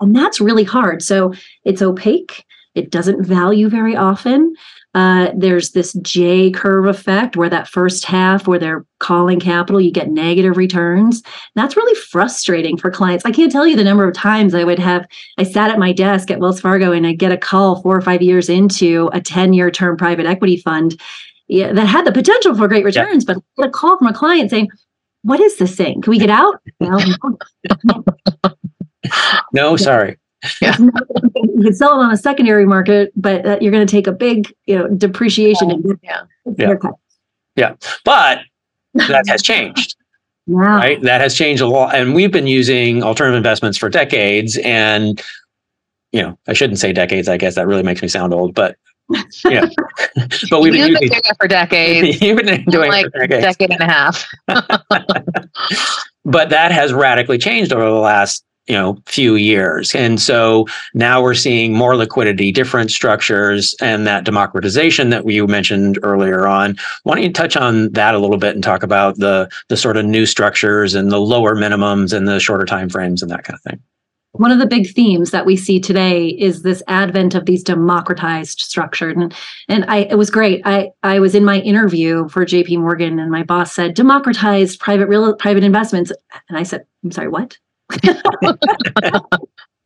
and 0.00 0.16
that's 0.16 0.40
really 0.40 0.64
hard. 0.64 1.02
So 1.02 1.34
it's 1.64 1.82
opaque. 1.82 2.46
It 2.74 2.90
doesn't 2.90 3.22
value 3.22 3.68
very 3.68 3.94
often. 3.94 4.54
Uh, 4.94 5.30
there's 5.36 5.70
this 5.70 5.92
J 6.02 6.50
curve 6.50 6.86
effect 6.86 7.36
where 7.36 7.48
that 7.48 7.68
first 7.68 8.04
half 8.04 8.48
where 8.48 8.58
they're 8.58 8.84
calling 8.98 9.38
capital, 9.38 9.80
you 9.80 9.92
get 9.92 10.10
negative 10.10 10.56
returns. 10.56 11.22
That's 11.54 11.76
really 11.76 11.98
frustrating 12.00 12.76
for 12.76 12.90
clients. 12.90 13.24
I 13.24 13.30
can't 13.30 13.52
tell 13.52 13.66
you 13.66 13.76
the 13.76 13.84
number 13.84 14.06
of 14.06 14.14
times 14.14 14.54
I 14.54 14.64
would 14.64 14.80
have, 14.80 15.06
I 15.38 15.44
sat 15.44 15.70
at 15.70 15.78
my 15.78 15.92
desk 15.92 16.30
at 16.30 16.40
Wells 16.40 16.60
Fargo 16.60 16.90
and 16.90 17.06
I 17.06 17.12
get 17.12 17.30
a 17.30 17.36
call 17.36 17.80
four 17.82 17.96
or 17.96 18.00
five 18.00 18.20
years 18.20 18.48
into 18.48 19.08
a 19.12 19.20
10 19.20 19.52
year 19.52 19.70
term 19.70 19.96
private 19.96 20.26
equity 20.26 20.56
fund 20.56 21.00
yeah, 21.46 21.72
that 21.72 21.86
had 21.86 22.06
the 22.06 22.12
potential 22.12 22.54
for 22.54 22.68
great 22.68 22.84
returns, 22.84 23.24
yeah. 23.28 23.34
but 23.56 23.66
a 23.66 23.70
call 23.70 23.98
from 23.98 24.06
a 24.06 24.12
client 24.12 24.50
saying, 24.50 24.68
what 25.22 25.40
is 25.40 25.58
this 25.58 25.74
thing? 25.74 26.00
Can 26.00 26.10
we 26.10 26.18
get 26.18 26.30
out? 26.30 26.60
no, 29.52 29.76
sorry. 29.76 30.18
Yeah. 30.60 30.76
you 31.34 31.62
can 31.62 31.74
sell 31.74 32.00
it 32.00 32.04
on 32.04 32.12
a 32.12 32.16
secondary 32.16 32.66
market, 32.66 33.12
but 33.16 33.46
uh, 33.46 33.58
you're 33.60 33.72
going 33.72 33.86
to 33.86 33.90
take 33.90 34.06
a 34.06 34.12
big, 34.12 34.52
you 34.66 34.78
know, 34.78 34.88
depreciation. 34.88 35.70
Oh, 35.70 35.96
yeah. 36.02 36.22
Yeah. 36.56 36.74
yeah. 37.56 37.74
But 38.04 38.40
that 38.94 39.24
has 39.28 39.42
changed. 39.44 39.96
Yeah. 40.46 40.56
Right. 40.56 41.02
That 41.02 41.20
has 41.20 41.36
changed 41.36 41.62
a 41.62 41.66
lot. 41.66 41.94
And 41.94 42.14
we've 42.14 42.32
been 42.32 42.46
using 42.46 43.02
alternative 43.02 43.36
investments 43.36 43.78
for 43.78 43.88
decades. 43.88 44.58
And, 44.58 45.22
you 46.12 46.22
know, 46.22 46.38
I 46.48 46.54
shouldn't 46.54 46.78
say 46.78 46.92
decades. 46.92 47.28
I 47.28 47.36
guess 47.36 47.54
that 47.54 47.66
really 47.66 47.82
makes 47.82 48.02
me 48.02 48.08
sound 48.08 48.34
old, 48.34 48.54
but 48.54 48.76
yeah. 49.44 49.66
but 50.50 50.60
we've 50.60 50.72
been, 50.72 50.88
using, 50.88 51.08
doing 51.08 51.20
it 51.24 51.36
for 51.38 51.48
decades. 51.48 52.20
You've 52.20 52.38
been 52.38 52.64
doing 52.64 52.90
like 52.90 53.06
it 53.06 53.12
for 53.12 53.26
decades. 53.26 53.58
decade 53.58 53.70
and 53.70 53.80
a 53.80 53.92
half. 53.92 54.26
but 56.24 56.50
that 56.50 56.72
has 56.72 56.92
radically 56.92 57.38
changed 57.38 57.72
over 57.72 57.84
the 57.84 57.90
last 57.90 58.44
you 58.70 58.76
know 58.76 58.96
few 59.06 59.34
years. 59.34 59.96
And 59.96 60.20
so 60.20 60.66
now 60.94 61.20
we're 61.20 61.34
seeing 61.34 61.72
more 61.72 61.96
liquidity 61.96 62.52
different 62.52 62.92
structures 62.92 63.74
and 63.80 64.06
that 64.06 64.24
democratization 64.24 65.10
that 65.10 65.26
you 65.26 65.48
mentioned 65.48 65.98
earlier 66.04 66.46
on. 66.46 66.76
Why 67.02 67.16
don't 67.16 67.24
you 67.24 67.32
touch 67.32 67.56
on 67.56 67.90
that 67.92 68.14
a 68.14 68.20
little 68.20 68.38
bit 68.38 68.54
and 68.54 68.62
talk 68.62 68.84
about 68.84 69.18
the 69.18 69.50
the 69.68 69.76
sort 69.76 69.96
of 69.96 70.04
new 70.04 70.24
structures 70.24 70.94
and 70.94 71.10
the 71.10 71.18
lower 71.20 71.56
minimums 71.56 72.16
and 72.16 72.28
the 72.28 72.38
shorter 72.38 72.64
time 72.64 72.88
frames 72.88 73.22
and 73.22 73.30
that 73.32 73.42
kind 73.42 73.56
of 73.56 73.62
thing? 73.62 73.80
One 74.32 74.52
of 74.52 74.60
the 74.60 74.66
big 74.66 74.94
themes 74.94 75.32
that 75.32 75.46
we 75.46 75.56
see 75.56 75.80
today 75.80 76.28
is 76.28 76.62
this 76.62 76.84
advent 76.86 77.34
of 77.34 77.46
these 77.46 77.64
democratized 77.64 78.60
structures. 78.60 79.16
And 79.16 79.34
and 79.68 79.84
I 79.86 80.02
it 80.02 80.16
was 80.16 80.30
great. 80.30 80.62
I 80.64 80.90
I 81.02 81.18
was 81.18 81.34
in 81.34 81.44
my 81.44 81.58
interview 81.58 82.28
for 82.28 82.46
JP 82.46 82.78
Morgan 82.78 83.18
and 83.18 83.32
my 83.32 83.42
boss 83.42 83.72
said 83.72 83.94
democratized 83.94 84.78
private 84.78 85.08
real 85.08 85.34
private 85.34 85.64
investments. 85.64 86.12
And 86.48 86.56
I 86.56 86.62
said 86.62 86.84
I'm 87.02 87.10
sorry 87.10 87.26
what 87.26 87.58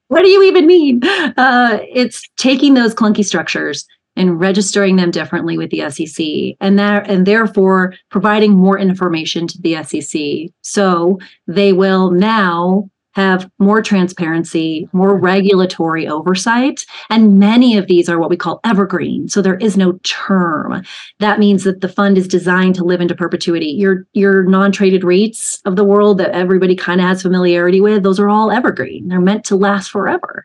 what 0.08 0.22
do 0.22 0.28
you 0.28 0.42
even 0.44 0.66
mean? 0.66 1.02
Uh, 1.04 1.78
it's 1.82 2.22
taking 2.36 2.74
those 2.74 2.94
clunky 2.94 3.24
structures 3.24 3.86
and 4.16 4.38
registering 4.38 4.96
them 4.96 5.10
differently 5.10 5.58
with 5.58 5.70
the 5.70 5.90
SEC, 5.90 6.56
and 6.60 6.78
that 6.78 7.08
and 7.10 7.26
therefore 7.26 7.94
providing 8.10 8.52
more 8.52 8.78
information 8.78 9.46
to 9.48 9.60
the 9.60 9.82
SEC, 9.82 10.52
so 10.62 11.18
they 11.46 11.72
will 11.72 12.10
now 12.10 12.88
have 13.14 13.50
more 13.58 13.82
transparency, 13.82 14.88
more 14.92 15.16
regulatory 15.16 16.06
oversight. 16.06 16.84
And 17.10 17.38
many 17.38 17.76
of 17.76 17.86
these 17.86 18.08
are 18.08 18.18
what 18.18 18.30
we 18.30 18.36
call 18.36 18.60
evergreen. 18.64 19.28
So 19.28 19.40
there 19.40 19.56
is 19.56 19.76
no 19.76 19.92
term. 20.02 20.82
That 21.20 21.38
means 21.38 21.64
that 21.64 21.80
the 21.80 21.88
fund 21.88 22.18
is 22.18 22.28
designed 22.28 22.74
to 22.76 22.84
live 22.84 23.00
into 23.00 23.14
perpetuity. 23.14 23.66
Your, 23.66 24.06
your 24.12 24.44
non-traded 24.44 25.02
REITs 25.02 25.60
of 25.64 25.76
the 25.76 25.84
world 25.84 26.18
that 26.18 26.30
everybody 26.30 26.76
kind 26.76 27.00
of 27.00 27.06
has 27.06 27.22
familiarity 27.22 27.80
with, 27.80 28.02
those 28.02 28.20
are 28.20 28.28
all 28.28 28.50
evergreen. 28.50 29.08
They're 29.08 29.20
meant 29.20 29.44
to 29.46 29.56
last 29.56 29.90
forever. 29.90 30.44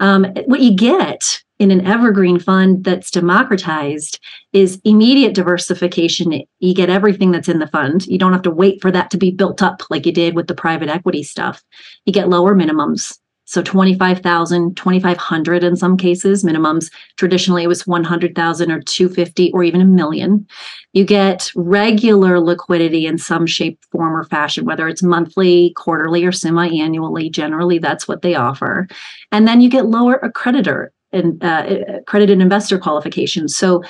Um, 0.00 0.24
what 0.46 0.60
you 0.60 0.74
get 0.74 1.43
in 1.58 1.70
an 1.70 1.86
evergreen 1.86 2.38
fund 2.38 2.84
that's 2.84 3.10
democratized 3.10 4.18
is 4.52 4.80
immediate 4.84 5.34
diversification. 5.34 6.42
You 6.58 6.74
get 6.74 6.90
everything 6.90 7.30
that's 7.30 7.48
in 7.48 7.60
the 7.60 7.68
fund. 7.68 8.06
You 8.06 8.18
don't 8.18 8.32
have 8.32 8.42
to 8.42 8.50
wait 8.50 8.82
for 8.82 8.90
that 8.90 9.10
to 9.10 9.16
be 9.16 9.30
built 9.30 9.62
up 9.62 9.82
like 9.90 10.06
you 10.06 10.12
did 10.12 10.34
with 10.34 10.48
the 10.48 10.54
private 10.54 10.88
equity 10.88 11.22
stuff. 11.22 11.62
You 12.04 12.12
get 12.12 12.28
lower 12.28 12.54
minimums. 12.54 13.18
So 13.46 13.62
25,000, 13.62 14.74
2,500 14.74 15.64
in 15.64 15.76
some 15.76 15.98
cases, 15.98 16.44
minimums. 16.44 16.90
Traditionally, 17.18 17.62
it 17.62 17.68
was 17.68 17.86
100,000 17.86 18.70
or 18.70 18.80
250 18.80 19.52
or 19.52 19.62
even 19.62 19.82
a 19.82 19.84
million. 19.84 20.46
You 20.94 21.04
get 21.04 21.50
regular 21.54 22.40
liquidity 22.40 23.06
in 23.06 23.18
some 23.18 23.46
shape, 23.46 23.78
form, 23.92 24.16
or 24.16 24.24
fashion, 24.24 24.64
whether 24.64 24.88
it's 24.88 25.02
monthly, 25.02 25.74
quarterly, 25.76 26.24
or 26.24 26.32
semi 26.32 26.80
annually. 26.80 27.28
Generally, 27.28 27.80
that's 27.80 28.08
what 28.08 28.22
they 28.22 28.34
offer. 28.34 28.88
And 29.30 29.46
then 29.46 29.60
you 29.60 29.68
get 29.68 29.86
lower 29.86 30.18
accreditor 30.20 30.88
and 31.14 31.42
uh, 31.42 31.64
accredited 31.98 32.40
investor 32.40 32.78
qualifications. 32.78 33.56
So 33.56 33.82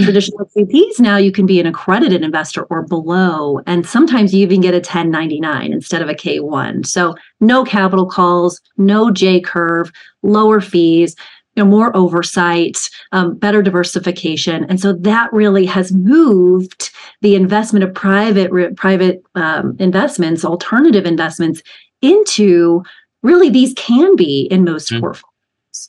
traditional 0.00 0.46
QPs 0.56 1.00
now 1.00 1.16
you 1.16 1.32
can 1.32 1.46
be 1.46 1.60
an 1.60 1.66
accredited 1.66 2.22
investor 2.22 2.64
or 2.64 2.82
below, 2.82 3.60
and 3.66 3.86
sometimes 3.86 4.32
you 4.32 4.42
even 4.42 4.60
get 4.60 4.74
a 4.74 4.78
1099 4.78 5.72
instead 5.72 6.02
of 6.02 6.08
a 6.08 6.14
K1. 6.14 6.86
So 6.86 7.14
no 7.40 7.64
capital 7.64 8.06
calls, 8.06 8.60
no 8.76 9.10
J 9.10 9.40
curve, 9.40 9.92
lower 10.22 10.60
fees. 10.60 11.16
You 11.56 11.64
know, 11.64 11.70
more 11.70 11.96
oversight, 11.96 12.88
um, 13.10 13.34
better 13.36 13.62
diversification, 13.62 14.64
and 14.68 14.80
so 14.80 14.92
that 14.92 15.32
really 15.32 15.66
has 15.66 15.90
moved 15.90 16.90
the 17.20 17.34
investment 17.34 17.82
of 17.82 17.92
private 17.92 18.52
re- 18.52 18.72
private 18.74 19.24
um, 19.34 19.74
investments, 19.80 20.44
alternative 20.44 21.04
investments, 21.04 21.60
into 22.00 22.84
really 23.24 23.50
these 23.50 23.74
can 23.74 24.14
be 24.14 24.42
in 24.52 24.62
most 24.62 24.92
mm. 24.92 25.00
portfolios 25.00 25.37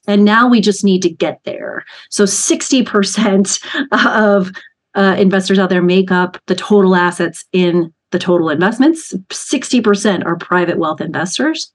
and 0.07 0.25
now 0.25 0.47
we 0.47 0.61
just 0.61 0.83
need 0.83 1.01
to 1.03 1.09
get 1.09 1.39
there. 1.43 1.85
So 2.09 2.23
60% 2.25 3.87
of 4.23 4.51
uh, 4.95 5.15
investors 5.17 5.59
out 5.59 5.69
there 5.69 5.81
make 5.81 6.11
up 6.11 6.37
the 6.47 6.55
total 6.55 6.95
assets 6.95 7.45
in 7.51 7.93
the 8.11 8.19
total 8.19 8.49
investments. 8.49 9.13
60% 9.29 10.25
are 10.25 10.35
private 10.35 10.77
wealth 10.77 11.01
investors. 11.01 11.71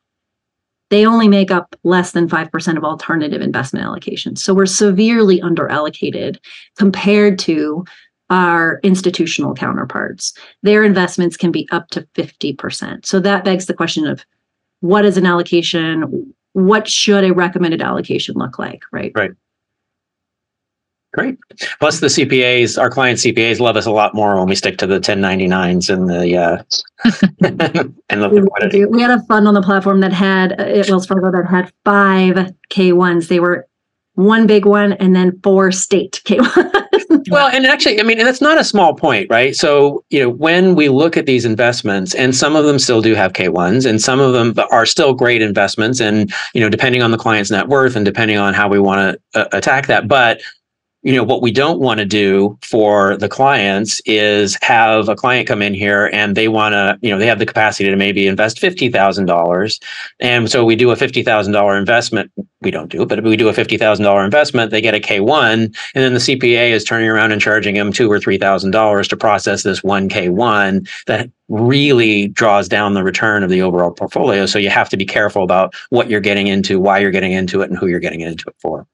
They 0.90 1.06
only 1.06 1.28
make 1.28 1.50
up 1.50 1.74
less 1.82 2.12
than 2.12 2.28
5% 2.28 2.76
of 2.76 2.84
alternative 2.84 3.40
investment 3.40 3.86
allocations. 3.86 4.38
So 4.38 4.52
we're 4.52 4.66
severely 4.66 5.40
underallocated 5.40 6.38
compared 6.76 7.38
to 7.40 7.84
our 8.30 8.80
institutional 8.82 9.54
counterparts. 9.54 10.34
Their 10.62 10.82
investments 10.84 11.36
can 11.36 11.50
be 11.50 11.68
up 11.70 11.88
to 11.90 12.02
50%. 12.14 13.06
So 13.06 13.20
that 13.20 13.44
begs 13.44 13.66
the 13.66 13.74
question 13.74 14.06
of 14.06 14.24
what 14.80 15.04
is 15.04 15.16
an 15.16 15.26
allocation? 15.26 16.34
What 16.55 16.88
should 16.88 17.24
a 17.24 17.32
recommended 17.32 17.82
allocation 17.82 18.36
look 18.36 18.59
like, 18.59 18.82
right? 18.90 19.12
Right. 19.14 19.32
Great. 21.12 21.38
Plus, 21.78 22.00
the 22.00 22.09
CPAs, 22.09 22.80
our 22.80 22.90
client 22.90 23.20
CPAs, 23.20 23.61
love 23.61 23.76
us 23.76 23.86
a 23.86 23.92
lot 23.92 24.16
more 24.16 24.36
when 24.36 24.48
we 24.48 24.57
stick 24.57 24.78
to 24.78 24.86
the 24.86 24.98
1099s 24.98 25.88
and 25.88 26.11
the 26.11 26.36
uh, 26.36 26.62
and 28.09 28.22
the 28.22 28.28
liquidity. 28.28 28.84
We 28.84 29.00
had 29.00 29.12
a 29.12 29.22
fund 29.26 29.46
on 29.46 29.55
the 29.55 29.62
platform 29.62 30.00
that 30.00 30.12
had 30.12 30.61
uh, 30.61 30.64
it 30.64 30.90
Wells 30.90 31.07
Fargo 31.07 31.30
that 31.30 31.48
had 31.48 31.72
five 31.84 32.52
K1s. 32.70 33.28
They 33.28 33.38
were 33.38 33.68
one 34.14 34.48
big 34.48 34.64
one 34.64 34.94
and 34.94 35.14
then 35.14 35.38
four 35.42 35.70
state 35.70 36.20
K1s. 36.24 36.84
well, 37.30 37.48
and 37.48 37.66
actually, 37.66 38.00
I 38.00 38.02
mean, 38.02 38.18
and 38.18 38.26
that's 38.26 38.40
not 38.40 38.58
a 38.58 38.64
small 38.64 38.94
point, 38.94 39.28
right? 39.30 39.54
So, 39.54 40.04
you 40.10 40.20
know, 40.20 40.28
when 40.28 40.74
we 40.74 40.88
look 40.88 41.16
at 41.16 41.26
these 41.26 41.44
investments, 41.44 42.14
and 42.14 42.34
some 42.34 42.56
of 42.56 42.64
them 42.64 42.78
still 42.78 43.00
do 43.00 43.14
have 43.14 43.32
K1s, 43.32 43.88
and 43.88 44.00
some 44.00 44.20
of 44.20 44.32
them 44.32 44.54
are 44.70 44.86
still 44.86 45.14
great 45.14 45.42
investments, 45.42 46.00
and 46.00 46.32
you 46.54 46.60
know, 46.60 46.68
depending 46.68 47.02
on 47.02 47.10
the 47.10 47.18
client's 47.18 47.50
net 47.50 47.68
worth 47.68 47.96
and 47.96 48.04
depending 48.04 48.38
on 48.38 48.54
how 48.54 48.68
we 48.68 48.78
want 48.78 49.18
to 49.34 49.40
uh, 49.40 49.48
attack 49.56 49.86
that, 49.86 50.08
but 50.08 50.40
you 51.05 51.14
know 51.14 51.22
what 51.22 51.42
we 51.42 51.52
don't 51.52 51.80
want 51.80 51.98
to 51.98 52.07
do 52.07 52.59
for 52.62 53.16
the 53.18 53.28
clients 53.28 54.00
is 54.07 54.57
have 54.62 55.09
a 55.09 55.14
client 55.14 55.46
come 55.46 55.61
in 55.61 55.74
here 55.74 56.09
and 56.14 56.34
they 56.34 56.48
want 56.48 56.72
to 56.72 56.98
you 57.02 57.11
know 57.11 57.18
they 57.18 57.26
have 57.26 57.38
the 57.38 57.46
capacity 57.46 57.88
to 57.88 57.96
maybe 57.96 58.26
invest 58.26 58.57
$50000 58.57 59.82
and 60.20 60.50
so 60.50 60.64
we 60.64 60.74
do 60.74 60.90
a 60.90 60.96
$50000 60.96 61.78
investment. 61.78 62.32
We 62.62 62.70
don't 62.70 62.90
do 62.90 63.02
it 63.02 63.09
but 63.09 63.18
if 63.18 63.24
we 63.24 63.36
do 63.36 63.48
a 63.48 63.52
$50000 63.52 64.24
investment. 64.24 64.70
They 64.70 64.80
get 64.80 64.94
a 64.94 65.00
k1 65.00 65.52
and 65.52 65.74
then 65.94 66.14
the 66.14 66.20
cpa 66.20 66.70
is 66.70 66.84
turning 66.84 67.09
around 67.11 67.32
and 67.32 67.40
charging 67.40 67.74
them 67.74 67.92
two 67.92 68.11
or 68.11 68.18
three 68.18 68.38
thousand 68.38 68.70
dollars 68.70 69.07
to 69.09 69.16
process 69.16 69.62
this 69.62 69.84
one 69.84 70.09
k1 70.09 70.88
that 71.07 71.30
really 71.48 72.28
draws 72.28 72.66
down 72.66 72.94
the 72.94 73.05
return 73.05 73.42
of 73.42 73.50
the 73.50 73.61
overall 73.61 73.90
portfolio. 73.90 74.46
So 74.46 74.59
you 74.59 74.70
have 74.70 74.88
to 74.88 74.96
be 74.96 75.05
careful 75.05 75.42
about 75.42 75.74
what 75.90 76.09
you're 76.09 76.20
getting 76.20 76.46
into 76.46 76.80
why 76.80 76.98
you're 76.98 77.11
getting 77.11 77.32
into 77.32 77.61
it 77.61 77.68
and 77.68 77.78
who 77.78 77.88
you're 77.88 78.00
getting 78.00 78.22
into 78.22 78.48
it 78.48 78.57
for 78.59 78.86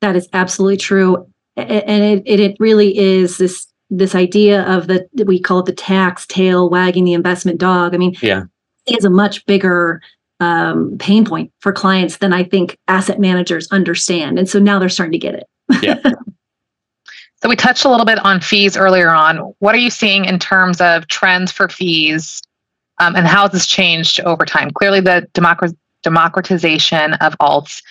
that 0.00 0.16
is 0.16 0.28
absolutely 0.32 0.76
true. 0.76 1.26
And 1.56 2.22
it, 2.26 2.40
it, 2.40 2.56
really 2.58 2.96
is 2.96 3.38
this 3.38 3.66
this 3.90 4.14
idea 4.14 4.62
of 4.62 4.86
the 4.86 5.06
we 5.26 5.40
call 5.40 5.58
it 5.58 5.66
the 5.66 5.72
tax 5.72 6.26
tail 6.26 6.70
wagging 6.70 7.04
the 7.04 7.12
investment 7.12 7.58
dog. 7.58 7.94
I 7.94 7.98
mean, 7.98 8.16
yeah, 8.22 8.44
is 8.86 9.04
a 9.04 9.10
much 9.10 9.44
bigger 9.46 10.00
um, 10.38 10.96
pain 10.98 11.24
point 11.24 11.52
for 11.60 11.72
clients 11.72 12.16
than 12.18 12.32
I 12.32 12.44
think 12.44 12.78
asset 12.88 13.20
managers 13.20 13.68
understand. 13.70 14.38
And 14.38 14.48
so 14.48 14.58
now 14.58 14.78
they're 14.78 14.88
starting 14.88 15.12
to 15.12 15.18
get 15.18 15.34
it. 15.34 15.46
Yeah. 15.82 16.00
so 17.42 17.48
we 17.48 17.56
touched 17.56 17.84
a 17.84 17.90
little 17.90 18.06
bit 18.06 18.18
on 18.24 18.40
fees 18.40 18.76
earlier 18.76 19.10
on. 19.10 19.36
What 19.58 19.74
are 19.74 19.78
you 19.78 19.90
seeing 19.90 20.24
in 20.24 20.38
terms 20.38 20.80
of 20.80 21.06
trends 21.08 21.52
for 21.52 21.68
fees 21.68 22.40
um, 22.98 23.16
and 23.16 23.26
how 23.26 23.42
has 23.42 23.52
this 23.52 23.66
changed 23.66 24.20
over 24.20 24.44
time? 24.44 24.70
Clearly, 24.70 25.00
the 25.00 25.26
democratization 26.02 27.14
of 27.14 27.36
alts 27.38 27.82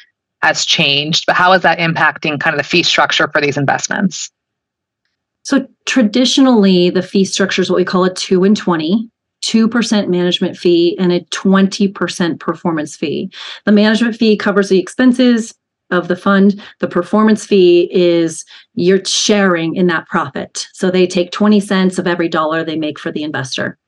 has 0.41 0.65
changed, 0.65 1.25
but 1.27 1.35
how 1.35 1.51
is 1.53 1.61
that 1.63 1.79
impacting 1.79 2.39
kind 2.39 2.53
of 2.53 2.57
the 2.57 2.67
fee 2.67 2.83
structure 2.83 3.27
for 3.27 3.41
these 3.41 3.57
investments? 3.57 4.29
So 5.43 5.67
traditionally, 5.85 6.89
the 6.89 7.01
fee 7.01 7.25
structure 7.25 7.61
is 7.61 7.69
what 7.69 7.77
we 7.77 7.85
call 7.85 8.03
a 8.05 8.13
two 8.13 8.43
and 8.43 8.55
20. 8.55 9.09
2% 9.41 10.09
management 10.09 10.57
fee 10.57 10.97
and 10.99 11.13
a 11.13 11.21
20% 11.21 12.39
performance 12.41 12.97
fee. 12.97 13.31
The 13.65 13.71
management 13.71 14.17
fee 14.17 14.35
covers 14.35 14.67
the 14.67 14.79
expenses 14.79 15.55
of 15.91 16.09
the 16.09 16.17
fund. 16.17 16.61
The 16.79 16.89
performance 16.89 17.45
fee 17.45 17.89
is 17.89 18.43
you're 18.73 19.03
sharing 19.05 19.75
in 19.75 19.87
that 19.87 20.07
profit. 20.07 20.67
So 20.73 20.91
they 20.91 21.07
take 21.07 21.31
20 21.31 21.61
cents 21.61 21.97
of 21.97 22.05
every 22.05 22.27
dollar 22.27 22.65
they 22.65 22.75
make 22.75 22.99
for 22.99 23.13
the 23.13 23.23
investor 23.23 23.78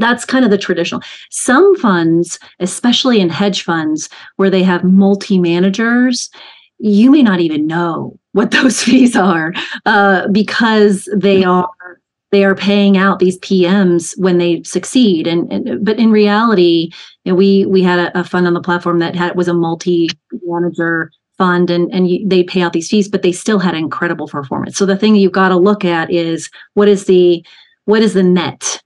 that's 0.00 0.24
kind 0.24 0.44
of 0.44 0.50
the 0.50 0.58
traditional. 0.58 1.00
Some 1.30 1.76
funds, 1.76 2.38
especially 2.60 3.20
in 3.20 3.30
hedge 3.30 3.62
funds 3.62 4.08
where 4.36 4.50
they 4.50 4.62
have 4.62 4.84
multi 4.84 5.38
managers, 5.38 6.30
you 6.78 7.10
may 7.10 7.22
not 7.22 7.40
even 7.40 7.66
know 7.66 8.18
what 8.32 8.50
those 8.52 8.82
fees 8.82 9.16
are 9.16 9.52
uh, 9.86 10.28
because 10.28 11.08
they 11.14 11.42
mm-hmm. 11.42 11.50
are 11.50 12.00
they 12.30 12.44
are 12.44 12.54
paying 12.54 12.98
out 12.98 13.18
these 13.18 13.38
PMs 13.38 14.12
when 14.18 14.36
they 14.36 14.62
succeed. 14.62 15.26
And, 15.26 15.50
and 15.50 15.84
but 15.84 15.98
in 15.98 16.10
reality, 16.10 16.90
you 17.24 17.32
know, 17.32 17.36
we 17.36 17.64
we 17.66 17.82
had 17.82 17.98
a, 17.98 18.20
a, 18.20 18.24
fund 18.24 18.46
on 18.46 18.52
the 18.52 18.60
platform 18.60 18.98
that 18.98 19.16
had 19.16 19.34
was 19.34 19.48
a 19.48 19.54
multi 19.54 20.10
manager 20.42 21.10
fund 21.38 21.70
and 21.70 21.92
and 21.92 22.10
you, 22.10 22.28
they 22.28 22.42
pay 22.42 22.60
out 22.60 22.72
these 22.72 22.88
fees, 22.88 23.08
but 23.08 23.22
they 23.22 23.32
still 23.32 23.58
had 23.58 23.74
incredible 23.74 24.28
performance. 24.28 24.76
So 24.76 24.84
the 24.84 24.96
thing 24.96 25.16
you've 25.16 25.32
got 25.32 25.48
to 25.48 25.56
look 25.56 25.84
at 25.84 26.10
is 26.10 26.50
what 26.74 26.88
is 26.88 27.06
the 27.06 27.44
what 27.86 28.02
is 28.02 28.12
the 28.12 28.22
net 28.22 28.82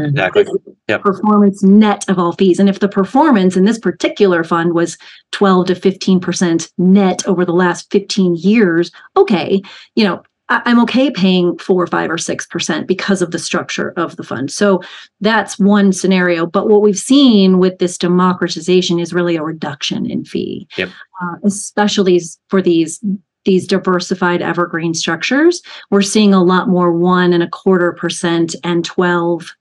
Exactly. 0.00 0.46
Yep. 0.88 1.02
Performance 1.02 1.62
net 1.62 2.08
of 2.08 2.18
all 2.18 2.32
fees. 2.32 2.58
And 2.58 2.68
if 2.68 2.80
the 2.80 2.88
performance 2.88 3.56
in 3.56 3.64
this 3.64 3.78
particular 3.78 4.44
fund 4.44 4.74
was 4.74 4.96
12 5.32 5.66
to 5.66 5.74
15% 5.74 6.70
net 6.78 7.26
over 7.26 7.44
the 7.44 7.52
last 7.52 7.90
15 7.90 8.36
years, 8.36 8.90
okay, 9.16 9.60
you 9.94 10.04
know, 10.04 10.22
I- 10.48 10.62
am 10.64 10.80
okay 10.80 11.10
paying 11.10 11.58
four, 11.58 11.86
five, 11.86 12.10
or 12.10 12.18
six 12.18 12.46
percent 12.46 12.86
because 12.86 13.20
of 13.20 13.30
the 13.30 13.38
structure 13.38 13.92
of 13.96 14.16
the 14.16 14.24
fund. 14.24 14.50
So 14.50 14.82
that's 15.20 15.58
one 15.58 15.92
scenario. 15.92 16.46
But 16.46 16.68
what 16.68 16.80
we've 16.80 16.98
seen 16.98 17.58
with 17.58 17.78
this 17.78 17.98
democratization 17.98 18.98
is 18.98 19.12
really 19.12 19.36
a 19.36 19.42
reduction 19.42 20.10
in 20.10 20.24
fee, 20.24 20.66
yep. 20.76 20.88
uh, 21.22 21.34
especially 21.44 22.20
for 22.48 22.62
these 22.62 23.00
these 23.44 23.66
diversified 23.66 24.42
evergreen 24.42 24.94
structures. 24.94 25.62
We're 25.90 26.02
seeing 26.02 26.34
a 26.34 26.42
lot 26.42 26.68
more 26.68 26.92
one 26.92 27.32
and 27.32 27.42
a 27.42 27.48
quarter 27.48 27.92
percent 27.92 28.54
and 28.64 28.84
12 28.84 29.40
percent 29.40 29.54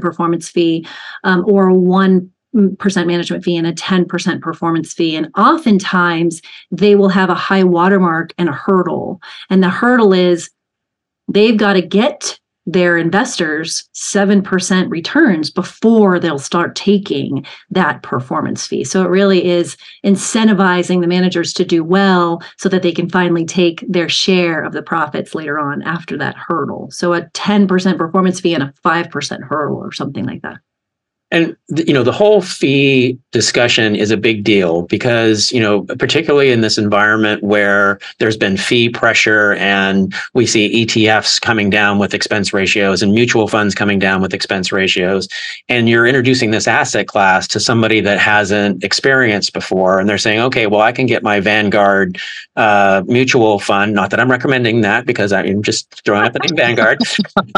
performance 0.00 0.48
fee 0.48 0.86
um, 1.24 1.44
or 1.46 1.68
a 1.68 1.74
one 1.74 2.30
percent 2.78 3.06
management 3.06 3.42
fee 3.42 3.56
and 3.56 3.66
a 3.66 3.72
10% 3.72 4.40
performance 4.40 4.92
fee. 4.92 5.16
And 5.16 5.30
oftentimes 5.36 6.42
they 6.70 6.94
will 6.94 7.08
have 7.08 7.30
a 7.30 7.34
high 7.34 7.64
watermark 7.64 8.34
and 8.36 8.48
a 8.48 8.52
hurdle. 8.52 9.22
And 9.48 9.62
the 9.62 9.70
hurdle 9.70 10.12
is 10.12 10.50
they've 11.28 11.56
got 11.56 11.74
to 11.74 11.82
get 11.82 12.38
their 12.66 12.96
investors 12.96 13.88
7% 13.94 14.90
returns 14.90 15.50
before 15.50 16.20
they'll 16.20 16.38
start 16.38 16.76
taking 16.76 17.44
that 17.70 18.02
performance 18.02 18.66
fee. 18.66 18.84
So 18.84 19.02
it 19.02 19.08
really 19.08 19.44
is 19.44 19.76
incentivizing 20.04 21.00
the 21.00 21.06
managers 21.06 21.52
to 21.54 21.64
do 21.64 21.82
well 21.82 22.42
so 22.58 22.68
that 22.68 22.82
they 22.82 22.92
can 22.92 23.08
finally 23.08 23.44
take 23.44 23.84
their 23.88 24.08
share 24.08 24.62
of 24.62 24.72
the 24.72 24.82
profits 24.82 25.34
later 25.34 25.58
on 25.58 25.82
after 25.82 26.16
that 26.18 26.36
hurdle. 26.36 26.90
So 26.90 27.14
a 27.14 27.22
10% 27.22 27.98
performance 27.98 28.40
fee 28.40 28.54
and 28.54 28.62
a 28.62 28.74
5% 28.84 29.42
hurdle 29.42 29.78
or 29.78 29.92
something 29.92 30.24
like 30.24 30.42
that. 30.42 30.58
And 31.32 31.56
you 31.86 31.94
know 31.94 32.02
the 32.02 32.12
whole 32.12 32.42
fee 32.42 33.18
discussion 33.30 33.96
is 33.96 34.10
a 34.10 34.18
big 34.18 34.44
deal 34.44 34.82
because 34.82 35.50
you 35.50 35.60
know 35.60 35.82
particularly 35.98 36.52
in 36.52 36.60
this 36.60 36.76
environment 36.76 37.42
where 37.42 37.98
there's 38.18 38.36
been 38.36 38.58
fee 38.58 38.90
pressure 38.90 39.54
and 39.54 40.14
we 40.34 40.44
see 40.44 40.84
ETFs 40.84 41.40
coming 41.40 41.70
down 41.70 41.98
with 41.98 42.12
expense 42.12 42.52
ratios 42.52 43.00
and 43.02 43.14
mutual 43.14 43.48
funds 43.48 43.74
coming 43.74 43.98
down 43.98 44.20
with 44.20 44.34
expense 44.34 44.70
ratios 44.70 45.26
and 45.70 45.88
you're 45.88 46.06
introducing 46.06 46.50
this 46.50 46.68
asset 46.68 47.08
class 47.08 47.48
to 47.48 47.58
somebody 47.58 48.02
that 48.02 48.18
hasn't 48.18 48.84
experienced 48.84 49.54
before 49.54 49.98
and 49.98 50.10
they're 50.10 50.18
saying 50.18 50.38
okay 50.38 50.66
well 50.66 50.82
I 50.82 50.92
can 50.92 51.06
get 51.06 51.22
my 51.22 51.40
Vanguard 51.40 52.18
uh, 52.56 53.02
mutual 53.06 53.58
fund. 53.58 53.94
Not 53.94 54.10
that 54.10 54.20
I'm 54.20 54.30
recommending 54.30 54.82
that 54.82 55.06
because 55.06 55.32
I'm 55.32 55.62
just 55.62 56.04
throwing 56.04 56.26
up 56.26 56.34
the 56.34 56.40
name 56.40 56.56
Vanguard. 56.56 56.98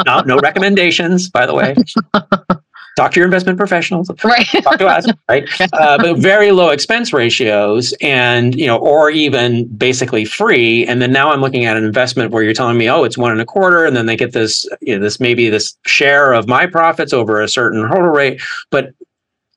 No, 0.05 0.21
no 0.21 0.37
recommendations 0.37 1.29
by 1.29 1.45
the 1.45 1.53
way 1.53 1.75
talk 2.95 3.11
to 3.11 3.19
your 3.19 3.25
investment 3.25 3.57
professionals. 3.57 4.09
Right. 4.23 4.45
Talk 4.63 4.79
to 4.79 4.87
us 4.87 5.05
right? 5.29 5.47
Uh, 5.73 5.97
but 5.97 6.17
very 6.17 6.51
low 6.51 6.69
expense 6.69 7.13
ratios 7.13 7.93
and 8.01 8.55
you 8.55 8.65
know 8.65 8.77
or 8.77 9.09
even 9.09 9.67
basically 9.67 10.25
free. 10.25 10.85
And 10.87 11.01
then 11.01 11.11
now 11.11 11.31
i'm 11.31 11.41
looking 11.41 11.65
at 11.65 11.77
an 11.77 11.83
investment 11.83 12.31
where 12.31 12.41
you're 12.43 12.53
telling 12.53 12.77
me 12.77 12.89
oh 12.89 13.03
it's 13.03 13.17
one 13.17 13.31
and 13.31 13.41
a 13.41 13.45
quarter. 13.45 13.85
And 13.85 13.95
then 13.95 14.05
they 14.05 14.15
get 14.15 14.33
this 14.33 14.67
you 14.81 14.95
know 14.95 15.01
this 15.01 15.19
maybe 15.19 15.49
this 15.49 15.77
share 15.85 16.33
of 16.33 16.47
my 16.47 16.65
profits 16.65 17.13
over 17.13 17.41
a 17.41 17.47
certain 17.47 17.83
hurdle 17.83 18.09
rate. 18.09 18.41
But 18.71 18.93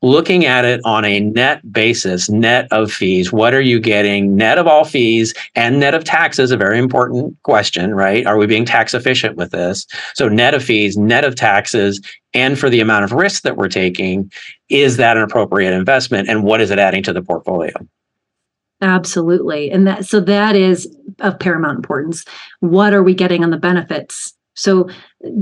looking 0.03 0.44
at 0.44 0.64
it 0.64 0.80
on 0.84 1.05
a 1.05 1.20
net 1.20 1.72
basis, 1.72 2.30
net 2.30 2.68
of 2.70 2.92
fees, 2.92 3.32
what 3.32 3.55
are 3.55 3.61
you 3.61 3.80
getting 3.80 4.36
net 4.36 4.59
of 4.59 4.66
all 4.66 4.84
fees 4.84 5.34
and 5.55 5.80
net 5.80 5.94
of 5.94 6.05
taxes? 6.05 6.51
A 6.51 6.57
very 6.57 6.78
important 6.78 7.36
question, 7.42 7.94
right? 7.94 8.26
Are 8.26 8.36
we 8.36 8.46
being 8.46 8.64
tax 8.64 8.94
efficient 8.94 9.36
with 9.36 9.51
this? 9.51 9.86
So, 10.14 10.28
net 10.28 10.55
of 10.55 10.62
fees, 10.62 10.96
net 10.96 11.24
of 11.24 11.34
taxes, 11.34 12.01
and 12.34 12.59
for 12.59 12.70
the 12.70 12.80
amount 12.80 13.05
of 13.05 13.12
risk 13.12 13.42
that 13.42 13.57
we're 13.57 13.68
taking, 13.68 14.30
is 14.68 14.96
that 14.99 15.16
an 15.16 15.22
appropriate 15.22 15.72
investment? 15.72 16.28
And 16.28 16.44
what 16.44 16.61
is 16.61 16.70
it 16.70 16.78
adding 16.78 17.03
to 17.05 17.12
the 17.12 17.22
portfolio? 17.22 17.72
Absolutely. 18.80 19.70
And 19.72 19.86
that 19.88 20.07
so 20.07 20.20
that 20.20 20.55
is 20.55 20.86
of 21.18 21.38
paramount 21.40 21.78
importance. 21.78 22.24
What 22.61 22.94
are 22.94 23.03
we 23.03 23.14
getting 23.14 23.42
on 23.42 23.51
the 23.51 23.57
benefits 23.57 24.34
so 24.59 24.90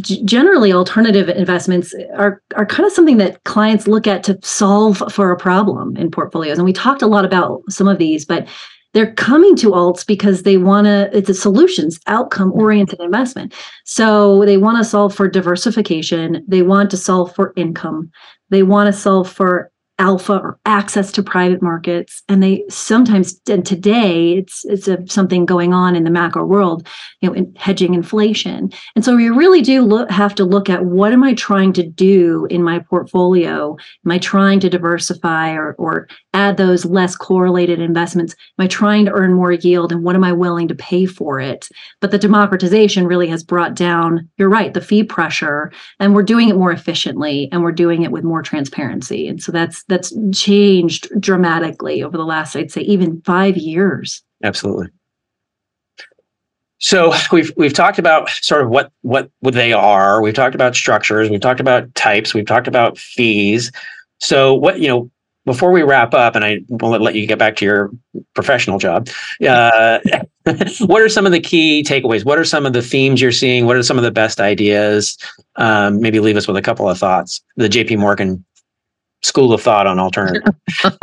generally 0.01 0.72
alternative 0.72 1.29
investments 1.29 1.95
are 2.14 2.43
are 2.55 2.64
kind 2.64 2.87
of 2.87 2.93
something 2.93 3.18
that 3.18 3.45
clients 3.45 3.87
look 3.87 4.07
at 4.07 4.24
to 4.24 4.39
solve 4.43 5.03
for 5.12 5.31
a 5.31 5.37
problem 5.37 5.97
in 5.97 6.11
portfolios. 6.11 6.59
And 6.59 6.64
we 6.64 6.72
talked 6.72 7.03
a 7.03 7.07
lot 7.07 7.27
about 7.27 7.62
some 7.68 7.87
of 7.87 7.99
these, 7.99 8.24
but 8.24 8.49
they're 8.95 9.12
coming 9.14 9.55
to 9.57 9.72
alts 9.72 10.07
because 10.07 10.43
they 10.45 10.57
want 10.57 10.87
to 10.87 11.11
it's 11.12 11.29
a 11.29 11.35
solutions 11.35 12.01
outcome 12.07 12.53
oriented 12.53 13.01
investment. 13.01 13.53
So 13.85 14.47
they 14.47 14.57
want 14.57 14.79
to 14.79 14.85
solve 14.85 15.14
for 15.14 15.29
diversification. 15.29 16.43
They 16.49 16.62
want 16.62 16.91
to 16.93 16.97
solve 16.97 17.35
for 17.35 17.53
income. 17.57 18.11
They 18.49 18.62
want 18.62 18.87
to 18.87 18.99
solve 18.99 19.31
for 19.31 19.70
alpha 19.99 20.34
or 20.34 20.59
access 20.66 21.11
to 21.11 21.22
private 21.22 21.62
markets 21.62 22.22
and 22.28 22.42
they 22.42 22.62
sometimes 22.68 23.40
and 23.49 23.64
today 23.64 24.34
it's 24.34 24.64
it's 24.66 24.88
a, 24.88 24.99
something 25.07 25.47
going 25.47 25.72
on 25.72 25.97
in 25.97 26.05
the 26.05 26.11
macro 26.11 26.44
world 26.44 26.86
you 27.20 27.28
know 27.28 27.34
in 27.34 27.55
hedging 27.57 27.94
inflation. 27.94 28.70
And 28.94 29.05
so 29.05 29.16
we 29.16 29.28
really 29.28 29.62
do 29.62 29.82
look, 29.82 30.11
have 30.11 30.34
to 30.36 30.44
look 30.44 30.70
at 30.70 30.84
what 30.84 31.12
am 31.12 31.22
i 31.22 31.34
trying 31.34 31.72
to 31.74 31.82
do 31.82 32.47
in 32.51 32.62
my 32.62 32.78
portfolio? 32.78 33.76
Am 34.05 34.12
i 34.12 34.18
trying 34.18 34.61
to 34.61 34.70
diversify 34.70 35.53
or 35.53 35.74
or 35.78 36.09
add 36.32 36.57
those 36.57 36.84
less 36.84 37.16
correlated 37.16 37.80
investments? 37.80 38.34
Am 38.59 38.64
i 38.64 38.68
trying 38.68 39.05
to 39.07 39.12
earn 39.12 39.32
more 39.32 39.53
yield 39.53 39.92
and 39.92 40.05
what 40.05 40.16
am 40.16 40.24
i 40.24 40.32
willing 40.32 40.68
to 40.68 40.74
pay 40.74 41.07
for 41.07 41.40
it? 41.40 41.68
But 42.01 42.11
the 42.11 42.18
democratization 42.18 43.07
really 43.07 43.28
has 43.28 43.42
brought 43.42 43.74
down 43.74 44.28
you're 44.36 44.49
right 44.49 44.72
the 44.74 44.80
fee 44.80 45.05
pressure 45.05 45.72
and 45.99 46.14
we're 46.14 46.22
doing 46.22 46.49
it 46.49 46.57
more 46.57 46.72
efficiently 46.72 47.49
and 47.51 47.62
we're 47.62 47.72
doing 47.72 48.03
it 48.03 48.12
with 48.12 48.24
more 48.24 48.42
transparency. 48.42 49.26
And 49.28 49.42
so 49.42 49.51
that's 49.53 49.82
that's 49.89 50.14
changed 50.32 51.09
dramatically 51.20 52.03
over 52.03 52.16
the 52.16 52.24
last 52.24 52.57
i'd 52.57 52.70
say 52.70 52.80
even 52.82 53.20
5 53.22 53.57
years 53.57 54.22
absolutely 54.43 54.89
so 56.78 57.12
we've 57.32 57.53
we've 57.57 57.74
talked 57.74 57.99
about 57.99 58.28
sort 58.28 58.62
of 58.62 58.70
what 58.70 58.93
what 59.03 59.30
they 59.43 59.72
are 59.72 60.20
we've 60.22 60.34
talked 60.34 60.55
about 60.55 60.74
structures 60.74 61.30
we've 61.30 61.41
talked 61.41 61.61
about 61.61 61.95
types 61.95 62.34
we've 62.34 62.47
talked 62.47 62.68
about 62.68 62.99
fees 62.99 63.70
so 64.18 64.55
what 64.55 64.80
you 64.80 64.89
know 64.89 65.11
before 65.47 65.70
we 65.70 65.82
wrap 65.82 66.12
up, 66.12 66.34
and 66.34 66.45
I 66.45 66.61
will 66.68 66.91
let 66.91 67.14
you 67.14 67.24
get 67.26 67.39
back 67.39 67.57
to 67.57 67.64
your 67.64 67.91
professional 68.34 68.78
job, 68.78 69.09
uh, 69.49 70.01
what 70.80 71.01
are 71.01 71.09
some 71.09 71.24
of 71.24 71.32
the 71.32 71.41
key 71.41 71.84
takeaways? 71.84 72.24
What 72.24 72.39
are 72.39 72.45
some 72.45 72.66
of 72.66 72.72
the 72.72 72.82
themes 72.82 73.22
you're 73.22 73.32
seeing? 73.32 73.64
What 73.64 73.76
are 73.76 73.82
some 73.82 73.97
of 73.97 74.03
the 74.03 74.11
best 74.11 74.41
ideas? 74.41 75.16
Um, 75.55 76.01
maybe 76.01 76.18
leave 76.18 76.37
us 76.37 76.49
with 76.49 76.57
a 76.57 76.62
couple 76.62 76.91
of 76.91 76.99
thoughts. 76.99 77.41
The 77.57 77.68
JP 77.68 77.99
Morgan 77.99 78.45
school 79.23 79.53
of 79.53 79.62
thought 79.62 79.87
on 79.87 79.99
alternative. 79.99 80.55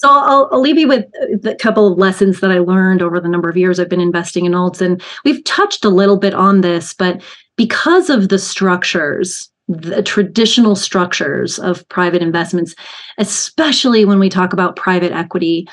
So 0.00 0.08
I'll, 0.08 0.48
I'll, 0.52 0.60
leave 0.60 0.78
you 0.78 0.86
with 0.86 1.06
a 1.44 1.56
couple 1.56 1.90
of 1.90 1.98
lessons 1.98 2.38
that 2.38 2.52
I 2.52 2.60
learned 2.60 3.02
over 3.02 3.18
the 3.18 3.28
number 3.28 3.48
of 3.48 3.56
years 3.56 3.80
I've 3.80 3.88
been 3.88 4.00
investing 4.00 4.46
in 4.46 4.52
alts. 4.52 4.80
And 4.80 5.02
we've 5.24 5.42
touched 5.42 5.84
a 5.84 5.88
little 5.88 6.16
bit 6.16 6.34
on 6.34 6.60
this, 6.60 6.94
but 6.94 7.20
because 7.56 8.08
of 8.08 8.28
the 8.28 8.38
structures 8.38 9.50
the 9.68 10.02
traditional 10.02 10.74
structures 10.74 11.58
of 11.58 11.86
private 11.90 12.22
investments, 12.22 12.74
especially 13.18 14.04
when 14.04 14.18
we 14.18 14.30
talk 14.30 14.52
about 14.52 14.76
private 14.76 15.12
equity. 15.12 15.68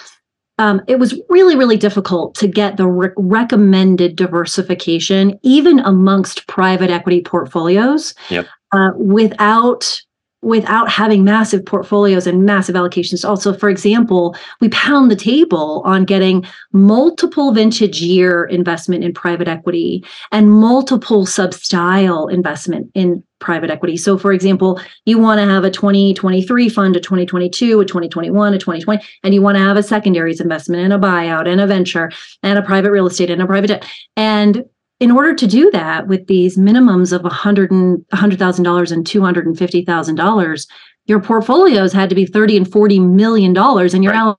Um, 0.57 0.81
it 0.87 0.99
was 0.99 1.19
really, 1.29 1.55
really 1.55 1.77
difficult 1.77 2.35
to 2.35 2.47
get 2.47 2.77
the 2.77 2.87
re- 2.87 3.09
recommended 3.17 4.15
diversification, 4.15 5.37
even 5.43 5.79
amongst 5.79 6.47
private 6.47 6.89
equity 6.89 7.21
portfolios, 7.21 8.13
yep. 8.29 8.47
uh, 8.71 8.91
without 8.97 10.01
without 10.45 10.87
having 10.87 11.23
massive 11.23 11.65
portfolios 11.65 12.27
and 12.27 12.45
massive 12.45 12.75
allocations. 12.75 13.27
Also, 13.27 13.51
for 13.51 13.67
example, 13.67 14.35
we 14.61 14.69
pound 14.69 15.09
the 15.09 15.15
table 15.15 15.81
on 15.85 16.05
getting 16.05 16.45
multiple 16.71 17.51
vintage 17.51 17.99
year 17.99 18.45
investment 18.45 19.03
in 19.03 19.11
private 19.11 19.47
equity 19.47 20.05
and 20.31 20.51
multiple 20.51 21.25
sub 21.25 21.51
style 21.51 22.27
investment 22.27 22.91
in 22.93 23.23
private 23.39 23.71
equity. 23.71 23.97
So, 23.97 24.19
for 24.19 24.31
example, 24.31 24.79
you 25.05 25.17
want 25.17 25.39
to 25.39 25.47
have 25.47 25.63
a 25.63 25.71
2023 25.71 26.69
fund, 26.69 26.95
a 26.95 26.99
2022, 26.99 27.79
a 27.79 27.85
2021, 27.85 28.53
a 28.53 28.59
2020, 28.59 29.03
and 29.23 29.33
you 29.33 29.41
want 29.41 29.57
to 29.57 29.63
have 29.63 29.77
a 29.77 29.83
secondaries 29.83 30.39
investment 30.39 30.83
and 30.83 30.93
a 30.93 30.99
buyout 30.99 31.47
and 31.47 31.59
a 31.59 31.65
venture 31.65 32.11
and 32.43 32.59
a 32.59 32.61
private 32.61 32.91
real 32.91 33.07
estate 33.07 33.31
and 33.31 33.41
a 33.41 33.47
private 33.47 33.67
debt. 33.67 33.87
And 34.15 34.63
in 34.99 35.11
order 35.11 35.35
to 35.35 35.47
do 35.47 35.69
that 35.71 36.07
with 36.07 36.27
these 36.27 36.57
minimums 36.57 37.11
of 37.11 37.23
100 37.23 37.71
and 37.71 38.05
$100,000 38.13 38.91
and 38.91 39.05
$250,000, 39.05 40.67
your 41.05 41.19
portfolios 41.19 41.93
had 41.93 42.09
to 42.09 42.15
be 42.15 42.25
30 42.25 42.57
and 42.57 42.71
40 42.71 42.99
million 42.99 43.53
dollars 43.53 43.93
and 43.93 44.03
your 44.03 44.13
right. 44.13 44.35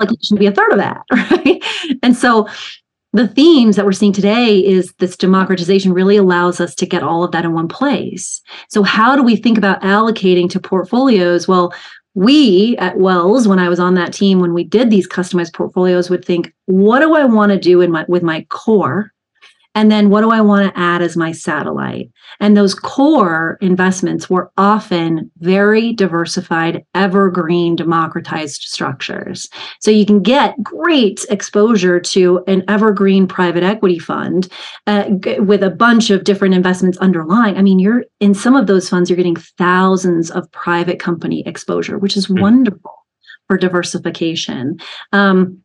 allocation 0.00 0.36
to 0.36 0.40
be 0.40 0.46
a 0.46 0.52
third 0.52 0.72
of 0.72 0.78
that, 0.78 1.02
right? 1.12 1.62
And 2.02 2.16
so 2.16 2.48
the 3.12 3.28
themes 3.28 3.76
that 3.76 3.84
we're 3.84 3.92
seeing 3.92 4.12
today 4.12 4.58
is 4.58 4.92
this 4.98 5.16
democratization 5.16 5.92
really 5.92 6.16
allows 6.16 6.60
us 6.60 6.74
to 6.74 6.86
get 6.86 7.02
all 7.02 7.22
of 7.22 7.30
that 7.32 7.44
in 7.44 7.52
one 7.52 7.68
place. 7.68 8.40
So 8.68 8.82
how 8.82 9.14
do 9.14 9.22
we 9.22 9.36
think 9.36 9.56
about 9.56 9.82
allocating 9.82 10.50
to 10.50 10.60
portfolios? 10.60 11.46
Well, 11.46 11.72
we 12.14 12.76
at 12.78 12.98
Wells, 12.98 13.46
when 13.46 13.58
I 13.58 13.68
was 13.68 13.80
on 13.80 13.94
that 13.94 14.12
team, 14.12 14.40
when 14.40 14.54
we 14.54 14.64
did 14.64 14.90
these 14.90 15.08
customized 15.08 15.52
portfolios, 15.52 16.10
would 16.10 16.24
think, 16.24 16.52
what 16.66 17.00
do 17.00 17.14
I 17.14 17.24
want 17.24 17.50
to 17.50 17.58
do 17.58 17.80
in 17.80 17.90
my 17.90 18.04
with 18.08 18.22
my 18.22 18.42
core? 18.50 19.12
And 19.74 19.90
then 19.90 20.10
what 20.10 20.20
do 20.20 20.30
I 20.30 20.40
want 20.40 20.72
to 20.72 20.78
add 20.78 21.02
as 21.02 21.16
my 21.16 21.32
satellite? 21.32 22.10
And 22.40 22.56
those 22.56 22.74
core 22.74 23.58
investments 23.60 24.30
were 24.30 24.50
often 24.56 25.30
very 25.38 25.92
diversified, 25.92 26.84
evergreen, 26.94 27.76
democratized 27.76 28.62
structures. 28.62 29.48
So 29.80 29.90
you 29.90 30.06
can 30.06 30.22
get 30.22 30.62
great 30.62 31.24
exposure 31.28 32.00
to 32.00 32.44
an 32.46 32.62
evergreen 32.68 33.26
private 33.26 33.62
equity 33.62 33.98
fund 33.98 34.48
uh, 34.86 35.06
with 35.38 35.62
a 35.62 35.70
bunch 35.70 36.10
of 36.10 36.24
different 36.24 36.54
investments 36.54 36.98
underlying. 36.98 37.56
I 37.56 37.62
mean, 37.62 37.78
you're 37.78 38.04
in 38.20 38.34
some 38.34 38.56
of 38.56 38.66
those 38.66 38.88
funds, 38.88 39.10
you're 39.10 39.16
getting 39.16 39.36
thousands 39.36 40.30
of 40.30 40.50
private 40.52 40.98
company 40.98 41.42
exposure, 41.46 41.98
which 41.98 42.16
is 42.16 42.26
mm-hmm. 42.26 42.42
wonderful 42.42 42.92
for 43.48 43.58
diversification. 43.58 44.78
Um, 45.12 45.63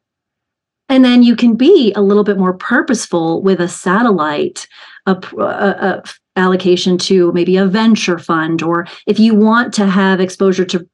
and 0.90 1.06
then 1.06 1.24
you 1.24 1.36
can 1.36 1.56
be 1.56 1.94
a 1.94 2.02
little 2.02 2.24
bit 2.24 2.38
more 2.38 2.54
purposeful 2.54 3.42
with 3.42 3.62
a 3.62 3.68
satellite 3.68 4.68
a, 5.06 5.12
a, 5.12 5.38
a 5.38 5.42
uh, 5.42 5.46
uh, 5.46 5.76
uh, 5.82 6.02
allocation 6.36 6.98
to 6.98 7.34
maybe 7.34 7.58
a 7.58 7.66
venture 7.66 8.18
fund, 8.18 8.62
or 8.62 8.88
if 9.06 9.20
you 9.20 9.36
want 9.36 9.74
to 9.74 9.86
have 9.86 10.22
exposure 10.22 10.64
to 10.64 10.88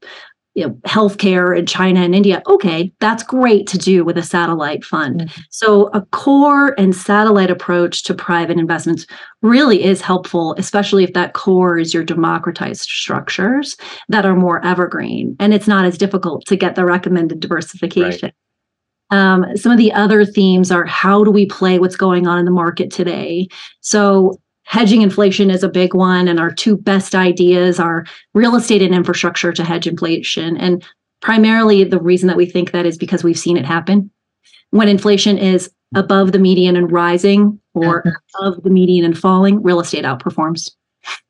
you 0.55 0.65
know, 0.65 0.73
healthcare 0.87 1.55
in 1.55 1.65
China 1.65 1.99
and 1.99 2.15
India, 2.15 2.41
okay, 2.47 2.91
that's 2.99 3.21
great 3.21 3.67
to 3.67 3.77
do 3.77 4.03
with 4.05 4.17
a 4.17 4.23
satellite 4.23 4.83
fund. 4.83 5.21
Mm-hmm. 5.21 5.41
So 5.51 5.87
a 5.87 6.01
core 6.07 6.73
and 6.79 6.95
satellite 6.95 7.51
approach 7.51 8.03
to 8.03 8.13
private 8.13 8.57
investments 8.57 9.05
really 9.41 9.83
is 9.83 10.01
helpful, 10.01 10.55
especially 10.57 11.03
if 11.03 11.13
that 11.13 11.33
core 11.33 11.77
is 11.77 11.93
your 11.93 12.05
democratized 12.05 12.89
structures 12.89 13.75
that 14.07 14.25
are 14.25 14.35
more 14.35 14.65
evergreen. 14.65 15.35
And 15.39 15.53
it's 15.53 15.67
not 15.67 15.85
as 15.85 15.97
difficult 15.97 16.45
to 16.47 16.55
get 16.55 16.75
the 16.75 16.85
recommended 16.85 17.41
diversification. 17.41 18.27
Right. 18.27 18.35
Um, 19.11 19.45
some 19.55 19.71
of 19.71 19.77
the 19.77 19.93
other 19.93 20.25
themes 20.25 20.71
are 20.71 20.85
how 20.85 21.23
do 21.23 21.31
we 21.31 21.45
play 21.45 21.79
what's 21.79 21.95
going 21.95 22.27
on 22.27 22.39
in 22.39 22.45
the 22.45 22.51
market 22.51 22.91
today? 22.91 23.47
So, 23.81 24.39
hedging 24.63 25.03
inflation 25.03 25.51
is 25.51 25.63
a 25.63 25.69
big 25.69 25.93
one, 25.93 26.27
and 26.27 26.39
our 26.39 26.51
two 26.51 26.77
best 26.77 27.13
ideas 27.13 27.79
are 27.79 28.05
real 28.33 28.55
estate 28.55 28.81
and 28.81 28.95
infrastructure 28.95 29.53
to 29.53 29.63
hedge 29.63 29.85
inflation. 29.85 30.57
And 30.57 30.83
primarily, 31.21 31.83
the 31.83 32.01
reason 32.01 32.27
that 32.27 32.37
we 32.37 32.47
think 32.47 32.71
that 32.71 32.85
is 32.85 32.97
because 32.97 33.23
we've 33.23 33.37
seen 33.37 33.57
it 33.57 33.65
happen. 33.65 34.09
When 34.71 34.89
inflation 34.89 35.37
is 35.37 35.69
above 35.93 36.31
the 36.31 36.39
median 36.39 36.75
and 36.75 36.91
rising, 36.91 37.59
or 37.75 38.01
mm-hmm. 38.01 38.09
above 38.39 38.63
the 38.63 38.69
median 38.69 39.05
and 39.05 39.17
falling, 39.17 39.61
real 39.61 39.79
estate 39.79 40.03
outperforms. 40.03 40.71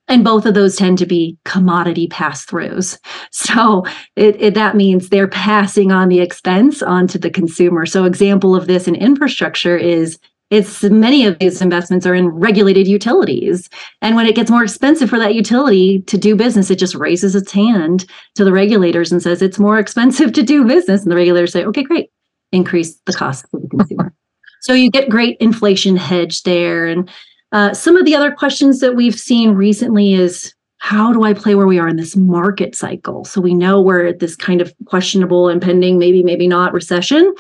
And 0.08 0.24
both 0.24 0.45
of 0.45 0.53
those 0.53 0.76
tend 0.76 0.97
to 0.99 1.06
be 1.06 1.38
commodity 1.45 2.08
pass 2.08 2.45
throughs. 2.45 2.99
So 3.32 3.86
it, 4.16 4.39
it, 4.39 4.53
that 4.53 4.76
means 4.76 5.10
they're 5.10 5.28
passing 5.28 5.91
on 5.91 6.10
the 6.10 6.20
expense 6.20 6.82
onto 6.82 7.18
the 7.18 7.30
consumer. 7.30 7.86
So 7.86 8.06
example 8.06 8.56
of 8.56 8.68
this 8.68 8.88
in 8.88 8.95
infrastructure 8.95 9.76
is 9.76 10.20
it's 10.51 10.84
many 10.84 11.26
of 11.26 11.39
these 11.39 11.62
investments 11.62 12.06
are 12.06 12.14
in 12.14 12.30
regulated 12.30 12.88
utilities. 12.88 13.68
And 14.01 14.16
when 14.16 14.28
it 14.28 14.36
gets 14.36 14.51
more 14.51 14.64
expensive 14.64 15.10
for 15.10 15.18
that 15.18 15.34
utility 15.34 16.01
to 16.03 16.18
do 16.18 16.36
business, 16.36 16.70
it 16.70 16.78
just 16.78 16.93
raises 16.95 17.36
its 17.36 17.51
hand 17.51 18.06
to 18.36 18.43
the 18.43 18.53
regulators 18.53 19.12
and 19.12 19.22
says 19.22 19.41
it's 19.41 19.58
more 19.58 19.80
expensive 19.80 20.34
to 20.34 20.43
do 20.43 20.64
business. 20.64 21.01
And 21.01 21.12
the 21.12 21.16
regulators 21.16 21.51
say, 21.51 21.66
okay, 21.66 21.84
great, 21.84 22.12
increase 22.51 22.95
the 23.06 23.14
cost 23.14 23.49
for 23.49 23.60
the 23.60 23.68
consumer. 23.68 24.14
so 24.62 24.74
you 24.74 24.91
get 24.91 25.10
great 25.10 25.38
inflation 25.39 25.97
hedge 25.97 26.43
there. 26.43 26.86
And 26.86 27.10
uh, 27.56 27.74
some 27.74 27.95
of 27.95 28.03
the 28.03 28.14
other 28.14 28.34
questions 28.34 28.82
that 28.82 28.97
we've 28.97 29.18
seen 29.18 29.51
recently 29.51 30.14
is 30.14 30.53
how 30.80 31.14
do 31.14 31.24
I 31.24 31.34
play 31.34 31.56
where 31.56 31.66
we 31.66 31.80
are 31.80 31.88
in 31.88 31.95
this 31.95 32.14
market 32.18 32.76
cycle? 32.76 33.24
So 33.24 33.39
we 33.39 33.53
know 33.53 33.82
we're 33.82 34.08
at 34.08 34.20
this 34.20 34.36
kind 34.36 34.60
of 34.60 34.74
questionable, 34.88 35.47
impending, 35.47 35.97
maybe, 35.97 36.22
maybe 36.22 36.49
not 36.49 36.74
recession, 36.74 37.34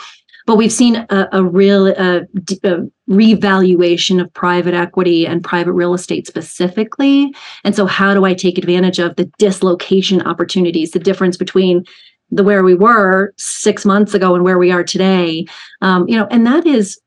but 0.47 0.55
we've 0.55 0.71
seen 0.71 1.05
a, 1.09 1.27
a 1.33 1.43
real 1.43 1.87
a, 1.87 2.21
a 2.63 2.77
revaluation 3.07 4.21
of 4.21 4.33
private 4.33 4.73
equity 4.73 5.27
and 5.27 5.43
private 5.43 5.73
real 5.73 5.93
estate 5.93 6.27
specifically. 6.27 7.33
And 7.65 7.75
so, 7.75 7.85
how 7.85 8.13
do 8.13 8.23
I 8.23 8.33
take 8.33 8.57
advantage 8.57 8.99
of 8.99 9.17
the 9.17 9.25
dislocation 9.37 10.21
opportunities, 10.21 10.91
the 10.91 10.99
difference 10.99 11.35
between 11.35 11.83
the 12.31 12.43
where 12.43 12.63
we 12.63 12.73
were 12.73 13.33
six 13.35 13.83
months 13.83 14.13
ago 14.13 14.33
and 14.33 14.45
where 14.45 14.57
we 14.57 14.71
are 14.71 14.83
today? 14.83 15.45
Um, 15.81 16.07
you 16.07 16.15
know, 16.15 16.27
and 16.31 16.47
that 16.47 16.65
is 16.65 17.01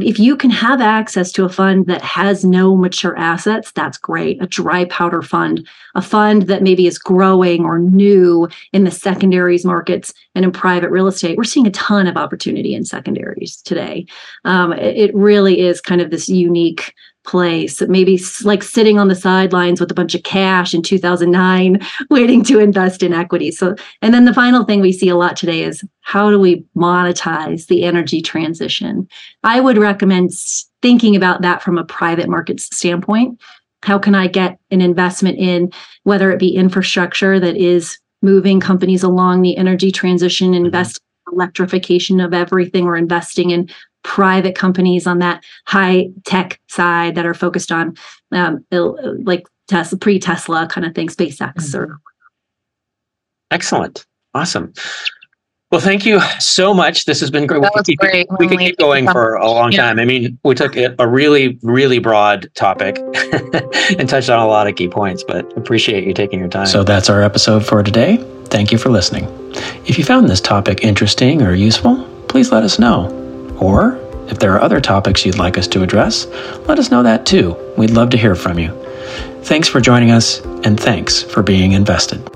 if 0.00 0.18
you 0.18 0.36
can 0.36 0.50
have 0.50 0.80
access 0.80 1.30
to 1.32 1.44
a 1.44 1.48
fund 1.48 1.86
that 1.86 2.02
has 2.02 2.44
no 2.44 2.76
mature 2.76 3.16
assets, 3.16 3.70
that's 3.72 3.98
great. 3.98 4.42
A 4.42 4.46
dry 4.46 4.86
powder 4.86 5.22
fund, 5.22 5.66
a 5.94 6.02
fund 6.02 6.42
that 6.42 6.62
maybe 6.62 6.86
is 6.86 6.98
growing 6.98 7.64
or 7.64 7.78
new 7.78 8.48
in 8.72 8.84
the 8.84 8.90
secondaries 8.90 9.64
markets 9.64 10.12
and 10.34 10.44
in 10.44 10.50
private 10.52 10.90
real 10.90 11.06
estate. 11.06 11.36
We're 11.36 11.44
seeing 11.44 11.66
a 11.66 11.72
ton 11.72 12.06
of 12.06 12.16
opportunity 12.16 12.74
in 12.74 12.84
secondaries 12.84 13.56
today. 13.62 14.06
Um, 14.44 14.72
it, 14.72 14.96
it, 14.96 15.14
really 15.14 15.60
is 15.60 15.80
kind 15.80 16.00
of 16.00 16.10
this 16.10 16.28
unique 16.28 16.92
place. 17.24 17.80
Maybe 17.82 18.20
like 18.42 18.62
sitting 18.62 18.98
on 18.98 19.08
the 19.08 19.14
sidelines 19.14 19.80
with 19.80 19.90
a 19.90 19.94
bunch 19.94 20.14
of 20.14 20.22
cash 20.22 20.74
in 20.74 20.82
2009 20.82 21.80
waiting 22.10 22.44
to 22.44 22.60
invest 22.60 23.02
in 23.02 23.12
equity. 23.12 23.50
So 23.50 23.74
and 24.02 24.14
then 24.14 24.24
the 24.24 24.34
final 24.34 24.64
thing 24.64 24.80
we 24.80 24.92
see 24.92 25.08
a 25.08 25.16
lot 25.16 25.36
today 25.36 25.62
is 25.62 25.84
how 26.02 26.30
do 26.30 26.38
we 26.38 26.64
monetize 26.76 27.66
the 27.66 27.84
energy 27.84 28.20
transition? 28.20 29.08
I 29.42 29.60
would 29.60 29.78
recommend 29.78 30.30
thinking 30.82 31.16
about 31.16 31.42
that 31.42 31.62
from 31.62 31.78
a 31.78 31.84
private 31.84 32.28
markets 32.28 32.64
standpoint. 32.76 33.40
How 33.82 33.98
can 33.98 34.14
i 34.14 34.26
get 34.26 34.58
an 34.70 34.80
investment 34.80 35.38
in 35.38 35.70
whether 36.04 36.30
it 36.30 36.38
be 36.38 36.54
infrastructure 36.54 37.38
that 37.38 37.56
is 37.56 37.98
moving 38.22 38.58
companies 38.58 39.02
along 39.02 39.42
the 39.42 39.56
energy 39.56 39.92
transition 39.92 40.52
mm-hmm. 40.52 40.66
invest 40.66 41.00
electrification 41.32 42.20
of 42.20 42.34
everything 42.34 42.84
or 42.84 42.96
investing 42.96 43.50
in 43.50 43.68
private 44.04 44.54
companies 44.54 45.06
on 45.08 45.18
that 45.18 45.42
high 45.66 46.10
tech 46.24 46.60
side 46.68 47.16
that 47.16 47.26
are 47.26 47.34
focused 47.34 47.72
on 47.72 47.96
um, 48.30 48.64
like 48.70 49.48
Tesla, 49.66 49.98
pre 49.98 50.20
Tesla 50.20 50.68
kind 50.68 50.86
of 50.86 50.94
thing, 50.94 51.08
SpaceX 51.08 51.54
mm-hmm. 51.54 51.78
or. 51.78 52.00
Excellent. 53.50 54.06
Awesome. 54.34 54.72
Well, 55.70 55.80
thank 55.80 56.06
you 56.06 56.20
so 56.38 56.72
much. 56.72 57.04
This 57.04 57.18
has 57.20 57.30
been 57.30 57.46
great. 57.46 57.62
That 57.62 57.72
we 57.74 57.80
was 57.80 57.86
keep, 57.86 57.98
great. 57.98 58.28
We 58.38 58.46
could 58.46 58.60
keep 58.60 58.76
going 58.76 59.08
for 59.08 59.34
a 59.34 59.50
long 59.50 59.72
time. 59.72 59.98
I 59.98 60.04
mean, 60.04 60.38
we 60.44 60.54
took 60.54 60.76
a 60.76 61.08
really, 61.08 61.58
really 61.62 61.98
broad 61.98 62.48
topic 62.54 62.98
and 63.98 64.08
touched 64.08 64.30
on 64.30 64.38
a 64.38 64.46
lot 64.46 64.68
of 64.68 64.76
key 64.76 64.88
points, 64.88 65.24
but 65.24 65.56
appreciate 65.56 66.06
you 66.06 66.14
taking 66.14 66.38
your 66.38 66.48
time. 66.48 66.66
So 66.66 66.84
that's 66.84 67.10
our 67.10 67.22
episode 67.22 67.66
for 67.66 67.82
today. 67.82 68.18
Thank 68.46 68.70
you 68.70 68.78
for 68.78 68.90
listening. 68.90 69.24
If 69.86 69.98
you 69.98 70.04
found 70.04 70.28
this 70.28 70.40
topic 70.40 70.84
interesting 70.84 71.42
or 71.42 71.54
useful, 71.54 72.04
please 72.28 72.52
let 72.52 72.62
us 72.62 72.78
know. 72.78 73.23
Or 73.58 73.98
if 74.28 74.38
there 74.38 74.54
are 74.54 74.60
other 74.60 74.80
topics 74.80 75.24
you'd 75.24 75.38
like 75.38 75.58
us 75.58 75.68
to 75.68 75.82
address, 75.82 76.26
let 76.66 76.78
us 76.78 76.90
know 76.90 77.02
that 77.02 77.26
too. 77.26 77.56
We'd 77.76 77.90
love 77.90 78.10
to 78.10 78.16
hear 78.16 78.34
from 78.34 78.58
you. 78.58 78.72
Thanks 79.42 79.68
for 79.68 79.80
joining 79.80 80.10
us, 80.10 80.40
and 80.64 80.80
thanks 80.80 81.22
for 81.22 81.42
being 81.42 81.72
invested. 81.72 82.33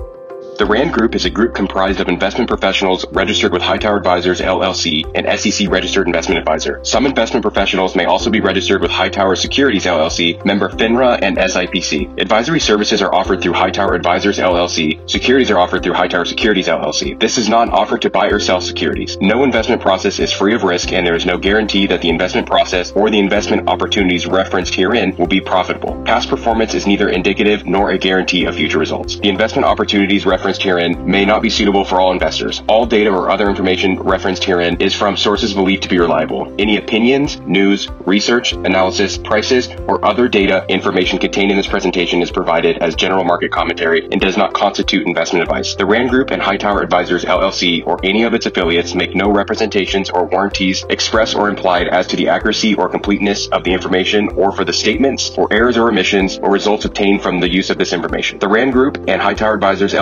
The 0.59 0.65
RAND 0.65 0.91
Group 0.91 1.15
is 1.15 1.23
a 1.23 1.29
group 1.29 1.55
comprised 1.55 2.01
of 2.01 2.09
investment 2.09 2.49
professionals 2.49 3.05
registered 3.13 3.53
with 3.53 3.61
Hightower 3.61 3.95
Advisors 3.95 4.41
LLC, 4.41 5.09
an 5.15 5.37
SEC 5.37 5.69
registered 5.69 6.05
investment 6.05 6.37
advisor. 6.37 6.81
Some 6.83 7.05
investment 7.05 7.43
professionals 7.43 7.95
may 7.95 8.03
also 8.03 8.29
be 8.29 8.41
registered 8.41 8.81
with 8.81 8.91
Hightower 8.91 9.37
Securities 9.37 9.85
LLC, 9.85 10.43
member 10.43 10.67
FINRA 10.67 11.17
and 11.21 11.37
SIPC. 11.37 12.19
Advisory 12.19 12.59
services 12.59 13.01
are 13.01 13.15
offered 13.15 13.41
through 13.41 13.53
Hightower 13.53 13.93
Advisors 13.93 14.37
LLC. 14.37 15.09
Securities 15.09 15.49
are 15.49 15.57
offered 15.57 15.81
through 15.81 15.93
Hightower 15.93 16.25
Securities 16.25 16.67
LLC. 16.67 17.17
This 17.17 17.37
is 17.37 17.47
not 17.47 17.69
an 17.69 17.73
offer 17.73 17.97
to 17.97 18.09
buy 18.09 18.27
or 18.27 18.41
sell 18.41 18.59
securities. 18.59 19.17
No 19.21 19.45
investment 19.45 19.81
process 19.81 20.19
is 20.19 20.33
free 20.33 20.55
of 20.55 20.63
risk 20.63 20.91
and 20.91 21.07
there 21.07 21.15
is 21.15 21.25
no 21.25 21.37
guarantee 21.37 21.87
that 21.87 22.01
the 22.01 22.09
investment 22.09 22.45
process 22.45 22.91
or 22.91 23.09
the 23.09 23.19
investment 23.19 23.69
opportunities 23.69 24.27
referenced 24.27 24.75
herein 24.75 25.15
will 25.15 25.25
be 25.25 25.39
profitable. 25.39 26.03
Past 26.03 26.27
performance 26.27 26.73
is 26.73 26.85
neither 26.85 27.07
indicative 27.07 27.65
nor 27.65 27.91
a 27.91 27.97
guarantee 27.97 28.43
of 28.43 28.55
future 28.55 28.77
results. 28.77 29.17
The 29.21 29.29
investment 29.29 29.65
opportunities 29.65 30.25
referenced 30.25 30.48
referenced 30.49 30.63
herein 30.63 31.05
may 31.05 31.25
not 31.25 31.43
be 31.43 31.49
suitable 31.51 31.85
for 31.85 32.01
all 32.01 32.11
investors. 32.11 32.63
All 32.67 32.87
data 32.87 33.11
or 33.11 33.29
other 33.29 33.47
information 33.47 33.99
referenced 33.99 34.43
herein 34.43 34.81
is 34.81 34.95
from 34.95 35.15
sources 35.15 35.53
believed 35.53 35.83
to 35.83 35.89
be 35.89 35.99
reliable. 35.99 36.51
Any 36.57 36.77
opinions, 36.77 37.39
news, 37.41 37.87
research, 38.07 38.53
analysis, 38.53 39.15
prices, 39.15 39.69
or 39.87 40.03
other 40.03 40.27
data 40.27 40.65
information 40.67 41.19
contained 41.19 41.51
in 41.51 41.57
this 41.57 41.67
presentation 41.67 42.23
is 42.23 42.31
provided 42.31 42.79
as 42.79 42.95
general 42.95 43.23
market 43.23 43.51
commentary 43.51 44.07
and 44.11 44.19
does 44.19 44.37
not 44.37 44.55
constitute 44.55 45.05
investment 45.05 45.43
advice. 45.43 45.75
The 45.75 45.85
RAND 45.85 46.09
Group 46.09 46.31
and 46.31 46.41
Hightower 46.41 46.81
Advisors 46.81 47.25
LLC 47.25 47.85
or 47.85 47.99
any 48.03 48.23
of 48.23 48.33
its 48.33 48.47
affiliates 48.47 48.95
make 48.95 49.13
no 49.13 49.31
representations 49.31 50.09
or 50.09 50.25
warranties 50.25 50.83
express 50.89 51.35
or 51.35 51.47
implied 51.47 51.89
as 51.89 52.07
to 52.07 52.15
the 52.15 52.29
accuracy 52.29 52.73
or 52.73 52.89
completeness 52.89 53.47
of 53.49 53.63
the 53.63 53.73
information 53.73 54.29
or 54.29 54.51
for 54.51 54.65
the 54.65 54.73
statements 54.73 55.29
or 55.37 55.47
errors 55.53 55.77
or 55.77 55.89
omissions 55.89 56.39
or 56.39 56.49
results 56.51 56.85
obtained 56.85 57.21
from 57.21 57.39
the 57.39 57.53
use 57.53 57.69
of 57.69 57.77
this 57.77 57.93
information. 57.93 58.39
The 58.39 58.47
RAND 58.47 58.73
Group 58.73 58.97
and 59.07 59.21
Hightower 59.21 59.53
Advisors 59.53 59.93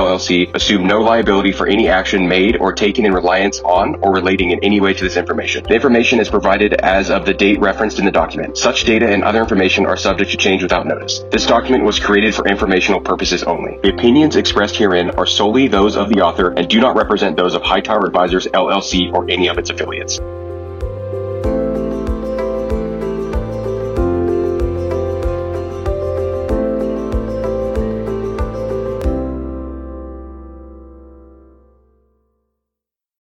Assume 0.46 0.86
no 0.86 1.02
liability 1.02 1.52
for 1.52 1.68
any 1.68 1.88
action 1.90 2.28
made 2.28 2.58
or 2.58 2.74
taken 2.74 3.06
in 3.06 3.14
reliance 3.14 3.60
on 3.62 3.96
or 4.02 4.14
relating 4.14 4.52
in 4.52 4.64
any 4.64 4.80
way 4.80 4.94
to 4.94 5.04
this 5.04 5.18
information. 5.18 5.64
The 5.64 5.76
information 5.76 6.20
is 6.20 6.30
provided 6.30 6.74
as 6.76 7.10
of 7.10 7.26
the 7.26 7.34
date 7.34 7.60
referenced 7.60 8.00
in 8.00 8.06
the 8.06 8.12
document. 8.12 8.58
Such 8.58 8.84
data 8.84 9.08
and 9.08 9.24
other 9.24 9.40
information 9.40 9.86
are 9.86 9.98
subject 9.98 10.32
to 10.32 10.38
change 10.38 10.62
without 10.62 10.86
notice. 10.86 11.20
This 11.32 11.46
document 11.46 11.84
was 11.84 12.00
created 12.00 12.36
for 12.36 12.48
informational 12.48 13.02
purposes 13.02 13.44
only. 13.44 13.80
The 13.82 13.94
opinions 13.94 14.36
expressed 14.36 14.76
herein 14.76 15.12
are 15.12 15.26
solely 15.26 15.68
those 15.68 15.96
of 15.96 16.10
the 16.10 16.22
author 16.22 16.52
and 16.52 16.68
do 16.68 16.80
not 16.80 16.96
represent 16.96 17.38
those 17.38 17.56
of 17.56 17.64
Hightower 17.64 18.06
Advisors 18.06 18.48
LLC 18.48 19.14
or 19.14 19.30
any 19.30 19.48
of 19.48 19.58
its 19.58 19.70
affiliates. 19.70 20.20